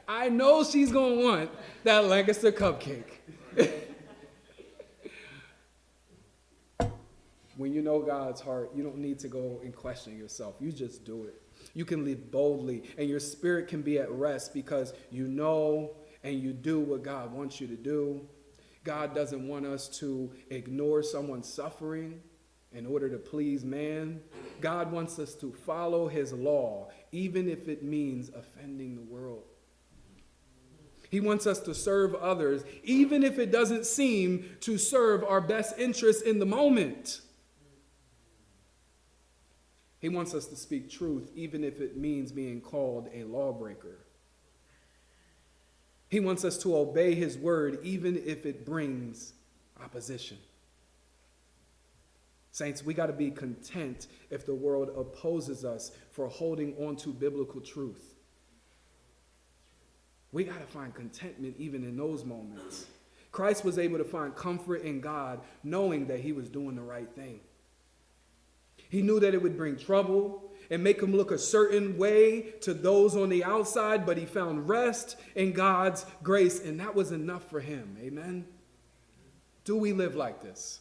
I 0.08 0.28
know 0.28 0.64
she's 0.64 0.92
going 0.92 1.18
to 1.18 1.24
want 1.24 1.50
that 1.84 2.04
Lancaster 2.04 2.52
cupcake. 2.52 3.04
when 7.56 7.72
you 7.72 7.82
know 7.82 8.00
God's 8.00 8.40
heart, 8.40 8.70
you 8.74 8.82
don't 8.82 8.98
need 8.98 9.18
to 9.20 9.28
go 9.28 9.60
and 9.62 9.74
question 9.74 10.18
yourself. 10.18 10.54
You 10.60 10.72
just 10.72 11.04
do 11.04 11.24
it. 11.24 11.40
You 11.74 11.84
can 11.84 12.04
live 12.04 12.30
boldly, 12.30 12.82
and 12.98 13.08
your 13.08 13.20
spirit 13.20 13.68
can 13.68 13.82
be 13.82 13.98
at 13.98 14.10
rest 14.10 14.52
because 14.52 14.92
you 15.10 15.28
know 15.28 15.92
and 16.24 16.40
you 16.40 16.52
do 16.52 16.80
what 16.80 17.02
God 17.02 17.32
wants 17.32 17.60
you 17.60 17.66
to 17.66 17.76
do. 17.76 18.20
God 18.84 19.14
doesn't 19.14 19.46
want 19.46 19.66
us 19.66 19.88
to 20.00 20.32
ignore 20.50 21.02
someone's 21.02 21.52
suffering 21.52 22.20
in 22.74 22.86
order 22.86 23.08
to 23.08 23.18
please 23.18 23.64
man. 23.64 24.20
God 24.60 24.90
wants 24.90 25.18
us 25.18 25.34
to 25.36 25.52
follow 25.52 26.08
his 26.08 26.32
law, 26.32 26.90
even 27.10 27.48
if 27.48 27.68
it 27.68 27.82
means 27.82 28.30
offending 28.30 28.96
the 28.96 29.02
world. 29.02 29.44
He 31.10 31.20
wants 31.20 31.46
us 31.46 31.60
to 31.60 31.74
serve 31.74 32.14
others, 32.14 32.62
even 32.82 33.22
if 33.22 33.38
it 33.38 33.52
doesn't 33.52 33.84
seem 33.84 34.56
to 34.60 34.78
serve 34.78 35.22
our 35.22 35.42
best 35.42 35.78
interests 35.78 36.22
in 36.22 36.38
the 36.38 36.46
moment. 36.46 37.20
He 39.98 40.08
wants 40.08 40.34
us 40.34 40.46
to 40.46 40.56
speak 40.56 40.90
truth, 40.90 41.30
even 41.34 41.62
if 41.64 41.80
it 41.80 41.96
means 41.96 42.32
being 42.32 42.60
called 42.60 43.08
a 43.12 43.24
lawbreaker. 43.24 43.98
He 46.08 46.18
wants 46.18 46.44
us 46.44 46.58
to 46.62 46.76
obey 46.76 47.14
his 47.14 47.36
word, 47.38 47.78
even 47.82 48.16
if 48.26 48.44
it 48.46 48.66
brings 48.66 49.34
opposition. 49.82 50.38
Saints, 52.52 52.84
we 52.84 52.92
got 52.92 53.06
to 53.06 53.14
be 53.14 53.30
content 53.30 54.08
if 54.30 54.44
the 54.44 54.54
world 54.54 54.90
opposes 54.94 55.64
us 55.64 55.90
for 56.10 56.28
holding 56.28 56.76
on 56.76 56.96
to 56.96 57.08
biblical 57.08 57.62
truth. 57.62 58.14
We 60.32 60.44
got 60.44 60.60
to 60.60 60.66
find 60.66 60.94
contentment 60.94 61.56
even 61.58 61.82
in 61.82 61.96
those 61.96 62.24
moments. 62.24 62.86
Christ 63.32 63.64
was 63.64 63.78
able 63.78 63.96
to 63.96 64.04
find 64.04 64.36
comfort 64.36 64.82
in 64.82 65.00
God 65.00 65.40
knowing 65.64 66.06
that 66.08 66.20
he 66.20 66.32
was 66.32 66.50
doing 66.50 66.76
the 66.76 66.82
right 66.82 67.10
thing. 67.14 67.40
He 68.90 69.00
knew 69.00 69.18
that 69.20 69.32
it 69.32 69.42
would 69.42 69.56
bring 69.56 69.78
trouble 69.78 70.52
and 70.70 70.84
make 70.84 71.00
him 71.00 71.16
look 71.16 71.30
a 71.30 71.38
certain 71.38 71.96
way 71.96 72.52
to 72.60 72.74
those 72.74 73.16
on 73.16 73.30
the 73.30 73.44
outside, 73.44 74.04
but 74.04 74.18
he 74.18 74.26
found 74.26 74.68
rest 74.68 75.16
in 75.34 75.52
God's 75.52 76.04
grace, 76.22 76.60
and 76.60 76.78
that 76.80 76.94
was 76.94 77.12
enough 77.12 77.48
for 77.48 77.60
him. 77.60 77.96
Amen. 77.98 78.46
Do 79.64 79.76
we 79.76 79.94
live 79.94 80.14
like 80.14 80.42
this? 80.42 80.80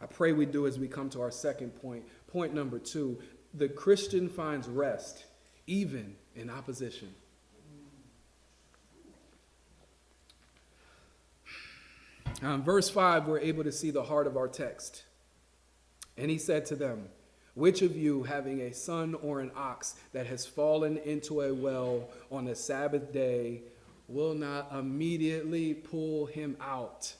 I 0.00 0.06
pray 0.06 0.32
we 0.32 0.46
do 0.46 0.66
as 0.66 0.78
we 0.78 0.88
come 0.88 1.10
to 1.10 1.20
our 1.20 1.30
second 1.30 1.70
point. 1.80 2.04
Point 2.28 2.54
number 2.54 2.78
two 2.78 3.18
the 3.54 3.68
Christian 3.68 4.28
finds 4.28 4.68
rest 4.68 5.24
even 5.66 6.16
in 6.36 6.50
opposition. 6.50 7.14
Now, 12.40 12.54
in 12.54 12.62
verse 12.62 12.88
5, 12.88 13.26
we're 13.26 13.40
able 13.40 13.64
to 13.64 13.72
see 13.72 13.90
the 13.90 14.04
heart 14.04 14.26
of 14.26 14.36
our 14.36 14.46
text. 14.46 15.02
And 16.16 16.30
he 16.30 16.38
said 16.38 16.66
to 16.66 16.76
them, 16.76 17.08
Which 17.54 17.82
of 17.82 17.96
you, 17.96 18.22
having 18.22 18.60
a 18.60 18.72
son 18.72 19.14
or 19.14 19.40
an 19.40 19.50
ox 19.56 19.96
that 20.12 20.26
has 20.26 20.46
fallen 20.46 20.98
into 20.98 21.40
a 21.40 21.52
well 21.52 22.08
on 22.30 22.44
the 22.44 22.54
Sabbath 22.54 23.12
day, 23.12 23.62
will 24.06 24.34
not 24.34 24.72
immediately 24.72 25.74
pull 25.74 26.26
him 26.26 26.56
out? 26.60 27.12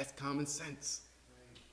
That's 0.00 0.12
common 0.12 0.46
sense. 0.46 1.02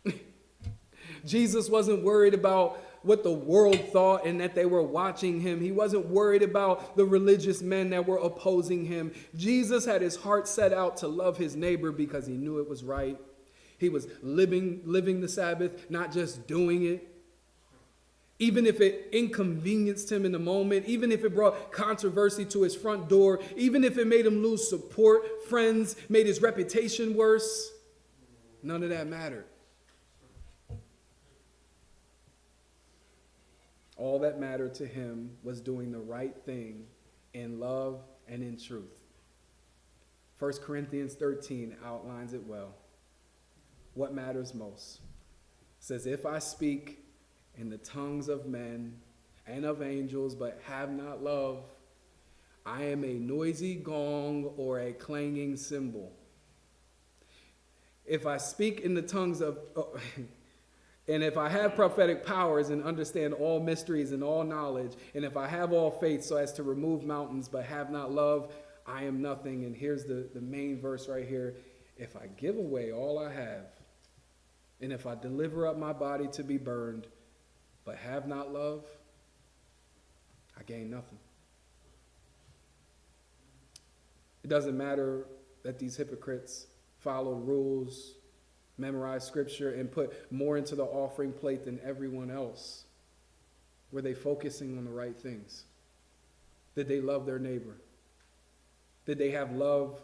Jesus 1.26 1.70
wasn't 1.70 2.04
worried 2.04 2.34
about 2.34 2.78
what 3.02 3.24
the 3.24 3.32
world 3.32 3.80
thought 3.94 4.26
and 4.26 4.42
that 4.42 4.54
they 4.54 4.66
were 4.66 4.84
watching 4.84 5.40
him. 5.40 5.62
He 5.62 5.72
wasn't 5.72 6.08
worried 6.08 6.44
about 6.44 6.98
the 6.98 7.06
religious 7.06 7.62
men 7.62 7.90
that 7.92 8.06
were 8.06 8.18
opposing 8.18 8.84
him. 8.84 9.13
Jesus 9.34 9.86
had 9.86 10.02
his 10.02 10.18
heart 10.18 10.46
set 10.46 10.74
out 10.74 10.98
to 10.98 11.08
love 11.08 11.38
his 11.38 11.56
neighbor 11.56 11.94
because 11.94 12.28
he 12.28 12.34
knew 12.34 12.60
it 12.60 12.68
was 12.68 12.84
right. 12.84 13.18
He 13.78 13.88
was 13.88 14.10
living, 14.22 14.82
living 14.84 15.22
the 15.22 15.30
Sabbath, 15.30 15.90
not 15.90 16.12
just 16.12 16.48
doing 16.48 16.84
it. 16.84 17.08
Even 18.40 18.66
if 18.66 18.82
it 18.82 19.08
inconvenienced 19.13 20.12
him 20.12 20.26
in 20.26 20.34
the 20.34 20.38
moment, 20.38 20.86
even 20.86 21.13
if 21.13 21.24
it 21.24 21.34
brought 21.34 21.72
controversy 21.72 22.44
to 22.44 22.63
his 22.63 22.76
front 22.76 23.08
door, 23.08 23.40
even 23.56 23.86
if 23.86 23.98
it 23.98 24.06
made 24.06 24.26
him 24.26 24.44
lose 24.44 24.70
support, 24.70 25.46
friends, 25.48 25.96
made 26.10 26.28
his 26.28 26.42
reputation 26.42 27.16
worse, 27.16 27.72
none 28.68 28.84
of 28.84 28.90
that 28.90 29.08
mattered. 29.08 29.46
All 33.96 34.20
that 34.20 34.40
mattered 34.40 34.76
to 34.76 34.86
him 34.86 35.32
was 35.42 35.60
doing 35.60 35.92
the 35.92 36.00
right 36.00 36.36
thing 36.46 36.86
in 37.34 37.60
love 37.60 38.02
and 38.28 38.44
in 38.44 38.58
truth. 38.58 39.00
1 40.38 40.54
Corinthians 40.62 41.16
13 41.16 41.78
outlines 41.84 42.34
it 42.34 42.46
well 42.46 42.74
what 43.96 44.14
matters 44.14 44.54
most. 44.54 44.98
It 44.98 45.84
says, 45.84 46.06
If 46.06 46.26
I 46.26 46.38
speak 46.38 47.04
in 47.58 47.70
the 47.70 47.80
tongues 47.80 48.30
of 48.30 48.46
men 48.46 48.94
and 49.48 49.66
of 49.66 49.82
angels, 49.82 50.36
but 50.36 50.62
have 50.66 50.92
not 50.92 51.24
love, 51.24 51.64
I 52.64 52.84
am 52.84 53.04
a 53.04 53.14
noisy 53.14 53.76
gong 53.76 54.52
or 54.56 54.82
a 54.82 54.94
clanging 54.94 55.58
cymbal. 55.58 56.12
If 58.08 58.26
I 58.26 58.38
speak 58.38 58.80
in 58.80 58.93
the 58.93 59.02
tongues 59.02 59.41
of, 59.41 59.60
oh, 59.76 59.98
and 61.08 61.24
if 61.24 61.38
I 61.38 61.50
have 61.50 61.76
prophetic 61.76 62.26
powers 62.26 62.70
and 62.70 62.84
understand 62.84 63.34
all 63.34 63.60
mysteries 63.60 64.13
and 64.13 64.24
all 64.24 64.43
knowledge, 64.43 64.93
and 65.13 65.26
if 65.26 65.36
I 65.38 65.48
have 65.48 65.74
all 65.74 65.91
faith 65.91 66.24
so 66.24 66.38
as 66.38 66.54
to 66.54 66.63
remove 66.63 67.04
mountains 67.04 67.50
but 67.50 67.65
have 67.65 67.91
not 67.91 68.12
love, 68.12 68.52
I 68.86 69.04
am 69.04 69.22
nothing. 69.22 69.65
And 69.65 69.76
here's 69.76 70.06
the, 70.06 70.30
the 70.34 70.41
main 70.41 70.80
verse 70.80 71.10
right 71.10 71.28
here. 71.28 71.56
If 71.98 72.15
I 72.15 72.28
give 72.38 72.58
away 72.58 72.91
all 72.91 73.20
I 73.20 73.32
have, 73.34 73.65
and 74.80 74.93
if 74.93 75.06
I 75.06 75.15
deliver 75.15 75.67
up 75.67 75.78
my 75.78 75.91
body 75.91 76.28
to 76.34 76.43
be 76.43 76.58
burned, 76.58 77.08
but 77.84 77.98
have 77.98 78.28
not 78.28 78.54
love, 78.54 78.86
I 80.58 80.63
gain 80.63 80.89
nothing. 80.89 81.20
It 84.43 84.48
doesn't 84.48 84.78
matter 84.78 85.26
that 85.63 85.80
these 85.80 85.98
hypocrites 85.98 86.67
follow 87.08 87.36
rules, 87.36 88.15
memorize 88.78 89.26
scripture, 89.26 89.72
and 89.76 89.89
put 89.89 90.30
more 90.30 90.58
into 90.58 90.76
the 90.76 90.84
offering 90.84 91.32
plate 91.32 91.63
than 91.63 91.80
everyone 91.86 92.30
else. 92.30 92.84
Were 93.93 94.02
they 94.02 94.13
focusing 94.13 94.78
on 94.78 94.84
the 94.84 94.91
right 94.91 95.17
things? 95.17 95.63
Did 96.76 96.89
they 96.89 97.00
love 97.00 97.26
their 97.26 97.39
neighbor? 97.39 97.78
Did 99.06 99.20
they 99.20 99.32
have 99.32 99.54
love 99.54 100.02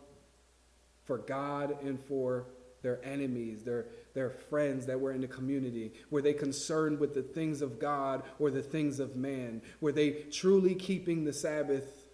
for 1.04 1.18
God 1.18 1.76
and 1.84 2.00
for 2.00 2.46
their 2.84 3.04
enemies, 3.04 3.64
their, 3.64 3.88
their 4.14 4.30
friends 4.30 4.86
that 4.86 4.98
were 4.98 5.12
in 5.12 5.20
the 5.20 5.28
community? 5.28 5.92
Were 6.10 6.22
they 6.22 6.32
concerned 6.32 7.02
with 7.02 7.14
the 7.14 7.22
things 7.22 7.62
of 7.62 7.80
God 7.80 8.24
or 8.40 8.50
the 8.50 8.64
things 8.64 9.02
of 9.02 9.18
man? 9.18 9.62
Were 9.82 9.92
they 9.92 10.12
truly 10.32 10.74
keeping 10.74 11.26
the 11.26 11.34
Sabbath? 11.34 12.06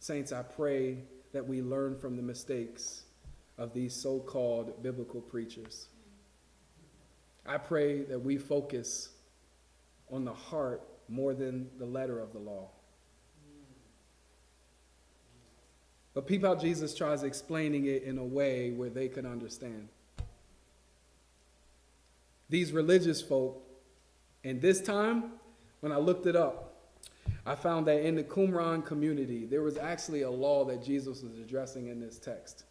Saints, 0.00 0.32
I 0.32 0.42
pray 0.42 1.04
that 1.32 1.46
we 1.46 1.62
learn 1.62 1.96
from 1.96 2.16
the 2.16 2.22
mistakes 2.22 3.04
of 3.60 3.74
these 3.74 3.94
so 3.94 4.18
called 4.18 4.82
biblical 4.82 5.20
preachers. 5.20 5.86
I 7.46 7.58
pray 7.58 8.02
that 8.04 8.18
we 8.18 8.38
focus 8.38 9.10
on 10.10 10.24
the 10.24 10.32
heart 10.32 10.82
more 11.08 11.34
than 11.34 11.68
the 11.78 11.84
letter 11.84 12.18
of 12.18 12.32
the 12.32 12.38
law. 12.38 12.70
But 16.14 16.26
peep 16.26 16.42
Jesus 16.58 16.94
tries 16.94 17.22
explaining 17.22 17.84
it 17.84 18.02
in 18.02 18.18
a 18.18 18.24
way 18.24 18.70
where 18.70 18.88
they 18.88 19.08
can 19.08 19.26
understand. 19.26 19.88
These 22.48 22.72
religious 22.72 23.20
folk, 23.20 23.62
and 24.42 24.60
this 24.60 24.80
time, 24.80 25.32
when 25.80 25.92
I 25.92 25.98
looked 25.98 26.26
it 26.26 26.34
up, 26.34 26.66
I 27.44 27.54
found 27.54 27.86
that 27.86 28.04
in 28.04 28.16
the 28.16 28.24
Qumran 28.24 28.84
community, 28.84 29.44
there 29.44 29.62
was 29.62 29.76
actually 29.76 30.22
a 30.22 30.30
law 30.30 30.64
that 30.64 30.82
Jesus 30.82 31.22
was 31.22 31.38
addressing 31.38 31.88
in 31.88 32.00
this 32.00 32.18
text. 32.18 32.64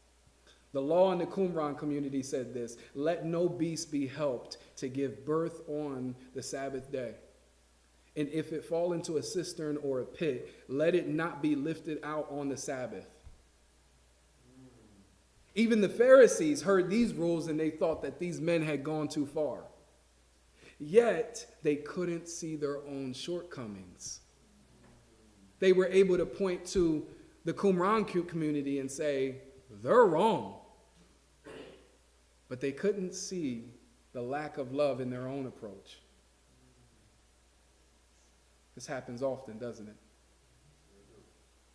The 0.71 0.81
law 0.81 1.11
in 1.11 1.17
the 1.17 1.25
Qumran 1.25 1.77
community 1.77 2.21
said 2.21 2.53
this 2.53 2.77
Let 2.93 3.25
no 3.25 3.49
beast 3.49 3.91
be 3.91 4.07
helped 4.07 4.57
to 4.77 4.87
give 4.87 5.25
birth 5.25 5.61
on 5.67 6.15
the 6.35 6.43
Sabbath 6.43 6.91
day. 6.91 7.15
And 8.15 8.27
if 8.29 8.51
it 8.51 8.65
fall 8.65 8.93
into 8.93 9.17
a 9.17 9.23
cistern 9.23 9.77
or 9.77 10.01
a 10.01 10.05
pit, 10.05 10.53
let 10.67 10.95
it 10.95 11.07
not 11.07 11.41
be 11.41 11.55
lifted 11.55 11.99
out 12.03 12.27
on 12.29 12.49
the 12.49 12.57
Sabbath. 12.57 13.07
Even 15.55 15.81
the 15.81 15.89
Pharisees 15.89 16.61
heard 16.61 16.89
these 16.89 17.13
rules 17.13 17.47
and 17.47 17.59
they 17.59 17.69
thought 17.69 18.01
that 18.01 18.19
these 18.19 18.39
men 18.39 18.61
had 18.61 18.83
gone 18.83 19.07
too 19.07 19.25
far. 19.25 19.63
Yet 20.79 21.45
they 21.63 21.75
couldn't 21.75 22.27
see 22.27 22.55
their 22.55 22.77
own 22.77 23.13
shortcomings. 23.13 24.21
They 25.59 25.73
were 25.73 25.87
able 25.87 26.17
to 26.17 26.25
point 26.25 26.65
to 26.67 27.05
the 27.43 27.53
Qumran 27.53 28.27
community 28.27 28.79
and 28.79 28.89
say, 28.89 29.35
they're 29.83 30.05
wrong. 30.05 30.58
But 32.49 32.59
they 32.59 32.71
couldn't 32.71 33.13
see 33.13 33.65
the 34.11 34.21
lack 34.21 34.57
of 34.57 34.73
love 34.73 34.99
in 34.99 35.09
their 35.09 35.27
own 35.27 35.45
approach. 35.45 35.99
This 38.75 38.87
happens 38.87 39.21
often, 39.21 39.57
doesn't 39.59 39.87
it? 39.87 39.95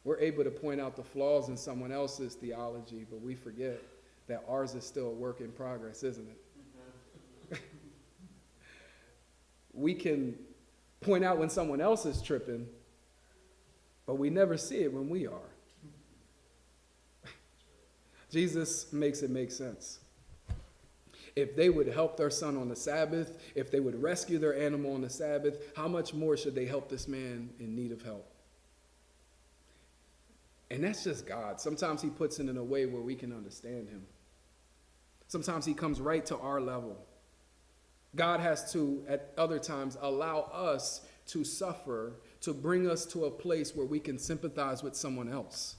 We're 0.03 0.19
able 0.19 0.45
to 0.45 0.51
point 0.51 0.81
out 0.81 0.97
the 0.97 1.03
flaws 1.03 1.49
in 1.49 1.57
someone 1.57 1.93
else's 1.93 2.35
theology, 2.35 3.07
but 3.09 3.23
we 3.23 3.35
forget 3.35 3.81
that 4.27 4.45
ours 4.49 4.75
is 4.75 4.85
still 4.85 5.07
a 5.07 5.13
work 5.13 5.41
in 5.41 5.51
progress, 5.53 6.03
isn't 6.03 6.29
it? 7.51 7.59
we 9.73 9.95
can 9.95 10.37
point 11.01 11.25
out 11.25 11.39
when 11.39 11.49
someone 11.49 11.81
else 11.81 12.05
is 12.05 12.21
tripping, 12.21 12.67
but 14.07 14.17
we 14.17 14.29
never 14.29 14.57
see 14.57 14.79
it 14.79 14.93
when 14.93 15.09
we 15.09 15.27
are. 15.27 15.51
Jesus 18.31 18.93
makes 18.93 19.23
it 19.23 19.31
make 19.31 19.51
sense. 19.51 20.01
If 21.37 21.57
they 21.57 21.69
would 21.69 21.89
help 21.89 22.17
their 22.17 22.31
son 22.31 22.57
on 22.57 22.69
the 22.69 22.77
Sabbath, 22.77 23.39
if 23.55 23.71
they 23.71 23.81
would 23.81 24.01
rescue 24.01 24.39
their 24.39 24.57
animal 24.57 24.95
on 24.95 25.01
the 25.01 25.11
Sabbath, 25.11 25.59
how 25.77 25.89
much 25.89 26.15
more 26.15 26.37
should 26.37 26.55
they 26.55 26.67
help 26.67 26.89
this 26.89 27.09
man 27.09 27.51
in 27.59 27.75
need 27.75 27.91
of 27.91 28.03
help? 28.03 28.31
And 30.71 30.83
that's 30.85 31.05
just 31.05 31.27
God. 31.27 31.61
Sometimes 31.61 32.03
He 32.03 32.09
puts 32.09 32.39
it 32.39 32.49
in 32.49 32.57
a 32.57 32.65
way 32.65 32.87
where 32.87 33.03
we 33.03 33.15
can 33.15 33.33
understand 33.33 33.89
Him. 33.89 34.07
Sometimes 35.29 35.67
He 35.67 35.75
comes 35.75 36.01
right 36.01 36.25
to 36.27 36.39
our 36.39 36.61
level. 36.61 37.05
God 38.17 38.41
has 38.41 38.73
to, 38.73 39.05
at 39.09 39.33
other 39.37 39.59
times, 39.59 39.99
allow 40.01 40.41
us 40.53 41.01
to 41.27 41.43
suffer 41.43 42.15
to 42.43 42.53
bring 42.53 42.89
us 42.89 43.07
to 43.07 43.25
a 43.25 43.31
place 43.31 43.75
where 43.75 43.87
we 43.87 43.99
can 43.99 44.19
sympathize 44.19 44.83
with 44.83 44.95
someone 44.95 45.33
else. 45.33 45.77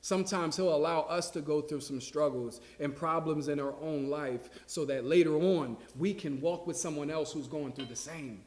Sometimes 0.00 0.56
He'll 0.56 0.74
allow 0.74 1.00
us 1.02 1.30
to 1.30 1.40
go 1.40 1.60
through 1.60 1.80
some 1.80 2.00
struggles 2.00 2.60
and 2.78 2.94
problems 2.94 3.48
in 3.48 3.58
our 3.58 3.74
own 3.80 4.08
life 4.08 4.48
so 4.66 4.84
that 4.84 5.04
later 5.04 5.36
on 5.36 5.76
we 5.96 6.14
can 6.14 6.40
walk 6.40 6.66
with 6.66 6.76
someone 6.76 7.10
else 7.10 7.32
who's 7.32 7.48
going 7.48 7.72
through 7.72 7.86
the 7.86 7.96
same. 7.96 8.42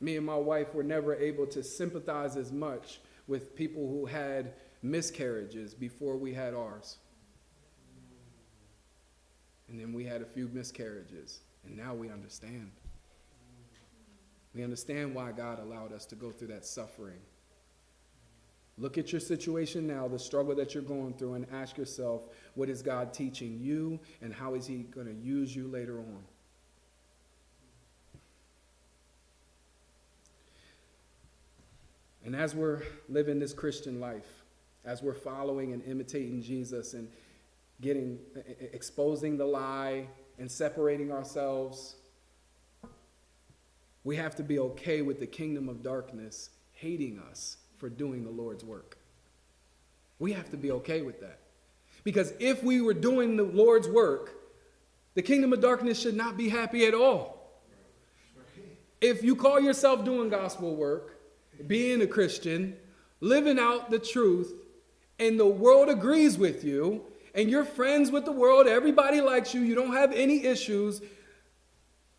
Me 0.00 0.16
and 0.18 0.26
my 0.26 0.36
wife 0.36 0.74
were 0.74 0.82
never 0.82 1.14
able 1.14 1.46
to 1.46 1.62
sympathize 1.62 2.36
as 2.36 2.52
much 2.52 3.00
with 3.26 3.56
people 3.56 3.88
who 3.88 4.04
had 4.04 4.52
miscarriages 4.82 5.72
before 5.72 6.16
we 6.16 6.34
had 6.34 6.52
ours. 6.52 6.98
And 9.68 9.80
then 9.80 9.94
we 9.94 10.04
had 10.04 10.20
a 10.20 10.26
few 10.26 10.48
miscarriages, 10.48 11.40
and 11.64 11.74
now 11.74 11.94
we 11.94 12.10
understand. 12.10 12.70
We 14.54 14.62
understand 14.62 15.14
why 15.14 15.32
God 15.32 15.58
allowed 15.58 15.92
us 15.92 16.06
to 16.06 16.14
go 16.14 16.30
through 16.30 16.48
that 16.48 16.64
suffering. 16.64 17.18
Look 18.78 18.98
at 18.98 19.12
your 19.12 19.20
situation 19.20 19.86
now, 19.86 20.08
the 20.08 20.18
struggle 20.18 20.54
that 20.56 20.74
you're 20.74 20.82
going 20.82 21.14
through, 21.14 21.34
and 21.34 21.46
ask 21.52 21.76
yourself, 21.76 22.22
what 22.54 22.68
is 22.68 22.82
God 22.82 23.12
teaching 23.12 23.58
you, 23.60 24.00
and 24.20 24.32
how 24.32 24.54
is 24.54 24.66
He 24.66 24.78
going 24.78 25.06
to 25.06 25.14
use 25.14 25.54
you 25.54 25.68
later 25.68 25.98
on? 25.98 26.24
And 32.24 32.34
as 32.34 32.54
we're 32.54 32.82
living 33.08 33.38
this 33.38 33.52
Christian 33.52 34.00
life, 34.00 34.44
as 34.84 35.02
we're 35.02 35.14
following 35.14 35.72
and 35.72 35.82
imitating 35.84 36.42
Jesus 36.42 36.94
and 36.94 37.08
getting 37.80 38.18
exposing 38.72 39.36
the 39.36 39.44
lie 39.44 40.06
and 40.38 40.50
separating 40.50 41.12
ourselves 41.12 41.96
we 44.04 44.16
have 44.16 44.36
to 44.36 44.42
be 44.42 44.58
okay 44.58 45.02
with 45.02 45.18
the 45.18 45.26
kingdom 45.26 45.68
of 45.68 45.82
darkness 45.82 46.50
hating 46.72 47.18
us 47.30 47.56
for 47.78 47.88
doing 47.88 48.22
the 48.22 48.30
Lord's 48.30 48.64
work. 48.64 48.98
We 50.18 50.32
have 50.32 50.50
to 50.50 50.56
be 50.56 50.70
okay 50.72 51.02
with 51.02 51.20
that. 51.20 51.40
Because 52.04 52.34
if 52.38 52.62
we 52.62 52.82
were 52.82 52.94
doing 52.94 53.36
the 53.36 53.44
Lord's 53.44 53.88
work, 53.88 54.34
the 55.14 55.22
kingdom 55.22 55.52
of 55.52 55.60
darkness 55.60 56.00
should 56.00 56.16
not 56.16 56.36
be 56.36 56.50
happy 56.50 56.84
at 56.86 56.94
all. 56.94 57.40
If 59.00 59.22
you 59.22 59.36
call 59.36 59.60
yourself 59.60 60.04
doing 60.04 60.28
gospel 60.28 60.76
work, 60.76 61.18
being 61.66 62.02
a 62.02 62.06
Christian, 62.06 62.76
living 63.20 63.58
out 63.58 63.90
the 63.90 63.98
truth, 63.98 64.52
and 65.18 65.38
the 65.38 65.46
world 65.46 65.88
agrees 65.88 66.36
with 66.36 66.64
you, 66.64 67.02
and 67.34 67.50
you're 67.50 67.64
friends 67.64 68.10
with 68.10 68.24
the 68.24 68.32
world, 68.32 68.66
everybody 68.66 69.20
likes 69.20 69.54
you, 69.54 69.62
you 69.62 69.74
don't 69.74 69.92
have 69.92 70.12
any 70.12 70.44
issues, 70.44 71.00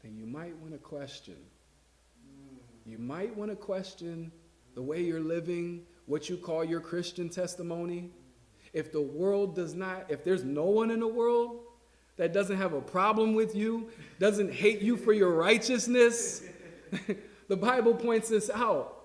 then 0.04 0.16
you 0.18 0.26
might 0.26 0.56
want 0.58 0.74
to 0.74 0.78
question 0.78 1.36
you 2.86 2.98
might 3.00 3.36
want 3.36 3.50
to 3.50 3.56
question 3.56 4.32
the 4.76 4.82
way 4.82 5.02
you're 5.02 5.20
living, 5.20 5.84
what 6.06 6.30
you 6.30 6.38
call 6.38 6.64
your 6.64 6.80
Christian 6.80 7.30
testimony. 7.30 8.12
If 8.74 8.92
the 8.92 9.02
world 9.02 9.56
does 9.56 9.74
not, 9.74 10.06
if 10.10 10.24
there's 10.24 10.44
no 10.44 10.66
one 10.66 10.92
in 10.92 11.00
the 11.00 11.08
world 11.08 11.62
that 12.18 12.32
doesn't 12.32 12.58
have 12.58 12.74
a 12.74 12.82
problem 12.82 13.34
with 13.34 13.56
you, 13.56 13.90
doesn't 14.20 14.54
hate 14.54 14.82
you 14.82 14.98
for 14.98 15.14
your 15.14 15.32
righteousness, 15.32 16.44
the 17.48 17.58
Bible 17.58 17.96
points 17.96 18.30
this 18.30 18.50
out 18.50 18.96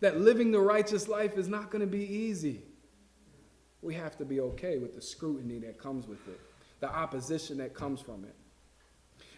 that 0.00 0.20
living 0.20 0.50
the 0.50 0.60
righteous 0.60 1.08
life 1.08 1.38
is 1.38 1.48
not 1.48 1.70
going 1.70 1.80
to 1.80 1.86
be 1.86 2.04
easy. 2.04 2.62
We 3.80 3.94
have 3.94 4.16
to 4.18 4.24
be 4.24 4.40
okay 4.40 4.78
with 4.78 4.94
the 4.94 5.00
scrutiny 5.00 5.58
that 5.60 5.78
comes 5.78 6.06
with 6.06 6.26
it, 6.28 6.40
the 6.80 6.90
opposition 6.90 7.58
that 7.58 7.74
comes 7.74 8.00
from 8.00 8.24
it. 8.24 8.34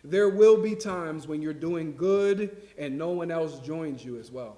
There 0.09 0.28
will 0.28 0.57
be 0.62 0.76
times 0.76 1.26
when 1.26 1.42
you're 1.42 1.52
doing 1.52 1.96
good 1.96 2.57
and 2.78 2.96
no 2.96 3.11
one 3.11 3.32
else 3.32 3.59
joins 3.59 4.04
you 4.04 4.18
as 4.18 4.30
well. 4.30 4.57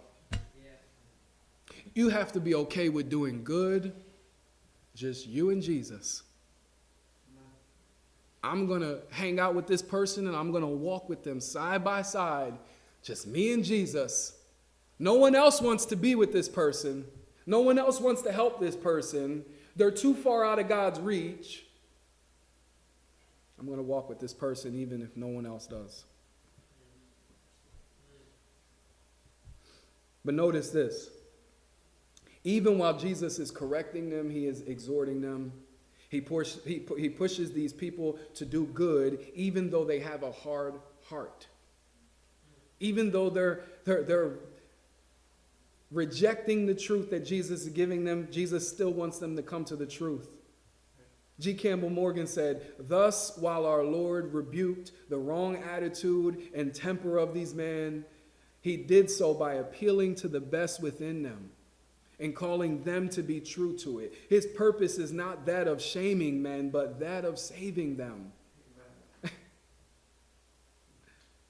You 1.94 2.10
have 2.10 2.32
to 2.32 2.40
be 2.40 2.54
okay 2.54 2.90
with 2.90 3.08
doing 3.08 3.42
good, 3.42 3.92
just 4.94 5.26
you 5.26 5.50
and 5.50 5.62
Jesus. 5.62 6.22
I'm 8.42 8.66
going 8.66 8.82
to 8.82 9.00
hang 9.10 9.40
out 9.40 9.54
with 9.54 9.66
this 9.66 9.82
person 9.82 10.26
and 10.26 10.36
I'm 10.36 10.50
going 10.50 10.62
to 10.62 10.68
walk 10.68 11.08
with 11.08 11.24
them 11.24 11.40
side 11.40 11.82
by 11.82 12.02
side, 12.02 12.54
just 13.02 13.26
me 13.26 13.52
and 13.52 13.64
Jesus. 13.64 14.34
No 14.98 15.14
one 15.14 15.34
else 15.34 15.62
wants 15.62 15.86
to 15.86 15.96
be 15.96 16.14
with 16.14 16.32
this 16.32 16.48
person. 16.48 17.06
No 17.46 17.60
one 17.60 17.78
else 17.78 18.00
wants 18.00 18.20
to 18.22 18.32
help 18.32 18.60
this 18.60 18.76
person. 18.76 19.44
They're 19.76 19.90
too 19.90 20.14
far 20.14 20.44
out 20.44 20.58
of 20.58 20.68
God's 20.68 21.00
reach. 21.00 21.64
I'm 23.58 23.66
going 23.66 23.78
to 23.78 23.82
walk 23.82 24.08
with 24.08 24.20
this 24.20 24.32
person 24.32 24.74
even 24.74 25.02
if 25.02 25.16
no 25.16 25.26
one 25.26 25.46
else 25.46 25.66
does. 25.66 26.04
But 30.24 30.34
notice 30.34 30.70
this. 30.70 31.10
Even 32.44 32.78
while 32.78 32.96
Jesus 32.96 33.38
is 33.38 33.50
correcting 33.50 34.10
them, 34.10 34.30
he 34.30 34.46
is 34.46 34.60
exhorting 34.62 35.20
them. 35.20 35.52
He, 36.08 36.20
push, 36.20 36.56
he, 36.64 36.86
he 36.96 37.08
pushes 37.08 37.52
these 37.52 37.72
people 37.72 38.18
to 38.34 38.44
do 38.44 38.64
good, 38.66 39.26
even 39.34 39.70
though 39.70 39.84
they 39.84 40.00
have 40.00 40.22
a 40.22 40.32
hard 40.32 40.74
heart. 41.08 41.46
Even 42.80 43.10
though 43.10 43.28
they're, 43.28 43.64
they're, 43.84 44.02
they're 44.02 44.38
rejecting 45.90 46.66
the 46.66 46.74
truth 46.74 47.10
that 47.10 47.26
Jesus 47.26 47.62
is 47.62 47.68
giving 47.68 48.04
them, 48.04 48.28
Jesus 48.30 48.68
still 48.68 48.92
wants 48.92 49.18
them 49.18 49.36
to 49.36 49.42
come 49.42 49.64
to 49.66 49.76
the 49.76 49.86
truth. 49.86 50.37
G. 51.40 51.54
Campbell 51.54 51.90
Morgan 51.90 52.26
said, 52.26 52.66
Thus, 52.78 53.36
while 53.38 53.64
our 53.64 53.84
Lord 53.84 54.34
rebuked 54.34 54.92
the 55.08 55.18
wrong 55.18 55.56
attitude 55.56 56.48
and 56.54 56.74
temper 56.74 57.16
of 57.18 57.32
these 57.32 57.54
men, 57.54 58.04
he 58.60 58.76
did 58.76 59.10
so 59.10 59.34
by 59.34 59.54
appealing 59.54 60.16
to 60.16 60.28
the 60.28 60.40
best 60.40 60.82
within 60.82 61.22
them 61.22 61.50
and 62.18 62.34
calling 62.34 62.82
them 62.82 63.08
to 63.10 63.22
be 63.22 63.40
true 63.40 63.76
to 63.78 64.00
it. 64.00 64.12
His 64.28 64.46
purpose 64.46 64.98
is 64.98 65.12
not 65.12 65.46
that 65.46 65.68
of 65.68 65.80
shaming 65.80 66.42
men, 66.42 66.70
but 66.70 66.98
that 66.98 67.24
of 67.24 67.38
saving 67.38 67.96
them. 67.96 68.32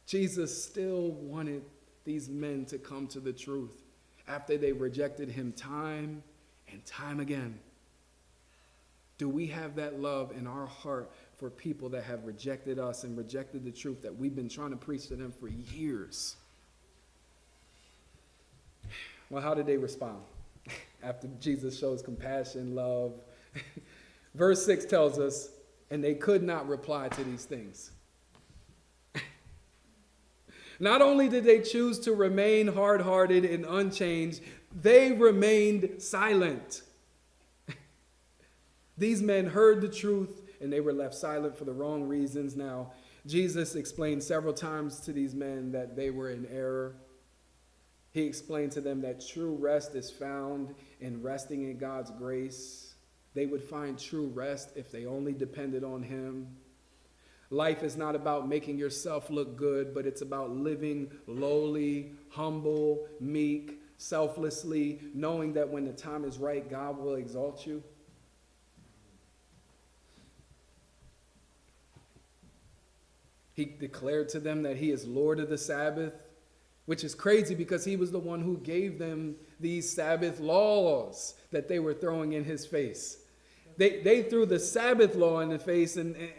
Jesus 0.07 0.63
still 0.63 1.13
wanted 1.13 1.63
these 2.05 2.29
men 2.29 2.67
to 2.67 2.77
come 2.77 3.07
to 3.09 3.21
the 3.21 3.33
truth 3.33 3.83
after 4.27 4.59
they 4.59 4.73
rejected 4.73 5.31
him 5.31 5.53
time 5.53 6.23
and 6.71 6.85
time 6.85 7.21
again. 7.21 7.59
Do 9.19 9.29
we 9.29 9.49
have 9.49 9.75
that 9.75 10.01
love 10.01 10.33
in 10.39 10.47
our 10.47 10.67
heart 10.67 11.11
for 11.37 11.51
people 11.51 11.89
that 11.91 12.05
have 12.05 12.25
rejected 12.25 12.79
us 12.79 13.03
and 13.03 13.19
rejected 13.19 13.65
the 13.65 13.73
truth 13.73 14.01
that 14.03 14.17
we've 14.17 14.35
been 14.35 14.49
trying 14.49 14.71
to 14.71 14.77
preach 14.77 15.09
to 15.09 15.17
them 15.17 15.33
for 15.33 15.49
years? 15.49 16.37
Well, 19.29 19.43
how 19.43 19.55
did 19.55 19.67
they 19.67 19.77
respond 19.77 20.19
after 21.03 21.29
Jesus 21.41 21.79
shows 21.79 22.01
compassion, 22.01 22.77
love? 22.77 23.13
Verse 24.35 24.65
6 24.65 24.85
tells 24.85 25.19
us, 25.19 25.51
and 25.91 26.03
they 26.03 26.15
could 26.15 26.45
not 26.45 26.69
reply 26.69 27.09
to 27.09 27.25
these 27.25 27.45
things. 27.45 27.91
Not 30.81 31.03
only 31.03 31.29
did 31.29 31.43
they 31.45 31.61
choose 31.61 31.99
to 32.01 32.13
remain 32.13 32.69
hard 32.69 33.01
hearted 33.01 33.45
and 33.45 33.65
unchanged, 33.65 34.43
they 34.81 35.13
remained 35.13 36.01
silent. 36.01 36.83
These 38.99 39.23
men 39.23 39.47
heard 39.47 39.81
the 39.81 39.89
truth 39.89 40.43
and 40.61 40.73
they 40.73 40.81
were 40.81 40.93
left 40.93 41.15
silent 41.15 41.57
for 41.57 41.65
the 41.65 41.73
wrong 41.73 42.03
reasons. 42.03 42.57
Now, 42.57 42.93
Jesus 43.27 43.77
explained 43.77 44.23
several 44.23 44.53
times 44.53 45.01
to 45.01 45.13
these 45.13 45.35
men 45.35 45.73
that 45.73 45.95
they 45.95 46.11
were 46.11 46.31
in 46.31 46.47
error. 46.47 46.97
He 48.11 48.23
explained 48.23 48.73
to 48.73 48.81
them 48.81 49.01
that 49.03 49.25
true 49.27 49.55
rest 49.55 49.95
is 49.95 50.11
found 50.11 50.75
in 51.01 51.23
resting 51.23 51.63
in 51.63 51.79
God's 51.79 52.11
grace. 52.11 52.95
They 53.35 53.47
would 53.47 53.63
find 53.63 53.99
true 53.99 54.29
rest 54.29 54.71
if 54.75 54.91
they 54.91 55.07
only 55.07 55.33
depended 55.33 55.85
on 55.85 56.03
Him. 56.03 56.49
Life 57.51 57.83
is 57.83 57.97
not 57.97 58.17
about 58.17 58.49
making 58.49 58.79
yourself 58.79 59.31
look 59.31 59.57
good, 59.57 59.95
but 59.95 60.07
it's 60.07 60.23
about 60.23 60.51
living 60.51 61.11
lowly, 61.27 62.13
humble, 62.31 63.07
meek, 63.21 63.81
selflessly, 63.97 65.01
knowing 65.15 65.53
that 65.53 65.69
when 65.69 65.85
the 65.85 65.93
time 65.93 66.25
is 66.25 66.39
right, 66.39 66.69
God 66.69 66.99
will 66.99 67.15
exalt 67.15 67.67
you. 67.67 67.83
He 73.59 73.65
declared 73.65 74.29
to 74.31 74.41
them 74.41 74.63
that 74.63 74.77
he 74.77 74.93
is 74.93 75.05
Lord 75.05 75.41
of 75.41 75.49
the 75.49 75.59
Sabbath. 75.59 76.13
which 76.89 77.05
is 77.05 77.15
crazy 77.15 77.55
because 77.55 77.85
he 77.85 77.97
was 77.97 78.11
the 78.11 78.19
one 78.19 78.41
who 78.41 78.57
gave 78.57 78.99
them 78.99 79.37
these 79.61 79.93
Sabbath 79.93 80.41
laws 80.41 81.35
that 81.51 81.69
they 81.69 81.79
were 81.79 81.93
throwing 81.93 82.33
in 82.33 82.45
his 82.45 82.65
face. 82.65 83.19
They, 83.77 84.01
they 84.01 84.23
threw 84.23 84.47
the 84.47 84.59
Sabbath 84.59 85.15
law 85.15 85.41
in 85.41 85.51
the 85.51 85.59
face, 85.59 85.99
and, 85.99 86.17
and 86.17 86.33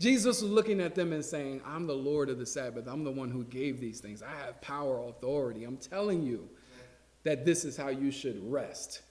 Jesus 0.00 0.42
was 0.42 0.50
looking 0.50 0.80
at 0.80 0.96
them 0.96 1.12
and 1.12 1.24
saying, 1.24 1.60
I'm 1.64 1.86
the 1.86 1.94
Lord 1.94 2.28
of 2.28 2.38
the 2.38 2.46
Sabbath. 2.46 2.88
I'm 2.88 3.04
the 3.04 3.12
one 3.12 3.30
who 3.30 3.44
gave 3.44 3.78
these 3.78 4.00
things. 4.00 4.20
I 4.20 4.34
have 4.44 4.60
power, 4.60 4.98
authority. 5.08 5.62
I'm 5.62 5.76
telling 5.76 6.24
you 6.24 6.48
that 7.22 7.44
this 7.44 7.64
is 7.64 7.76
how 7.76 7.90
you 7.90 8.10
should 8.10 8.40
rest. 8.50 9.02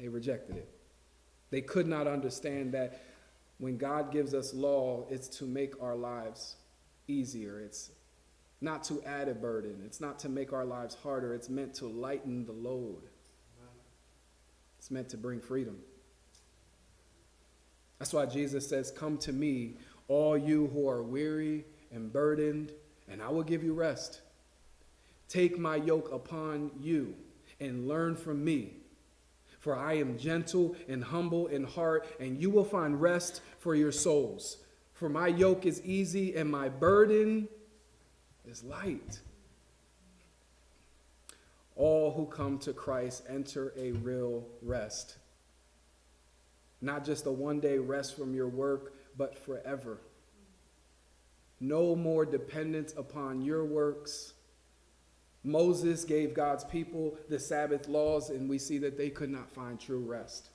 They 0.00 0.08
rejected 0.08 0.56
it. 0.56 0.68
They 1.50 1.60
could 1.60 1.86
not 1.86 2.08
understand 2.08 2.72
that 2.72 3.00
when 3.58 3.76
God 3.76 4.10
gives 4.12 4.34
us 4.34 4.52
law, 4.54 5.06
it's 5.08 5.28
to 5.38 5.44
make 5.44 5.80
our 5.80 5.94
lives 5.94 6.56
easier. 7.06 7.60
It's 7.60 7.90
not 8.60 8.84
to 8.84 9.02
add 9.02 9.28
a 9.28 9.34
burden. 9.34 9.82
It's 9.84 10.00
not 10.00 10.18
to 10.20 10.28
make 10.28 10.52
our 10.52 10.64
lives 10.64 10.96
harder. 11.02 11.34
It's 11.34 11.48
meant 11.48 11.74
to 11.74 11.86
lighten 11.86 12.44
the 12.44 12.52
load. 12.52 13.02
It's 14.78 14.90
meant 14.90 15.08
to 15.10 15.16
bring 15.16 15.40
freedom. 15.40 15.78
That's 17.98 18.12
why 18.12 18.26
Jesus 18.26 18.68
says, 18.68 18.90
Come 18.90 19.16
to 19.18 19.32
me, 19.32 19.76
all 20.08 20.36
you 20.36 20.66
who 20.72 20.88
are 20.88 21.04
weary 21.04 21.64
and 21.92 22.12
burdened, 22.12 22.72
and 23.08 23.22
I 23.22 23.28
will 23.28 23.44
give 23.44 23.62
you 23.62 23.74
rest. 23.74 24.22
Take 25.28 25.56
my 25.56 25.76
yoke 25.76 26.10
upon 26.12 26.72
you 26.80 27.14
and 27.60 27.86
learn 27.86 28.16
from 28.16 28.44
me. 28.44 28.81
For 29.62 29.76
I 29.76 29.92
am 29.92 30.18
gentle 30.18 30.74
and 30.88 31.04
humble 31.04 31.46
in 31.46 31.62
heart, 31.62 32.04
and 32.18 32.36
you 32.36 32.50
will 32.50 32.64
find 32.64 33.00
rest 33.00 33.42
for 33.60 33.76
your 33.76 33.92
souls. 33.92 34.56
For 34.92 35.08
my 35.08 35.28
yoke 35.28 35.66
is 35.66 35.80
easy 35.82 36.34
and 36.34 36.50
my 36.50 36.68
burden 36.68 37.46
is 38.44 38.64
light. 38.64 39.20
All 41.76 42.10
who 42.10 42.26
come 42.26 42.58
to 42.58 42.72
Christ 42.72 43.22
enter 43.28 43.72
a 43.76 43.92
real 43.92 44.44
rest. 44.62 45.18
Not 46.80 47.04
just 47.04 47.26
a 47.26 47.30
one 47.30 47.60
day 47.60 47.78
rest 47.78 48.16
from 48.16 48.34
your 48.34 48.48
work, 48.48 48.94
but 49.16 49.38
forever. 49.38 50.00
No 51.60 51.94
more 51.94 52.26
dependence 52.26 52.94
upon 52.96 53.42
your 53.42 53.64
works. 53.64 54.32
Moses 55.44 56.04
gave 56.04 56.34
God's 56.34 56.64
people 56.64 57.16
the 57.28 57.38
Sabbath 57.38 57.88
laws, 57.88 58.30
and 58.30 58.48
we 58.48 58.58
see 58.58 58.78
that 58.78 58.96
they 58.96 59.10
could 59.10 59.30
not 59.30 59.50
find 59.50 59.78
true 59.80 60.04
rest. 60.04 60.50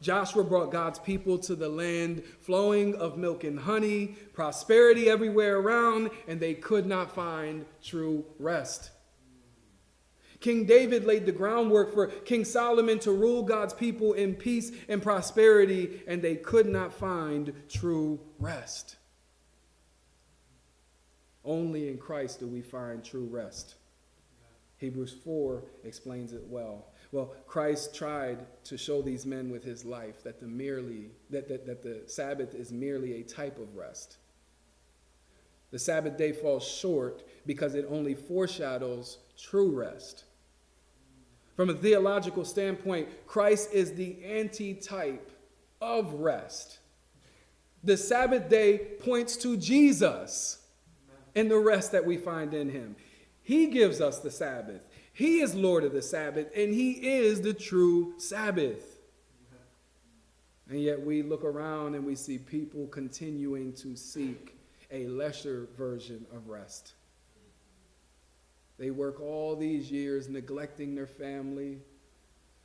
Joshua 0.00 0.42
brought 0.42 0.72
God's 0.72 0.98
people 0.98 1.38
to 1.40 1.54
the 1.54 1.68
land 1.68 2.22
flowing 2.40 2.94
of 2.94 3.18
milk 3.18 3.44
and 3.44 3.60
honey, 3.60 4.16
prosperity 4.32 5.10
everywhere 5.10 5.58
around, 5.58 6.10
and 6.26 6.40
they 6.40 6.54
could 6.54 6.86
not 6.86 7.14
find 7.14 7.66
true 7.82 8.24
rest. 8.38 8.90
King 10.40 10.64
David 10.64 11.04
laid 11.04 11.26
the 11.26 11.32
groundwork 11.32 11.92
for 11.92 12.06
King 12.06 12.46
Solomon 12.46 12.98
to 13.00 13.12
rule 13.12 13.42
God's 13.42 13.74
people 13.74 14.14
in 14.14 14.34
peace 14.34 14.72
and 14.88 15.02
prosperity, 15.02 16.00
and 16.06 16.22
they 16.22 16.36
could 16.36 16.66
not 16.66 16.94
find 16.94 17.52
true 17.68 18.18
rest. 18.38 18.96
Only 21.44 21.88
in 21.88 21.98
Christ 21.98 22.40
do 22.40 22.46
we 22.46 22.60
find 22.60 23.04
true 23.04 23.26
rest. 23.26 23.76
Hebrews 24.78 25.14
4 25.24 25.62
explains 25.84 26.32
it 26.32 26.42
well. 26.46 26.86
Well, 27.12 27.34
Christ 27.46 27.94
tried 27.94 28.46
to 28.64 28.78
show 28.78 29.02
these 29.02 29.26
men 29.26 29.50
with 29.50 29.62
his 29.62 29.84
life 29.84 30.22
that 30.22 30.40
the 30.40 30.46
merely 30.46 31.10
that, 31.28 31.48
that, 31.48 31.66
that 31.66 31.82
the 31.82 32.02
Sabbath 32.06 32.54
is 32.54 32.72
merely 32.72 33.20
a 33.20 33.22
type 33.22 33.58
of 33.58 33.76
rest. 33.76 34.16
The 35.70 35.78
Sabbath 35.78 36.16
day 36.16 36.32
falls 36.32 36.66
short 36.66 37.22
because 37.46 37.74
it 37.74 37.86
only 37.90 38.14
foreshadows 38.14 39.18
true 39.38 39.70
rest. 39.70 40.24
From 41.56 41.68
a 41.68 41.74
theological 41.74 42.44
standpoint, 42.44 43.08
Christ 43.26 43.70
is 43.72 43.92
the 43.92 44.16
antitype 44.24 45.30
of 45.80 46.14
rest. 46.14 46.78
The 47.84 47.96
Sabbath 47.96 48.48
day 48.48 48.78
points 49.00 49.36
to 49.38 49.56
Jesus 49.56 50.59
and 51.34 51.50
the 51.50 51.58
rest 51.58 51.92
that 51.92 52.04
we 52.04 52.16
find 52.16 52.54
in 52.54 52.70
him. 52.70 52.96
He 53.42 53.66
gives 53.66 54.00
us 54.00 54.20
the 54.20 54.30
Sabbath. 54.30 54.82
He 55.12 55.40
is 55.40 55.54
Lord 55.54 55.84
of 55.84 55.92
the 55.92 56.02
Sabbath, 56.02 56.48
and 56.54 56.72
He 56.72 56.92
is 56.92 57.42
the 57.42 57.52
true 57.52 58.14
Sabbath. 58.18 58.98
And 60.68 60.80
yet 60.80 61.04
we 61.04 61.22
look 61.22 61.44
around 61.44 61.96
and 61.96 62.06
we 62.06 62.14
see 62.14 62.38
people 62.38 62.86
continuing 62.86 63.72
to 63.74 63.96
seek 63.96 64.56
a 64.92 65.08
lesser 65.08 65.68
version 65.76 66.24
of 66.32 66.48
rest. 66.48 66.92
They 68.78 68.90
work 68.90 69.20
all 69.20 69.56
these 69.56 69.90
years 69.90 70.28
neglecting 70.28 70.94
their 70.94 71.08
family, 71.08 71.78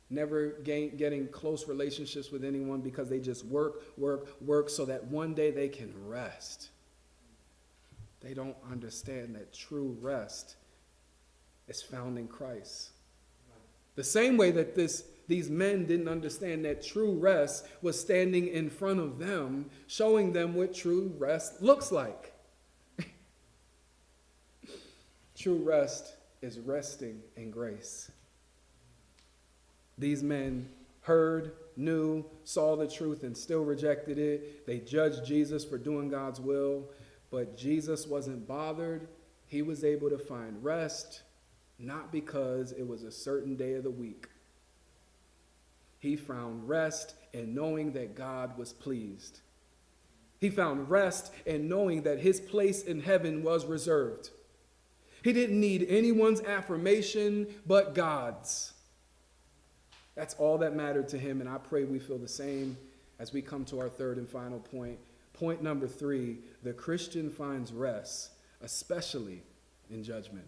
never 0.08 0.50
gain, 0.62 0.96
getting 0.96 1.26
close 1.28 1.66
relationships 1.66 2.30
with 2.30 2.44
anyone 2.44 2.80
because 2.80 3.08
they 3.08 3.18
just 3.18 3.44
work, 3.44 3.82
work, 3.98 4.28
work 4.40 4.70
so 4.70 4.84
that 4.84 5.04
one 5.04 5.34
day 5.34 5.50
they 5.50 5.68
can 5.68 5.92
rest. 6.06 6.70
They 8.26 8.34
don't 8.34 8.56
understand 8.68 9.36
that 9.36 9.54
true 9.54 9.96
rest 10.00 10.56
is 11.68 11.80
found 11.80 12.18
in 12.18 12.26
Christ. 12.26 12.90
The 13.94 14.02
same 14.02 14.36
way 14.36 14.50
that 14.50 14.74
this, 14.74 15.04
these 15.28 15.48
men 15.48 15.86
didn't 15.86 16.08
understand 16.08 16.64
that 16.64 16.84
true 16.84 17.12
rest 17.12 17.68
was 17.82 18.00
standing 18.00 18.48
in 18.48 18.68
front 18.68 18.98
of 18.98 19.20
them, 19.20 19.70
showing 19.86 20.32
them 20.32 20.54
what 20.54 20.74
true 20.74 21.14
rest 21.18 21.62
looks 21.62 21.92
like. 21.92 22.32
True 25.36 25.62
rest 25.62 26.16
is 26.42 26.58
resting 26.58 27.20
in 27.36 27.52
grace. 27.52 28.10
These 29.98 30.24
men 30.24 30.68
heard, 31.02 31.52
knew, 31.76 32.24
saw 32.42 32.74
the 32.74 32.88
truth, 32.88 33.22
and 33.22 33.36
still 33.36 33.62
rejected 33.62 34.18
it. 34.18 34.66
They 34.66 34.80
judged 34.80 35.24
Jesus 35.24 35.64
for 35.64 35.78
doing 35.78 36.08
God's 36.08 36.40
will, 36.40 36.90
but 37.30 37.56
Jesus 37.56 38.06
wasn't 38.06 38.46
bothered. 38.46 39.08
He 39.46 39.62
was 39.62 39.84
able 39.84 40.10
to 40.10 40.18
find 40.18 40.62
rest, 40.62 41.22
not 41.78 42.12
because 42.12 42.72
it 42.72 42.86
was 42.86 43.02
a 43.02 43.10
certain 43.10 43.56
day 43.56 43.74
of 43.74 43.84
the 43.84 43.90
week. 43.90 44.28
He 45.98 46.16
found 46.16 46.68
rest 46.68 47.14
in 47.32 47.54
knowing 47.54 47.92
that 47.92 48.14
God 48.14 48.56
was 48.58 48.72
pleased. 48.72 49.40
He 50.38 50.50
found 50.50 50.90
rest 50.90 51.32
in 51.46 51.68
knowing 51.68 52.02
that 52.02 52.20
his 52.20 52.40
place 52.40 52.82
in 52.82 53.00
heaven 53.00 53.42
was 53.42 53.66
reserved. 53.66 54.30
He 55.22 55.32
didn't 55.32 55.58
need 55.58 55.86
anyone's 55.88 56.40
affirmation 56.42 57.48
but 57.66 57.94
God's. 57.94 58.72
That's 60.14 60.34
all 60.34 60.58
that 60.58 60.76
mattered 60.76 61.08
to 61.08 61.18
him, 61.18 61.40
and 61.40 61.48
I 61.48 61.58
pray 61.58 61.84
we 61.84 61.98
feel 61.98 62.18
the 62.18 62.28
same 62.28 62.76
as 63.18 63.32
we 63.32 63.42
come 63.42 63.64
to 63.66 63.80
our 63.80 63.88
third 63.88 64.18
and 64.18 64.28
final 64.28 64.60
point. 64.60 64.98
Point 65.38 65.62
number 65.62 65.86
three 65.86 66.38
the 66.62 66.72
Christian 66.72 67.30
finds 67.30 67.72
rest, 67.72 68.30
especially 68.62 69.42
in 69.90 70.02
judgment. 70.02 70.46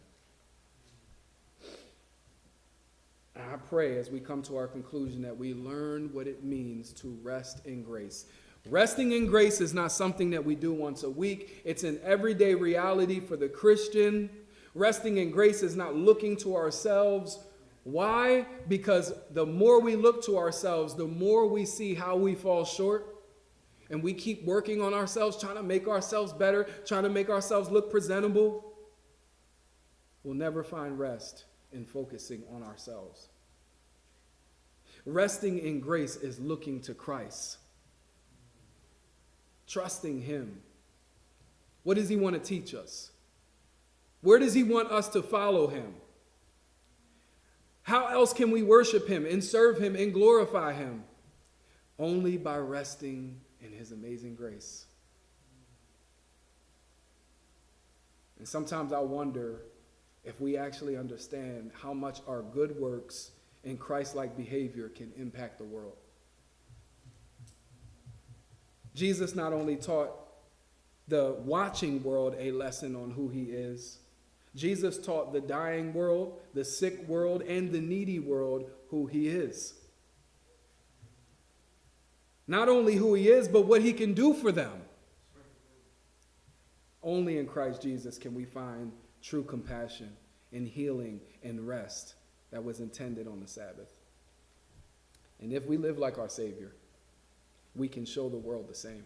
I 3.36 3.57
pray 3.68 3.99
as 3.99 4.11
we 4.11 4.18
come 4.18 4.43
to 4.43 4.57
our 4.57 4.66
conclusion 4.66 5.22
that 5.22 5.36
we 5.36 5.55
learn 5.55 6.12
what 6.12 6.26
it 6.26 6.43
means 6.43 6.93
to 6.95 7.16
rest 7.22 7.64
in 7.66 7.82
grace. 7.82 8.26
Resting 8.68 9.12
in 9.12 9.26
grace 9.26 9.61
is 9.61 9.72
not 9.72 9.93
something 9.93 10.30
that 10.30 10.45
we 10.45 10.55
do 10.55 10.72
once 10.72 11.05
a 11.05 11.11
week, 11.11 11.61
it's 11.64 11.84
an 11.84 12.01
everyday 12.03 12.55
reality 12.55 13.20
for 13.20 13.36
the 13.36 13.49
Christian. 13.49 14.28
Resting 14.74 15.18
in 15.18 15.30
grace 15.30 15.62
is 15.62 15.76
not 15.76 15.97
looking 15.97 16.36
to 16.39 16.57
ourselves. 16.57 17.39
Why? 17.84 18.47
Because 18.68 19.12
the 19.32 19.47
more 19.47 19.80
we 19.80 19.97
look 19.97 20.24
to 20.24 20.36
ourselves, 20.36 20.95
the 20.95 21.07
more 21.07 21.47
we 21.47 21.64
see 21.64 21.95
how 21.95 22.16
we 22.16 22.34
fall 22.34 22.64
short. 22.64 23.17
And 23.91 24.03
we 24.03 24.12
keep 24.12 24.45
working 24.45 24.82
on 24.82 24.93
ourselves, 24.93 25.41
trying 25.41 25.57
to 25.57 25.62
make 25.62 25.89
ourselves 25.89 26.32
better, 26.32 26.66
trying 26.84 27.05
to 27.05 27.09
make 27.09 27.30
ourselves 27.30 27.70
look 27.70 27.91
presentable. 27.91 28.74
We'll 30.22 30.34
never 30.34 30.62
find 30.62 30.99
rest 30.99 31.45
in 31.72 31.84
focusing 31.84 32.43
on 32.53 32.62
ourselves. 32.62 33.28
Resting 35.07 35.59
in 35.59 35.80
grace 35.80 36.16
is 36.16 36.39
looking 36.39 36.80
to 36.82 36.93
Christ, 36.93 37.59
trusting 39.66 40.20
Him. 40.20 40.61
What 41.82 41.97
does 41.97 42.11
He 42.11 42.16
want 42.16 42.34
to 42.34 42.41
teach 42.41 42.74
us? 42.74 43.12
Where 44.20 44.39
does 44.39 44.55
he 44.55 44.62
want 44.62 44.91
us 44.91 45.09
to 45.11 45.22
follow 45.22 45.68
him? 45.68 45.95
How 47.82 48.09
else 48.09 48.32
can 48.32 48.51
we 48.51 48.62
worship 48.62 49.09
him 49.09 49.24
and 49.24 49.43
serve 49.43 49.78
him 49.78 49.97
and 49.97 50.12
glorify 50.12 50.72
him? 50.72 51.05
Only 51.99 52.36
by 52.36 52.59
resting 52.59 53.41
in 53.62 53.72
his 53.72 53.92
amazing 53.92 54.34
grace. 54.34 54.86
And 58.38 58.46
sometimes 58.46 58.92
I 58.92 59.00
wonder 59.00 59.62
if 60.24 60.40
we 60.40 60.56
actually 60.56 60.96
understand 60.96 61.72
how 61.74 61.92
much 61.92 62.20
our 62.28 62.42
good 62.42 62.78
works 62.78 63.32
and 63.64 63.78
Christ 63.78 64.14
like 64.14 64.36
behavior 64.36 64.88
can 64.88 65.12
impact 65.16 65.59
the 65.59 65.64
world. 65.64 65.96
Jesus 68.94 69.34
not 69.34 69.52
only 69.52 69.76
taught 69.76 70.11
the 71.09 71.36
watching 71.44 72.02
world 72.02 72.36
a 72.38 72.52
lesson 72.52 72.94
on 72.94 73.11
who 73.11 73.28
he 73.28 73.44
is. 73.44 73.98
Jesus 74.54 74.98
taught 74.98 75.32
the 75.32 75.40
dying 75.40 75.94
world, 75.94 76.40
the 76.54 76.64
sick 76.64 77.06
world, 77.09 77.42
and 77.42 77.72
the 77.72 77.80
needy 77.80 78.18
world 78.18 78.70
who 78.90 79.06
he 79.06 79.28
is. 79.28 79.74
Not 82.49 82.70
only 82.70 82.96
who 82.96 83.12
he 83.12 83.28
is, 83.28 83.46
but 83.46 83.66
what 83.66 83.82
he 83.82 83.92
can 83.92 84.14
do 84.14 84.32
for 84.32 84.51
them. 84.51 84.80
Only 87.03 87.38
in 87.38 87.46
Christ 87.46 87.82
Jesus 87.82 88.18
can 88.18 88.34
we 88.34 88.44
find 88.44 88.90
true 89.22 89.44
compassion 89.44 90.11
and 90.53 90.66
healing 90.66 91.20
and 91.44 91.68
rest 91.68 92.14
that 92.51 92.64
was 92.64 92.80
intended 92.80 93.28
on 93.28 93.40
the 93.40 93.46
Sabbath. 93.46 93.92
And 95.40 95.53
if 95.53 95.66
we 95.66 95.76
live 95.76 95.99
like 95.99 96.18
our 96.18 96.28
Savior, 96.28 96.72
we 97.76 97.86
can 97.86 98.05
show 98.05 98.30
the 98.30 98.36
world 98.36 98.66
the 98.66 98.74
same. 98.74 99.05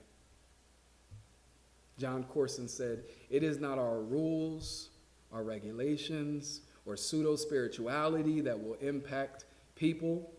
Jon 1.98 2.24
Courson 2.24 2.68
said, 2.68 3.04
It 3.28 3.42
is 3.42 3.58
not 3.58 3.78
our 3.78 4.00
rules, 4.00 4.90
our 5.32 5.42
regulations, 5.42 6.60
or 6.86 6.96
pseudo 6.96 7.36
spirituality 7.36 8.40
that 8.40 8.60
will 8.60 8.74
impact 8.74 9.44
people. 9.74 10.32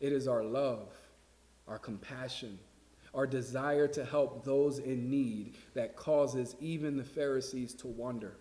It 0.00 0.12
is 0.12 0.28
our 0.28 0.42
love, 0.42 0.92
our 1.68 1.78
compassion, 1.78 2.58
our 3.14 3.26
desire 3.26 3.86
to 3.88 4.04
help 4.04 4.44
those 4.44 4.78
in 4.78 5.10
need 5.10 5.56
that 5.74 5.96
causes 5.96 6.56
even 6.60 6.96
the 6.96 7.04
Pharisees 7.04 7.74
to 7.74 7.86
wonder. 7.86 8.36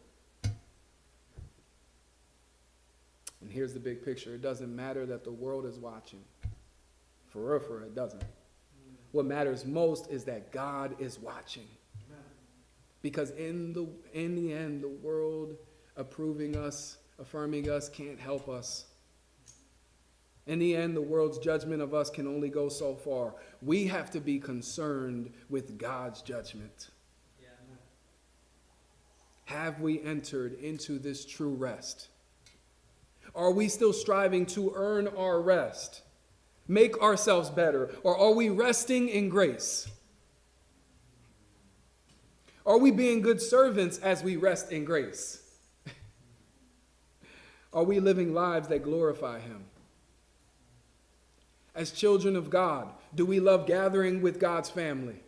And 3.41 3.51
here's 3.51 3.73
the 3.73 3.79
big 3.79 4.05
picture 4.05 4.35
it 4.35 4.41
doesn't 4.41 4.73
matter 4.75 5.05
that 5.05 5.23
the 5.23 5.31
world 5.31 5.65
is 5.65 5.77
watching. 5.79 6.23
For 7.29 7.51
real, 7.51 7.59
for 7.59 7.81
it 7.81 7.95
doesn't. 7.95 8.23
What 9.11 9.25
matters 9.25 9.65
most 9.65 10.09
is 10.09 10.23
that 10.25 10.51
God 10.51 10.95
is 10.99 11.19
watching. 11.19 11.67
Because 13.01 13.31
in 13.31 13.73
the, 13.73 13.87
in 14.13 14.35
the 14.35 14.53
end, 14.53 14.83
the 14.83 14.87
world 14.87 15.55
approving 15.97 16.55
us, 16.55 16.97
affirming 17.19 17.69
us, 17.69 17.89
can't 17.89 18.19
help 18.19 18.47
us. 18.47 18.85
In 20.47 20.59
the 20.59 20.75
end, 20.75 20.95
the 20.95 21.01
world's 21.01 21.37
judgment 21.37 21.81
of 21.81 21.93
us 21.93 22.09
can 22.09 22.27
only 22.27 22.49
go 22.49 22.67
so 22.67 22.95
far. 22.95 23.35
We 23.61 23.87
have 23.87 24.09
to 24.11 24.19
be 24.19 24.39
concerned 24.39 25.31
with 25.49 25.77
God's 25.77 26.21
judgment. 26.21 26.89
Yeah. 27.39 27.47
Have 29.45 29.79
we 29.79 30.01
entered 30.01 30.53
into 30.59 30.97
this 30.97 31.25
true 31.25 31.53
rest? 31.53 32.07
Are 33.35 33.51
we 33.51 33.69
still 33.69 33.93
striving 33.93 34.45
to 34.47 34.73
earn 34.75 35.07
our 35.07 35.41
rest, 35.41 36.01
make 36.67 36.99
ourselves 37.01 37.49
better, 37.49 37.91
or 38.03 38.17
are 38.17 38.33
we 38.33 38.49
resting 38.49 39.09
in 39.09 39.29
grace? 39.29 39.87
Are 42.65 42.77
we 42.77 42.91
being 42.91 43.21
good 43.21 43.41
servants 43.41 43.97
as 43.99 44.23
we 44.23 44.35
rest 44.35 44.71
in 44.71 44.85
grace? 44.85 45.41
Are 47.73 47.83
we 47.83 47.99
living 47.99 48.33
lives 48.33 48.67
that 48.67 48.83
glorify 48.83 49.39
Him? 49.39 49.65
As 51.73 51.91
children 51.91 52.35
of 52.35 52.49
God, 52.49 52.89
do 53.15 53.25
we 53.25 53.39
love 53.39 53.65
gathering 53.65 54.21
with 54.21 54.39
God's 54.39 54.69
family? 54.69 55.21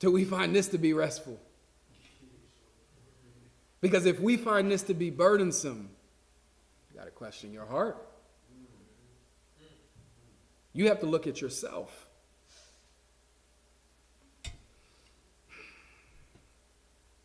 Do 0.00 0.10
we 0.10 0.24
find 0.24 0.54
this 0.54 0.68
to 0.68 0.78
be 0.78 0.92
restful? 0.92 1.38
Because 3.80 4.06
if 4.06 4.18
we 4.20 4.36
find 4.36 4.70
this 4.70 4.82
to 4.84 4.94
be 4.94 5.10
burdensome, 5.10 5.90
you 6.90 6.98
got 6.98 7.04
to 7.04 7.10
question 7.10 7.52
your 7.52 7.66
heart. 7.66 7.96
You 10.72 10.88
have 10.88 11.00
to 11.00 11.06
look 11.06 11.26
at 11.26 11.40
yourself. 11.40 12.06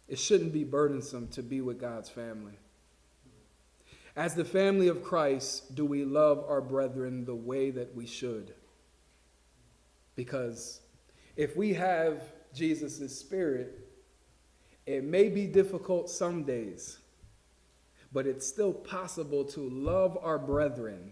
It 0.08 0.20
shouldn't 0.20 0.54
be 0.54 0.64
burdensome 0.64 1.30
to 1.30 1.42
be 1.42 1.62
with 1.62 1.80
God's 1.80 2.10
family. 2.10 2.58
As 4.16 4.34
the 4.34 4.46
family 4.46 4.88
of 4.88 5.04
Christ, 5.04 5.76
do 5.76 5.86
we 5.86 6.06
love 6.06 6.46
our 6.48 6.62
brethren 6.62 7.26
the 7.26 7.36
way 7.36 7.70
that 7.72 7.94
we 7.94 8.06
should? 8.06 8.54
Because 10.16 10.80
if 11.36 11.58
we 11.58 11.74
have 11.74 12.22
Jesus' 12.54 13.18
spirit, 13.18 13.90
it 14.86 15.04
may 15.04 15.28
be 15.28 15.48
difficult 15.48 16.10
some 16.10 16.44
days, 16.44 17.00
but 18.14 18.26
it's 18.26 18.48
still 18.48 18.72
possible 18.72 19.44
to 19.44 19.70
love 19.70 20.18
our 20.22 20.40
brethren, 20.40 21.12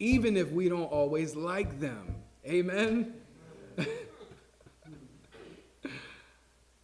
even 0.00 0.36
if 0.36 0.50
we 0.50 0.68
don't 0.68 0.90
always 0.90 1.36
like 1.36 1.78
them. 1.78 2.16
Amen? 2.44 3.14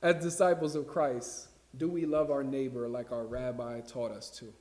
As 0.02 0.22
disciples 0.22 0.76
of 0.76 0.86
Christ, 0.86 1.48
do 1.76 1.88
we 1.88 2.06
love 2.06 2.30
our 2.30 2.44
neighbor 2.44 2.86
like 2.86 3.10
our 3.10 3.24
rabbi 3.24 3.80
taught 3.80 4.12
us 4.12 4.30
to? 4.38 4.52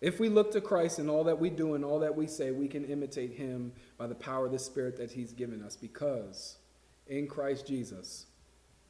If 0.00 0.20
we 0.20 0.28
look 0.28 0.52
to 0.52 0.60
Christ 0.60 0.98
in 0.98 1.08
all 1.08 1.24
that 1.24 1.40
we 1.40 1.50
do 1.50 1.74
and 1.74 1.84
all 1.84 1.98
that 2.00 2.14
we 2.14 2.26
say, 2.26 2.52
we 2.52 2.68
can 2.68 2.84
imitate 2.84 3.32
him 3.32 3.72
by 3.96 4.06
the 4.06 4.14
power 4.14 4.46
of 4.46 4.52
the 4.52 4.58
Spirit 4.58 4.96
that 4.98 5.10
he's 5.10 5.32
given 5.32 5.62
us 5.62 5.76
because 5.76 6.56
in 7.08 7.26
Christ 7.26 7.66
Jesus, 7.66 8.26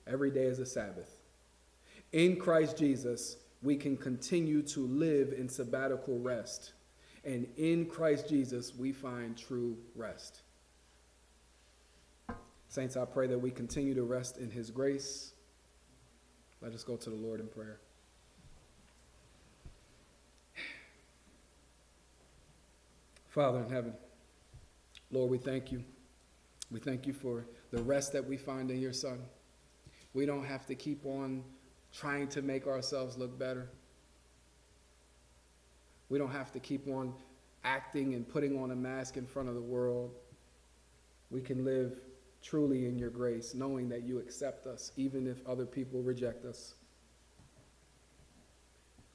every 0.07 0.31
day 0.31 0.45
is 0.45 0.59
a 0.59 0.67
Sabbath. 0.67 1.11
In 2.13 2.37
Christ 2.37 2.77
Jesus, 2.77 3.37
we 3.63 3.77
can 3.77 3.97
continue 3.97 4.63
to 4.63 4.87
live 4.87 5.33
in 5.33 5.49
sabbatical 5.49 6.19
rest. 6.19 6.73
And 7.25 7.47
in 7.57 7.87
Christ 7.87 8.29
Jesus, 8.29 8.75
we 8.75 8.93
find 8.93 9.37
true 9.37 9.77
rest. 9.95 10.43
Saints, 12.69 12.97
I 12.97 13.07
pray 13.07 13.27
that 13.29 13.39
we 13.39 13.51
continue 13.51 13.95
to 13.95 14.03
rest 14.03 14.37
in 14.37 14.51
his 14.51 14.71
grace. 14.71 15.33
Let 16.61 16.73
us 16.73 16.85
go 16.85 16.97
to 16.97 17.11
the 17.11 17.17
Lord 17.17 17.41
in 17.41 17.47
prayer. 17.47 17.81
Father 23.29 23.61
in 23.61 23.71
heaven, 23.71 23.93
Lord, 25.11 25.31
we 25.31 25.39
thank 25.39 25.71
you. 25.71 25.85
We 26.71 26.81
thank 26.81 27.07
you 27.07 27.13
for 27.13 27.47
the 27.71 27.83
rest 27.83 28.13
that 28.13 28.27
we 28.27 28.37
find 28.37 28.71
in 28.71 28.81
your 28.81 28.93
Son. 28.93 29.21
We 30.15 30.27
don't 30.27 30.45
have 30.45 30.67
to 30.67 30.75
keep 30.75 31.05
on 31.05 31.45
trying 31.93 32.29
to 32.29 32.43
make 32.43 32.67
ourselves 32.67 33.17
look 33.17 33.39
better. 33.39 33.71
We 36.09 36.19
don't 36.19 36.31
have 36.31 36.53
to 36.53 36.61
keep 36.61 36.89
on 36.89 37.15
acting 37.65 38.15
and 38.15 38.27
putting 38.27 38.59
on 38.59 38.71
a 38.71 38.77
mask 38.77 39.17
in 39.17 39.27
front 39.27 39.49
of 39.49 39.55
the 39.55 39.61
world. 39.61 40.15
We 41.31 41.43
can 41.43 41.65
live 41.65 42.01
truly 42.43 42.87
in 42.87 42.99
your 42.99 43.11
grace, 43.11 43.55
knowing 43.55 43.89
that 43.91 44.05
you 44.05 44.19
accept 44.19 44.67
us, 44.67 44.93
even 44.97 45.27
if 45.27 45.47
other 45.47 45.67
people 45.67 46.03
reject 46.03 46.47
us. 46.47 46.75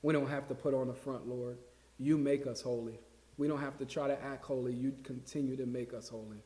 We 0.03 0.13
don't 0.13 0.29
have 0.29 0.47
to 0.49 0.55
put 0.55 0.73
on 0.73 0.89
a 0.89 0.93
front, 0.93 1.27
Lord. 1.27 1.57
You 1.97 2.17
make 2.17 2.45
us 2.45 2.61
holy. 2.61 2.99
We 3.37 3.47
don't 3.47 3.61
have 3.61 3.77
to 3.77 3.85
try 3.85 4.07
to 4.07 4.23
act 4.23 4.45
holy. 4.45 4.73
You 4.73 4.93
continue 5.03 5.55
to 5.57 5.65
make 5.65 5.93
us 5.93 6.09
holy. 6.09 6.43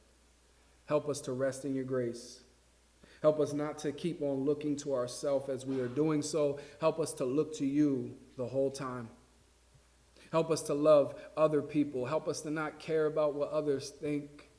Help 0.86 1.10
us 1.10 1.20
to 1.22 1.34
rest 1.34 1.66
in 1.66 1.76
your 1.76 1.84
grace. 1.84 2.42
Help 3.22 3.40
us 3.40 3.52
not 3.52 3.78
to 3.80 3.92
keep 3.92 4.22
on 4.22 4.46
looking 4.46 4.76
to 4.78 4.94
ourselves 4.94 5.50
as 5.50 5.66
we 5.66 5.82
are 5.82 5.88
doing 5.88 6.22
so. 6.22 6.60
Help 6.80 7.00
us 7.00 7.14
to 7.14 7.26
look 7.26 7.56
to 7.58 7.66
you 7.66 8.16
the 8.38 8.46
whole 8.46 8.72
time. 8.72 9.10
Help 10.32 10.52
us 10.52 10.62
to 10.64 10.74
love 10.74 11.16
other 11.36 11.62
people. 11.62 12.06
Help 12.06 12.28
us 12.28 12.42
to 12.42 12.52
not 12.52 12.80
care 12.80 13.06
about 13.06 13.34
what 13.34 13.50
others 13.52 13.90
think. 13.90 14.50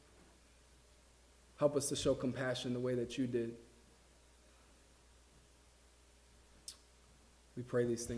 Help 1.58 1.76
us 1.76 1.88
to 1.88 1.96
show 1.96 2.14
compassion 2.14 2.72
the 2.72 2.80
way 2.80 2.94
that 2.94 3.18
you 3.18 3.26
did. 3.26 3.54
We 7.56 7.62
pray 7.62 7.84
these 7.84 8.04
things. 8.04 8.16